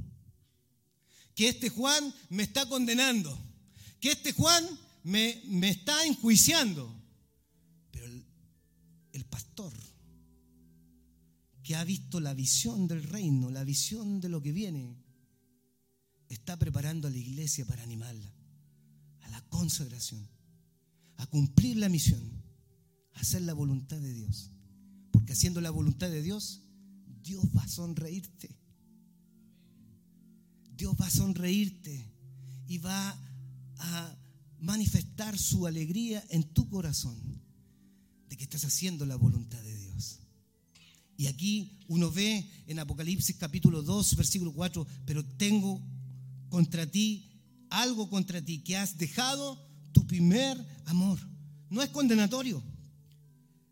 Que 1.36 1.50
este 1.50 1.70
Juan 1.70 2.14
me 2.30 2.44
está 2.44 2.68
condenando. 2.68 3.38
Que 4.00 4.14
este 4.14 4.32
Juan 4.34 4.66
me, 5.04 5.42
me 5.46 5.70
está 5.70 6.06
enjuiciando. 6.06 6.92
Pero 7.92 8.06
el, 8.06 8.26
el 9.12 9.26
pastor 9.26 9.74
que 11.62 11.76
ha 11.76 11.84
visto 11.84 12.20
la 12.20 12.34
visión 12.34 12.88
del 12.88 13.04
reino, 13.04 13.50
la 13.50 13.64
visión 13.64 14.22
de 14.22 14.30
lo 14.30 14.42
que 14.42 14.52
viene, 14.52 14.98
está 16.30 16.58
preparando 16.58 17.08
a 17.08 17.12
la 17.12 17.18
iglesia 17.18 17.66
para 17.66 17.84
animarla 17.84 18.36
a 19.26 19.30
la 19.30 19.42
consagración, 19.50 20.28
a 21.18 21.26
cumplir 21.28 21.78
la 21.78 21.90
misión, 21.90 22.22
a 23.14 23.20
hacer 23.20 23.42
la 23.42 23.54
voluntad 23.54 23.98
de 23.98 24.14
Dios. 24.14 24.52
Porque 25.12 25.34
haciendo 25.34 25.62
la 25.62 25.72
voluntad 25.72 26.10
de 26.10 26.22
Dios, 26.22 26.62
Dios 27.24 27.44
va 27.56 27.64
a 27.64 27.68
sonreírte. 27.68 28.56
Dios 30.78 30.96
va 31.00 31.08
a 31.08 31.12
sonreírte 31.12 32.12
y 32.68 32.78
va 32.78 33.18
a 33.78 34.16
manifestar 34.60 35.38
su 35.38 35.68
alegría 35.68 36.24
en 36.30 36.44
tu 36.44 36.68
corazón 36.70 37.18
de 38.30 38.38
que 38.38 38.44
estás 38.44 38.66
haciendo 38.66 39.06
la 39.06 39.16
voluntad 39.16 39.62
de 39.62 39.76
Dios. 39.76 40.20
Y 41.18 41.28
aquí 41.28 41.80
uno 41.88 42.12
ve 42.12 42.50
en 42.68 42.80
Apocalipsis 42.80 43.36
capítulo 43.38 43.82
2, 43.82 44.16
versículo 44.16 44.54
4, 44.54 44.86
pero 45.06 45.24
tengo 45.24 45.82
contra 46.50 46.86
ti 46.86 47.32
algo 47.70 48.10
contra 48.10 48.42
ti, 48.42 48.60
que 48.60 48.78
has 48.78 48.98
dejado 48.98 49.60
tu 49.92 50.06
primer 50.08 50.58
amor. 50.86 51.20
No 51.70 51.82
es 51.82 51.90
condenatorio. 51.90 52.64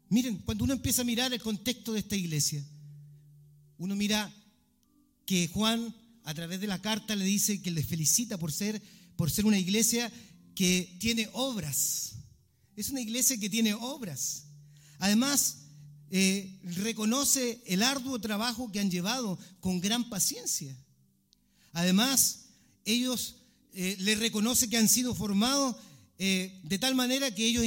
Miren, 0.09 0.37
cuando 0.39 0.63
uno 0.63 0.73
empieza 0.73 1.01
a 1.01 1.05
mirar 1.05 1.33
el 1.33 1.41
contexto 1.41 1.93
de 1.93 1.99
esta 1.99 2.15
iglesia, 2.15 2.63
uno 3.77 3.95
mira 3.95 4.31
que 5.25 5.47
Juan 5.47 5.93
a 6.23 6.33
través 6.33 6.59
de 6.59 6.67
la 6.67 6.81
carta 6.81 7.15
le 7.15 7.25
dice 7.25 7.61
que 7.61 7.71
le 7.71 7.83
felicita 7.83 8.37
por 8.37 8.51
ser, 8.51 8.81
por 9.15 9.29
ser 9.29 9.45
una 9.45 9.59
iglesia 9.59 10.11
que 10.55 10.97
tiene 10.99 11.29
obras. 11.33 12.15
Es 12.75 12.89
una 12.89 13.01
iglesia 13.01 13.37
que 13.37 13.49
tiene 13.49 13.73
obras. 13.73 14.45
Además, 14.99 15.57
eh, 16.09 16.59
reconoce 16.63 17.61
el 17.65 17.83
arduo 17.83 18.19
trabajo 18.19 18.71
que 18.71 18.79
han 18.79 18.91
llevado 18.91 19.37
con 19.59 19.81
gran 19.81 20.09
paciencia. 20.09 20.77
Además, 21.71 22.45
ellos 22.85 23.37
eh, 23.73 23.95
le 23.99 24.15
reconoce 24.15 24.69
que 24.69 24.77
han 24.77 24.87
sido 24.87 25.15
formados 25.15 25.75
eh, 26.19 26.61
de 26.63 26.79
tal 26.79 26.95
manera 26.95 27.33
que 27.33 27.45
ellos 27.45 27.65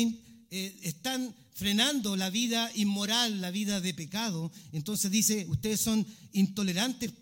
están 0.49 1.35
frenando 1.55 2.17
la 2.17 2.31
vida 2.31 2.71
inmoral, 2.77 3.41
la 3.41 3.51
vida 3.51 3.81
de 3.81 3.93
pecado. 3.95 4.53
Entonces 4.73 5.11
dice, 5.11 5.47
ustedes 5.49 5.81
son 5.81 6.07
intolerantes 6.33 7.13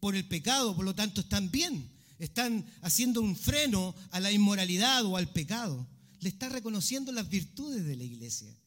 por 0.00 0.14
el 0.14 0.26
pecado, 0.26 0.74
por 0.74 0.84
lo 0.84 0.94
tanto 0.94 1.20
están 1.20 1.50
bien, 1.50 1.90
están 2.18 2.64
haciendo 2.82 3.20
un 3.20 3.36
freno 3.36 3.94
a 4.10 4.20
la 4.20 4.32
inmoralidad 4.32 5.04
o 5.04 5.16
al 5.16 5.32
pecado. 5.32 5.86
Le 6.20 6.28
está 6.28 6.48
reconociendo 6.48 7.12
las 7.12 7.28
virtudes 7.28 7.84
de 7.84 7.96
la 7.96 8.04
iglesia 8.04 8.58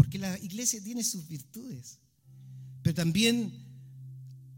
porque 0.00 0.18
la 0.18 0.38
iglesia 0.38 0.82
tiene 0.82 1.04
sus 1.04 1.28
virtudes, 1.28 1.98
pero 2.80 2.94
también 2.94 3.52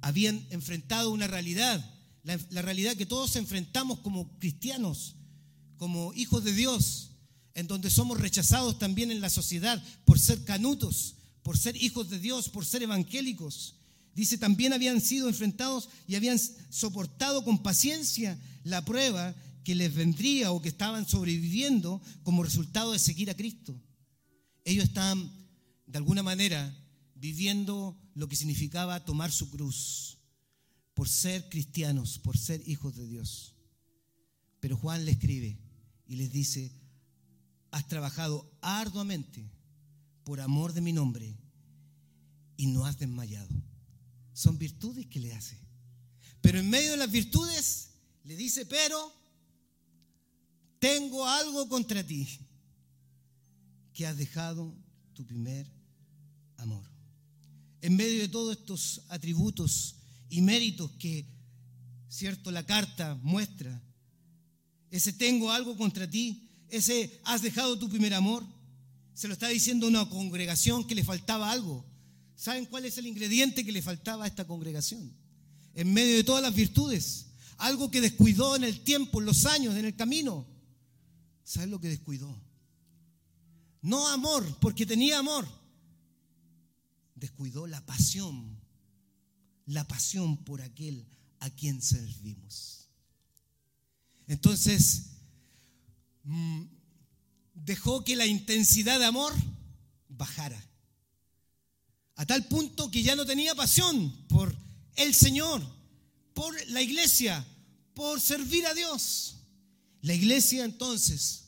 habían 0.01 0.47
enfrentado 0.51 1.11
una 1.11 1.27
realidad, 1.27 1.85
la, 2.23 2.63
realidad 2.63 2.97
que 2.97 3.07
todos 3.07 3.35
enfrentamos 3.35 3.99
como 3.99 4.39
cristianos, 4.39 5.17
como 5.79 6.15
hijos 6.15 6.45
de 6.45 6.53
Dios, 6.53 7.11
en 7.55 7.67
donde 7.67 7.91
somos 7.91 8.21
rechazados 8.21 8.79
también 8.79 9.11
en 9.11 9.21
la 9.21 9.31
sociedad 9.31 9.83
por 10.05 10.21
ser 10.21 10.45
canutos, 10.45 11.17
por 11.43 11.59
ser 11.59 11.75
hijos 11.75 12.09
de 12.09 12.21
Dios, 12.21 12.49
por 12.49 12.65
ser 12.65 12.85
evangélicos. 12.85 13.75
Dice, 14.15 14.39
también 14.39 14.73
habían 14.73 15.01
sido 15.01 15.29
enfrentados 15.29 15.89
y 16.07 16.17
habían 16.17 16.39
soportado 16.39 17.45
con 17.45 17.63
paciencia 17.63 18.39
la 18.65 18.85
prueba 18.85 19.35
que 19.65 19.75
les 19.75 19.95
vendría 19.95 20.53
o 20.53 20.61
que 20.61 20.69
estaban 20.69 21.09
sobreviviendo 21.09 22.03
como 22.23 22.43
resultado 22.43 22.93
de 22.93 22.99
seguir 22.99 23.31
a 23.31 23.37
Cristo 23.37 23.81
ellos 24.65 24.85
estaban 24.85 25.31
de 25.87 25.99
alguna 25.99 26.23
manera 26.23 26.77
viviendo 27.15 27.99
lo 28.15 28.29
que 28.29 28.37
significaba 28.37 29.05
tomar 29.05 29.31
su 29.33 29.51
cruz 29.51 30.19
por 30.95 31.09
ser 31.09 31.49
cristianos, 31.49 32.19
por 32.19 32.37
ser 32.37 32.63
hijos 32.67 32.95
de 32.95 33.07
Dios. 33.07 33.55
Pero 34.61 34.77
Juan 34.77 35.05
le 35.05 35.13
escribe 35.13 35.59
y 36.07 36.17
les 36.17 36.31
dice, 36.31 36.73
has 37.71 37.89
trabajado 37.89 38.51
arduamente 38.61 39.51
por 40.25 40.41
amor 40.41 40.73
de 40.73 40.81
mi 40.81 40.93
nombre 40.93 41.37
y 42.57 42.67
no 42.67 42.87
has 42.87 42.99
desmayado. 42.99 43.49
Son 44.43 44.59
virtudes 44.59 45.07
que 45.07 45.21
le 45.21 45.33
hace. 45.33 45.57
Pero 46.41 46.59
en 46.59 46.69
medio 46.69 46.91
de 46.91 46.97
las 46.97 47.13
virtudes 47.13 47.91
le 48.25 48.35
dice, 48.35 48.67
pero 48.67 48.99
tengo 50.81 51.25
algo 51.25 51.69
contra 51.69 52.05
ti 52.05 52.41
que 53.93 54.05
has 54.05 54.17
dejado 54.17 54.75
tu 55.15 55.25
primer 55.25 55.71
amor. 56.57 56.85
En 57.83 57.95
medio 57.95 58.19
de 58.19 58.27
todos 58.27 58.57
estos 58.57 59.03
atributos 59.11 59.95
y 60.29 60.41
méritos 60.41 60.91
que, 60.99 61.25
cierto, 62.09 62.51
la 62.51 62.67
carta 62.67 63.15
muestra, 63.23 63.81
ese 64.91 65.13
tengo 65.13 65.53
algo 65.53 65.77
contra 65.77 66.11
ti, 66.11 66.51
ese 66.69 67.21
has 67.23 67.43
dejado 67.43 67.79
tu 67.79 67.89
primer 67.89 68.13
amor, 68.13 68.45
se 69.15 69.29
lo 69.29 69.35
está 69.35 69.47
diciendo 69.47 69.87
una 69.87 70.09
congregación 70.09 70.85
que 70.85 70.97
le 70.97 71.05
faltaba 71.05 71.53
algo. 71.53 71.92
¿Saben 72.43 72.67
cuál 72.67 72.85
es 72.85 72.99
el 72.99 73.07
ingrediente 73.07 73.65
que 73.65 73.73
le 73.73 73.83
faltaba 73.83 74.25
a 74.25 74.27
esta 74.27 74.47
congregación? 74.47 75.23
en 75.75 75.93
medio 75.93 76.17
de 76.17 76.25
todas 76.25 76.43
las 76.43 76.55
virtudes. 76.55 77.27
Algo 77.59 77.91
que 77.91 78.01
descuidó 78.01 78.57
en 78.57 78.65
el 78.65 78.81
tiempo, 78.81 79.21
en 79.21 79.27
los 79.27 79.47
años, 79.47 79.75
en 79.77 79.85
el 79.85 79.95
camino. 79.95 80.47
¿Sabes 81.45 81.69
lo 81.69 81.81
que 81.81 81.89
descuidó? 81.89 82.35
No 83.81 84.09
amor, 84.09 84.59
porque 84.61 84.87
tenía 84.87 85.19
amor. 85.19 85.47
Descuidó 87.15 87.67
la 87.67 87.85
pasión, 87.87 88.61
la 89.67 89.87
pasión 89.87 90.45
por 90.45 90.63
aquel 90.63 91.07
a 91.39 91.51
quien 91.51 91.81
servimos. 91.81 92.89
Entonces, 94.27 95.11
mm, 96.25 96.63
dejó 97.55 98.05
que 98.05 98.17
la 98.17 98.27
intensidad 98.27 98.99
de 98.99 99.07
amor 99.07 99.33
bajara. 100.09 100.72
A 102.23 102.25
tal 102.25 102.47
punto 102.47 102.89
que 102.89 103.03
ya 103.03 103.17
no 103.17 103.27
tenía 103.27 103.53
pasión 103.53 104.13
por 104.29 104.55
el 104.95 105.13
Señor, 105.13 105.61
por 106.35 106.55
la 106.69 106.81
iglesia, 106.81 107.45
por 107.95 108.21
servir 108.21 108.65
a 108.65 108.75
Dios. 108.75 109.39
La 110.03 110.15
iglesia 110.15 110.65
entonces 110.65 111.47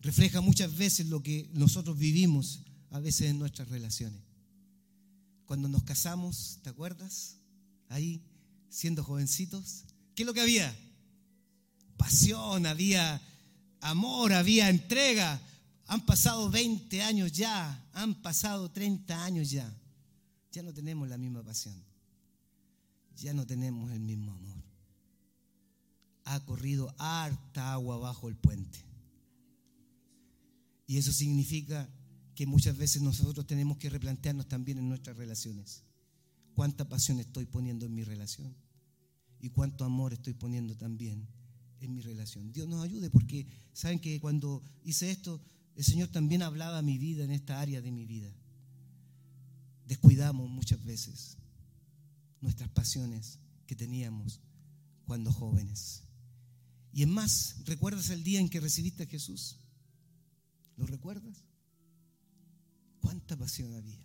refleja 0.00 0.42
muchas 0.42 0.76
veces 0.76 1.06
lo 1.06 1.22
que 1.22 1.48
nosotros 1.54 1.96
vivimos 1.96 2.60
a 2.90 3.00
veces 3.00 3.30
en 3.30 3.38
nuestras 3.38 3.70
relaciones. 3.70 4.20
Cuando 5.46 5.68
nos 5.68 5.84
casamos, 5.84 6.58
¿te 6.62 6.68
acuerdas? 6.68 7.36
Ahí, 7.88 8.20
siendo 8.68 9.02
jovencitos, 9.02 9.84
¿qué 10.14 10.24
es 10.24 10.26
lo 10.26 10.34
que 10.34 10.42
había? 10.42 10.76
Pasión, 11.96 12.66
había 12.66 13.22
amor, 13.80 14.34
había 14.34 14.68
entrega. 14.68 15.40
Han 15.92 16.06
pasado 16.06 16.48
20 16.48 17.02
años 17.02 17.32
ya, 17.32 17.86
han 17.92 18.14
pasado 18.22 18.70
30 18.70 19.24
años 19.24 19.50
ya. 19.50 19.70
Ya 20.50 20.62
no 20.62 20.72
tenemos 20.72 21.06
la 21.06 21.18
misma 21.18 21.42
pasión. 21.42 21.74
Ya 23.18 23.34
no 23.34 23.46
tenemos 23.46 23.92
el 23.92 24.00
mismo 24.00 24.32
amor. 24.32 24.56
Ha 26.24 26.40
corrido 26.46 26.94
harta 26.96 27.74
agua 27.74 27.98
bajo 27.98 28.30
el 28.30 28.36
puente. 28.36 28.78
Y 30.86 30.96
eso 30.96 31.12
significa 31.12 31.86
que 32.34 32.46
muchas 32.46 32.74
veces 32.78 33.02
nosotros 33.02 33.46
tenemos 33.46 33.76
que 33.76 33.90
replantearnos 33.90 34.48
también 34.48 34.78
en 34.78 34.88
nuestras 34.88 35.18
relaciones. 35.18 35.82
¿Cuánta 36.54 36.88
pasión 36.88 37.20
estoy 37.20 37.44
poniendo 37.44 37.84
en 37.84 37.94
mi 37.94 38.02
relación? 38.02 38.56
¿Y 39.40 39.50
cuánto 39.50 39.84
amor 39.84 40.14
estoy 40.14 40.32
poniendo 40.32 40.74
también 40.74 41.28
en 41.82 41.92
mi 41.92 42.00
relación. 42.00 42.52
Dios 42.52 42.68
nos 42.68 42.82
ayude 42.84 43.10
porque 43.10 43.44
saben 43.72 43.98
que 43.98 44.20
cuando 44.20 44.62
hice 44.84 45.10
esto, 45.10 45.40
el 45.76 45.84
Señor 45.84 46.08
también 46.08 46.42
hablaba 46.42 46.78
a 46.78 46.82
mi 46.82 46.98
vida 46.98 47.24
en 47.24 47.30
esta 47.30 47.60
área 47.60 47.80
de 47.80 47.90
mi 47.90 48.04
vida. 48.04 48.32
Descuidamos 49.86 50.48
muchas 50.50 50.82
veces 50.84 51.38
nuestras 52.40 52.68
pasiones 52.70 53.38
que 53.66 53.76
teníamos 53.76 54.40
cuando 55.06 55.32
jóvenes. 55.32 56.02
Y 56.92 57.02
es 57.02 57.08
más, 57.08 57.56
¿recuerdas 57.64 58.10
el 58.10 58.22
día 58.22 58.40
en 58.40 58.48
que 58.48 58.60
recibiste 58.60 59.04
a 59.04 59.06
Jesús? 59.06 59.56
¿Lo 60.76 60.86
recuerdas? 60.86 61.44
¿Cuánta 63.00 63.36
pasión 63.36 63.74
había? 63.74 64.04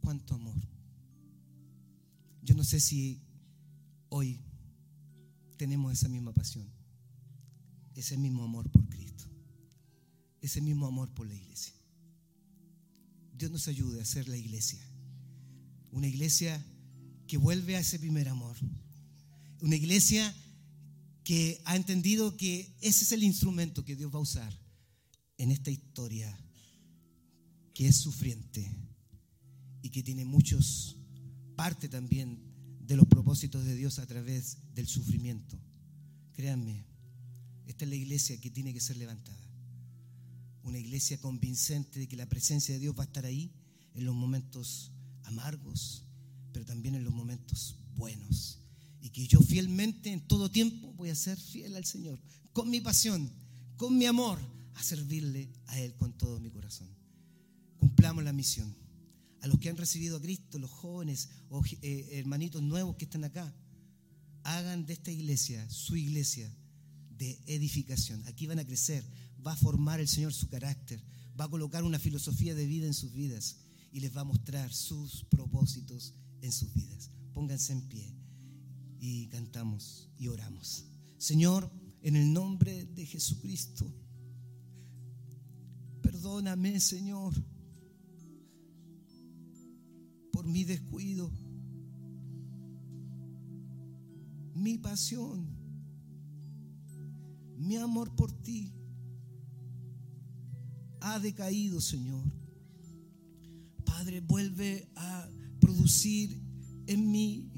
¿Cuánto 0.00 0.34
amor? 0.34 0.56
Yo 2.42 2.54
no 2.54 2.64
sé 2.64 2.80
si 2.80 3.22
hoy 4.08 4.40
tenemos 5.56 5.92
esa 5.92 6.08
misma 6.08 6.32
pasión, 6.32 6.68
ese 7.94 8.16
mismo 8.16 8.42
amor 8.42 8.68
por 8.70 8.88
Cristo, 8.88 9.24
ese 10.42 10.60
mismo 10.60 10.86
amor 10.86 11.08
por 11.14 11.26
la 11.26 11.34
iglesia. 11.34 11.72
Dios 13.32 13.50
nos 13.50 13.68
ayude 13.68 14.00
a 14.00 14.04
ser 14.04 14.28
la 14.28 14.36
iglesia, 14.36 14.80
una 15.90 16.08
iglesia 16.08 16.64
que 17.26 17.38
vuelve 17.38 17.76
a 17.76 17.80
ese 17.80 17.98
primer 17.98 18.28
amor, 18.28 18.56
una 19.60 19.76
iglesia 19.76 20.34
que 21.24 21.62
ha 21.64 21.76
entendido 21.76 22.36
que 22.36 22.76
ese 22.80 23.04
es 23.04 23.12
el 23.12 23.22
instrumento 23.22 23.84
que 23.84 23.96
Dios 23.96 24.12
va 24.12 24.18
a 24.18 24.22
usar 24.22 24.58
en 25.38 25.50
esta 25.50 25.70
historia 25.70 26.36
que 27.72 27.86
es 27.86 27.96
sufriente 27.96 28.70
y 29.82 29.90
que 29.90 30.02
tiene 30.02 30.24
muchos 30.24 30.98
parte 31.56 31.88
también 31.88 32.38
de 32.80 32.96
los 32.96 33.06
propósitos 33.06 33.64
de 33.64 33.74
Dios 33.74 33.98
a 33.98 34.06
través 34.06 34.58
del 34.74 34.86
sufrimiento. 34.86 35.58
Créanme, 36.32 36.84
esta 37.66 37.84
es 37.84 37.90
la 37.90 37.96
iglesia 37.96 38.40
que 38.40 38.50
tiene 38.50 38.74
que 38.74 38.80
ser 38.80 38.96
levantada. 38.96 39.41
Una 40.64 40.78
iglesia 40.78 41.18
convincente 41.18 41.98
de 41.98 42.08
que 42.08 42.16
la 42.16 42.28
presencia 42.28 42.74
de 42.74 42.80
Dios 42.80 42.94
va 42.96 43.02
a 43.02 43.06
estar 43.06 43.24
ahí 43.24 43.50
en 43.94 44.04
los 44.04 44.14
momentos 44.14 44.92
amargos, 45.24 46.04
pero 46.52 46.64
también 46.64 46.94
en 46.94 47.04
los 47.04 47.12
momentos 47.12 47.76
buenos. 47.94 48.58
Y 49.00 49.10
que 49.10 49.26
yo 49.26 49.40
fielmente 49.40 50.12
en 50.12 50.20
todo 50.20 50.50
tiempo 50.50 50.92
voy 50.94 51.10
a 51.10 51.14
ser 51.14 51.38
fiel 51.38 51.76
al 51.76 51.84
Señor, 51.84 52.20
con 52.52 52.70
mi 52.70 52.80
pasión, 52.80 53.30
con 53.76 53.98
mi 53.98 54.06
amor, 54.06 54.38
a 54.74 54.82
servirle 54.82 55.50
a 55.66 55.80
Él 55.80 55.94
con 55.96 56.12
todo 56.12 56.40
mi 56.40 56.50
corazón. 56.50 56.88
Cumplamos 57.78 58.22
la 58.24 58.32
misión 58.32 58.74
a 59.42 59.48
los 59.48 59.58
que 59.58 59.68
han 59.68 59.76
recibido 59.76 60.16
a 60.16 60.20
Cristo, 60.20 60.58
los 60.58 60.70
jóvenes 60.70 61.28
o 61.50 61.62
eh, 61.82 62.08
hermanitos 62.12 62.62
nuevos 62.62 62.96
que 62.96 63.04
están 63.04 63.24
acá, 63.24 63.52
hagan 64.44 64.86
de 64.86 64.92
esta 64.92 65.10
iglesia 65.10 65.68
su 65.68 65.96
iglesia 65.96 66.50
de 67.18 67.38
edificación. 67.46 68.24
Aquí 68.26 68.46
van 68.46 68.60
a 68.60 68.64
crecer, 68.64 69.04
va 69.46 69.52
a 69.52 69.56
formar 69.56 70.00
el 70.00 70.08
Señor 70.08 70.32
su 70.32 70.48
carácter, 70.48 71.02
va 71.38 71.44
a 71.44 71.50
colocar 71.50 71.84
una 71.84 71.98
filosofía 71.98 72.54
de 72.54 72.66
vida 72.66 72.86
en 72.86 72.94
sus 72.94 73.12
vidas 73.12 73.56
y 73.90 74.00
les 74.00 74.16
va 74.16 74.22
a 74.22 74.24
mostrar 74.24 74.72
sus 74.72 75.24
propósitos 75.24 76.14
en 76.40 76.52
sus 76.52 76.72
vidas. 76.74 77.10
Pónganse 77.32 77.72
en 77.72 77.82
pie 77.88 78.14
y 78.98 79.26
cantamos 79.28 80.08
y 80.18 80.28
oramos. 80.28 80.86
Señor, 81.18 81.70
en 82.02 82.16
el 82.16 82.32
nombre 82.32 82.84
de 82.86 83.06
Jesucristo, 83.06 83.92
perdóname, 86.00 86.80
Señor 86.80 87.34
por 90.32 90.46
mi 90.46 90.64
descuido, 90.64 91.30
mi 94.54 94.78
pasión, 94.78 95.46
mi 97.58 97.76
amor 97.76 98.16
por 98.16 98.32
ti 98.42 98.72
ha 101.02 101.18
decaído, 101.18 101.80
Señor. 101.80 102.24
Padre, 103.84 104.20
vuelve 104.20 104.88
a 104.96 105.28
producir 105.60 106.40
en 106.86 107.10
mí 107.10 107.50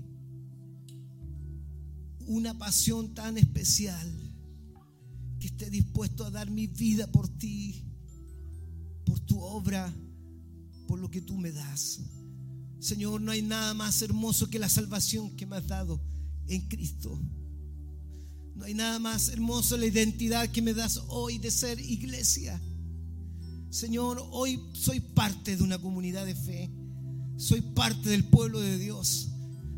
una 2.27 2.57
pasión 2.57 3.15
tan 3.15 3.37
especial 3.39 4.09
que 5.39 5.49
esté 5.49 5.71
dispuesto 5.71 6.25
a 6.25 6.31
dar 6.31 6.51
mi 6.51 6.67
vida 6.67 7.07
por 7.07 7.29
ti, 7.29 7.85
por 9.05 9.21
tu 9.21 9.41
obra, 9.41 9.93
por 10.87 10.99
lo 10.99 11.11
que 11.11 11.21
tú 11.21 11.37
me 11.37 11.53
das. 11.53 12.01
Señor, 12.81 13.21
no 13.21 13.31
hay 13.31 13.43
nada 13.43 13.75
más 13.75 14.03
hermoso 14.03 14.49
que 14.49 14.59
la 14.59 14.69
salvación 14.69 15.37
que 15.37 15.47
me 15.47 15.57
has 15.57 15.67
dado 15.67 16.01
en 16.49 16.63
Cristo. 16.69 17.21
No 18.55 18.65
hay 18.65 18.75
nada 18.75 18.99
más 18.99 19.29
hermoso 19.29 19.77
la 19.77 19.87
identidad 19.87 20.51
que 20.51 20.63
me 20.63 20.75
das 20.75 21.01
hoy 21.09 21.39
de 21.39 21.51
ser 21.51 21.81
iglesia. 21.81 22.61
Señor, 23.75 24.25
hoy 24.31 24.61
soy 24.73 25.01
parte 25.01 25.57
de 25.57 25.63
una 25.65 25.79
comunidad 25.79 26.25
de 26.27 26.37
fe. 26.37 26.71
Soy 27.37 27.61
parte 27.61 28.09
del 28.09 28.23
pueblo 28.23 28.61
de 28.61 28.79
Dios. 28.79 29.31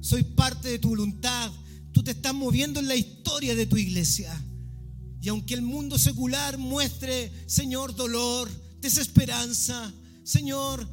Soy 0.03 0.23
parte 0.23 0.69
de 0.69 0.79
tu 0.79 0.91
voluntad. 0.91 1.51
Tú 1.93 2.03
te 2.03 2.11
estás 2.11 2.35
moviendo 2.35 2.79
en 2.79 2.89
la 2.89 2.95
historia 2.95 3.55
de 3.55 3.65
tu 3.65 3.79
iglesia. 3.79 4.39
Y 5.23 5.31
aunque 5.31 5.55
el 5.55 5.63
mundo 5.63 5.99
secular 5.99 6.59
muestre, 6.59 7.33
Señor, 7.47 7.97
dolor, 7.97 8.51
desesperanza, 8.83 9.91
Señor, 10.25 10.87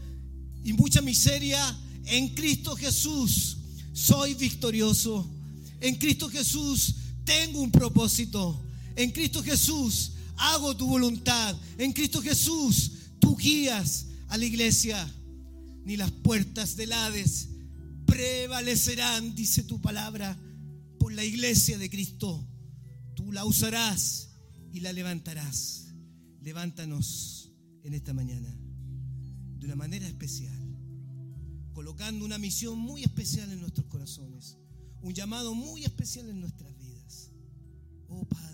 y 0.63 0.71
mucha 0.71 1.01
miseria, 1.01 1.77
en 2.05 2.29
Cristo 2.29 2.73
Jesús 2.73 3.57
soy 3.91 4.33
victorioso. 4.35 5.29
En 5.81 5.95
Cristo 5.95 6.29
Jesús 6.29 6.95
tengo 7.25 7.59
un 7.59 7.69
propósito. 7.69 8.61
En 8.95 9.11
Cristo 9.11 9.43
Jesús 9.43 10.13
hago 10.51 10.75
tu 10.75 10.87
voluntad. 10.87 11.55
En 11.77 11.93
Cristo 11.93 12.21
Jesús 12.21 12.91
tú 13.19 13.35
guías 13.35 14.07
a 14.27 14.37
la 14.37 14.45
iglesia. 14.45 15.11
Ni 15.85 15.97
las 15.97 16.11
puertas 16.11 16.77
del 16.77 16.93
Hades 16.93 17.49
prevalecerán, 18.05 19.35
dice 19.35 19.63
tu 19.63 19.81
palabra, 19.81 20.39
por 20.97 21.11
la 21.11 21.25
iglesia 21.25 21.77
de 21.77 21.89
Cristo. 21.89 22.47
Tú 23.15 23.31
la 23.31 23.43
usarás 23.43 24.29
y 24.71 24.79
la 24.79 24.93
levantarás. 24.93 25.87
Levántanos 26.41 27.51
en 27.83 27.93
esta 27.93 28.13
mañana 28.13 28.55
de 29.59 29.65
una 29.65 29.75
manera 29.75 30.07
especial 30.07 30.63
colocando 31.73 32.23
una 32.23 32.37
misión 32.37 32.77
muy 32.77 33.03
especial 33.03 33.51
en 33.51 33.59
nuestros 33.59 33.87
corazones, 33.87 34.57
un 35.01 35.13
llamado 35.13 35.53
muy 35.53 35.83
especial 35.83 36.29
en 36.29 36.39
nuestras 36.39 36.75
vidas. 36.77 37.31
Oh 38.07 38.23
Padre. 38.25 38.52